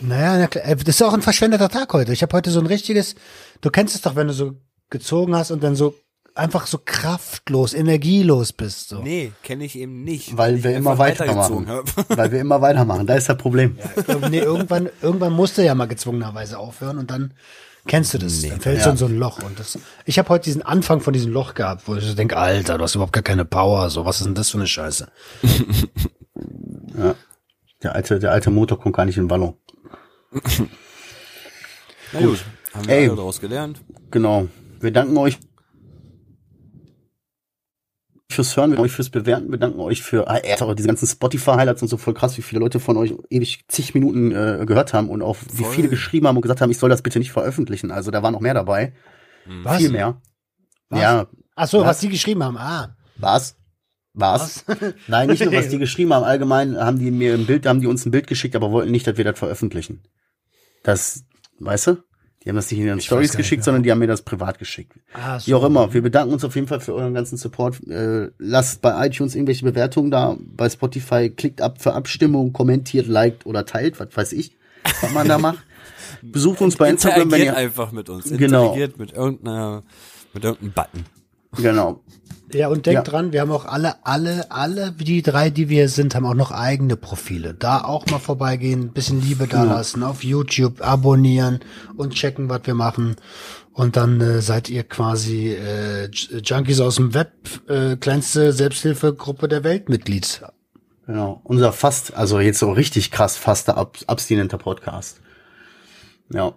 Naja, 0.00 0.38
na 0.38 0.46
klar, 0.46 0.64
äh, 0.64 0.76
das 0.76 0.94
ist 0.96 1.02
auch 1.02 1.12
ein 1.12 1.22
verschwendeter 1.22 1.68
Tag 1.68 1.92
heute. 1.92 2.12
Ich 2.12 2.22
habe 2.22 2.36
heute 2.36 2.50
so 2.50 2.60
ein 2.60 2.66
richtiges, 2.66 3.16
du 3.60 3.70
kennst 3.70 3.94
es 3.94 4.02
doch, 4.02 4.14
wenn 4.16 4.28
du 4.28 4.32
so 4.32 4.54
gezogen 4.90 5.34
hast 5.34 5.50
und 5.50 5.62
dann 5.64 5.74
so 5.74 5.94
einfach 6.34 6.66
so 6.66 6.78
kraftlos, 6.84 7.74
energielos 7.74 8.52
bist. 8.52 8.88
So. 8.88 9.00
Nee, 9.00 9.32
kenne 9.42 9.64
ich 9.64 9.76
eben 9.78 10.02
nicht. 10.04 10.36
Weil 10.36 10.62
wir 10.64 10.74
immer 10.76 10.98
weitermachen. 10.98 11.66
Weil 12.08 12.32
wir 12.32 12.40
immer 12.40 12.60
weitermachen. 12.60 13.06
Da 13.06 13.14
ist 13.14 13.28
das 13.28 13.36
Problem. 13.38 13.78
Ir- 14.08 14.28
nee, 14.30 14.38
irgendwann, 14.40 14.88
irgendwann 15.02 15.32
musst 15.32 15.58
du 15.58 15.64
ja 15.64 15.74
mal 15.74 15.86
gezwungenerweise 15.86 16.58
aufhören 16.58 16.98
und 16.98 17.10
dann 17.10 17.34
kennst 17.86 18.14
du 18.14 18.18
das. 18.18 18.40
dann 18.42 18.60
fällst 18.60 18.80
Ja. 18.80 18.86
du 18.86 18.90
in 18.92 18.96
so 18.96 19.06
ein 19.06 19.18
Loch. 19.18 19.42
Und 19.42 19.60
das, 19.60 19.78
ich 20.06 20.18
habe 20.18 20.28
heute 20.30 20.44
diesen 20.44 20.62
Anfang 20.62 21.00
von 21.00 21.12
diesem 21.12 21.32
Loch 21.32 21.54
gehabt, 21.54 21.86
wo 21.86 21.94
ich 21.96 22.04
so 22.04 22.14
denke, 22.14 22.36
Alter, 22.36 22.78
du 22.78 22.84
hast 22.84 22.94
überhaupt 22.94 23.12
gar 23.12 23.22
keine 23.22 23.44
Power. 23.44 23.88
So, 23.90 24.04
was 24.04 24.18
ist 24.20 24.26
denn 24.26 24.34
das 24.34 24.50
für 24.50 24.58
eine 24.58 24.66
Scheiße? 24.66 25.06
Der 27.82 27.94
alte, 27.94 28.18
der 28.18 28.32
alte 28.32 28.50
Motor 28.50 28.80
kommt 28.80 28.96
gar 28.96 29.04
nicht 29.04 29.18
in 29.18 29.24
den 29.24 29.28
Ballon. 29.28 29.54
Na 32.12 32.20
gut, 32.20 32.42
haben 32.72 32.86
wir 32.88 32.94
Ey. 32.94 33.06
alle 33.08 33.16
daraus 33.16 33.40
gelernt. 33.40 33.82
Genau. 34.10 34.48
Wir 34.80 34.90
danken 34.90 35.16
euch 35.18 35.38
fürs 38.34 38.56
Hören, 38.56 38.70
wir 38.70 38.76
danken 38.76 38.84
euch 38.86 38.92
fürs 38.92 39.10
Bewerten, 39.10 39.50
wir 39.50 39.58
danken 39.58 39.80
euch 39.80 40.02
für 40.02 40.28
ah, 40.28 40.40
auch 40.60 40.74
diese 40.74 40.88
ganzen 40.88 41.06
Spotify-Highlights 41.06 41.82
und 41.82 41.88
so 41.88 41.96
voll 41.96 42.14
krass, 42.14 42.36
wie 42.36 42.42
viele 42.42 42.60
Leute 42.60 42.80
von 42.80 42.96
euch 42.96 43.14
ewig 43.30 43.64
zig 43.68 43.94
Minuten 43.94 44.32
äh, 44.32 44.64
gehört 44.66 44.92
haben 44.92 45.08
und 45.08 45.22
auch 45.22 45.36
wie 45.52 45.64
Voll. 45.64 45.72
viele 45.72 45.88
geschrieben 45.88 46.26
haben 46.26 46.36
und 46.36 46.42
gesagt 46.42 46.60
haben, 46.60 46.70
ich 46.70 46.78
soll 46.78 46.90
das 46.90 47.02
bitte 47.02 47.18
nicht 47.18 47.32
veröffentlichen. 47.32 47.90
Also 47.90 48.10
da 48.10 48.22
war 48.22 48.30
noch 48.30 48.40
mehr 48.40 48.54
dabei. 48.54 48.92
Was? 49.62 49.78
Viel 49.78 49.90
mehr. 49.90 50.20
Was? 50.88 51.00
Ja, 51.00 51.26
Ach 51.56 51.68
so, 51.68 51.80
was? 51.80 51.86
Was? 51.86 52.00
die 52.00 52.08
geschrieben 52.08 52.42
haben. 52.42 52.58
Ah. 52.58 52.96
was? 53.16 53.56
Was? 54.12 54.64
Nein, 55.08 55.28
nicht 55.28 55.44
nur, 55.44 55.52
was 55.52 55.68
die 55.68 55.78
geschrieben 55.78 56.12
haben. 56.14 56.24
Allgemein 56.24 56.76
haben 56.76 56.98
die 56.98 57.10
mir 57.10 57.34
ein 57.34 57.46
Bild, 57.46 57.66
haben 57.66 57.80
die 57.80 57.86
uns 57.86 58.06
ein 58.06 58.10
Bild 58.10 58.26
geschickt, 58.26 58.54
aber 58.54 58.70
wollten 58.70 58.92
nicht, 58.92 59.06
dass 59.06 59.16
wir 59.16 59.24
das 59.24 59.38
veröffentlichen. 59.38 60.02
Das, 60.82 61.24
weißt 61.58 61.88
du? 61.88 61.96
Die 62.44 62.50
haben 62.50 62.56
das 62.56 62.70
nicht 62.70 62.80
in 62.80 62.86
ihren 62.86 63.00
Stories 63.00 63.36
geschickt, 63.36 63.60
mehr. 63.60 63.64
sondern 63.64 63.82
die 63.82 63.90
haben 63.90 63.98
mir 63.98 64.06
das 64.06 64.20
privat 64.20 64.58
geschickt. 64.58 64.92
Ah. 65.14 65.38
Wie 65.44 65.54
auch 65.54 65.64
immer, 65.64 65.94
wir 65.94 66.02
bedanken 66.02 66.34
uns 66.34 66.44
auf 66.44 66.54
jeden 66.54 66.66
Fall 66.66 66.80
für 66.80 66.94
euren 66.94 67.14
ganzen 67.14 67.38
Support. 67.38 67.86
Äh, 67.88 68.30
lasst 68.38 68.82
bei 68.82 69.06
iTunes 69.06 69.34
irgendwelche 69.34 69.64
Bewertungen 69.64 70.10
da, 70.10 70.36
bei 70.38 70.68
Spotify 70.68 71.30
klickt 71.30 71.62
ab 71.62 71.80
für 71.80 71.94
Abstimmung, 71.94 72.52
kommentiert, 72.52 73.06
liked 73.06 73.46
oder 73.46 73.64
teilt, 73.64 73.98
was 73.98 74.08
weiß 74.14 74.32
ich, 74.32 74.56
was 75.00 75.12
man 75.12 75.26
da 75.26 75.38
macht. 75.38 75.64
Besucht 76.22 76.60
uns 76.60 76.76
bei 76.76 76.90
Instagram, 76.90 77.30
wenn 77.30 77.42
ihr 77.42 77.56
einfach 77.56 77.92
mit 77.92 78.10
uns. 78.10 78.24
Genau. 78.24 78.72
Interagiert 78.72 78.98
mit 78.98 79.12
irgendeiner, 79.12 79.82
mit 80.34 80.44
irgendeinem 80.44 80.72
Button. 80.72 81.04
Genau. 81.56 82.00
Ja, 82.52 82.68
und 82.68 82.86
denkt 82.86 83.06
Ja. 83.06 83.10
dran, 83.12 83.32
wir 83.32 83.40
haben 83.40 83.50
auch 83.50 83.64
alle, 83.64 84.06
alle, 84.06 84.50
alle, 84.52 84.92
die 84.92 85.22
drei, 85.22 85.50
die 85.50 85.68
wir 85.68 85.88
sind, 85.88 86.14
haben 86.14 86.24
auch 86.24 86.34
noch 86.34 86.52
eigene 86.52 86.96
Profile. 86.96 87.52
Da 87.52 87.82
auch 87.82 88.06
mal 88.06 88.20
vorbeigehen, 88.20 88.82
ein 88.82 88.92
bisschen 88.92 89.20
Liebe 89.20 89.48
da 89.48 89.64
lassen, 89.64 90.04
auf 90.04 90.22
YouTube 90.22 90.80
abonnieren 90.80 91.60
und 91.96 92.14
checken, 92.14 92.48
was 92.48 92.60
wir 92.64 92.74
machen. 92.74 93.16
Und 93.72 93.96
dann 93.96 94.20
äh, 94.20 94.40
seid 94.40 94.70
ihr 94.70 94.84
quasi 94.84 95.48
äh, 95.52 96.08
Junkies 96.44 96.80
aus 96.80 96.94
dem 96.96 97.12
Web, 97.12 97.32
äh, 97.68 97.96
kleinste 97.96 98.52
Selbsthilfegruppe 98.52 99.48
der 99.48 99.64
Welt 99.64 99.88
Mitglied. 99.88 100.42
Genau. 101.06 101.40
Unser 101.42 101.72
fast, 101.72 102.14
also 102.14 102.38
jetzt 102.38 102.60
so 102.60 102.70
richtig 102.70 103.10
krass 103.10 103.36
faster 103.36 103.76
ab, 103.76 103.98
abstinenter 104.06 104.58
Podcast. 104.58 105.20
Ja. 106.32 106.54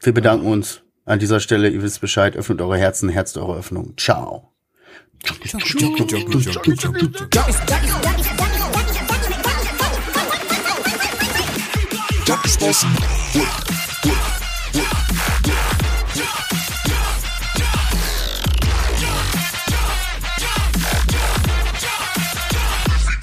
Wir 0.00 0.14
bedanken 0.14 0.46
uns 0.46 0.80
an 1.04 1.18
dieser 1.18 1.40
Stelle. 1.40 1.68
Ihr 1.68 1.82
wisst 1.82 2.00
Bescheid. 2.00 2.36
Öffnet 2.36 2.60
eure 2.60 2.78
Herzen, 2.78 3.08
herzt 3.08 3.36
eure 3.38 3.56
Öffnung. 3.56 3.94
Ciao. 3.96 4.50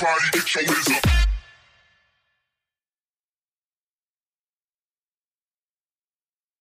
Everybody 0.01 0.31
get 0.31 0.55
your 0.55 0.63
hands. 0.65 1.20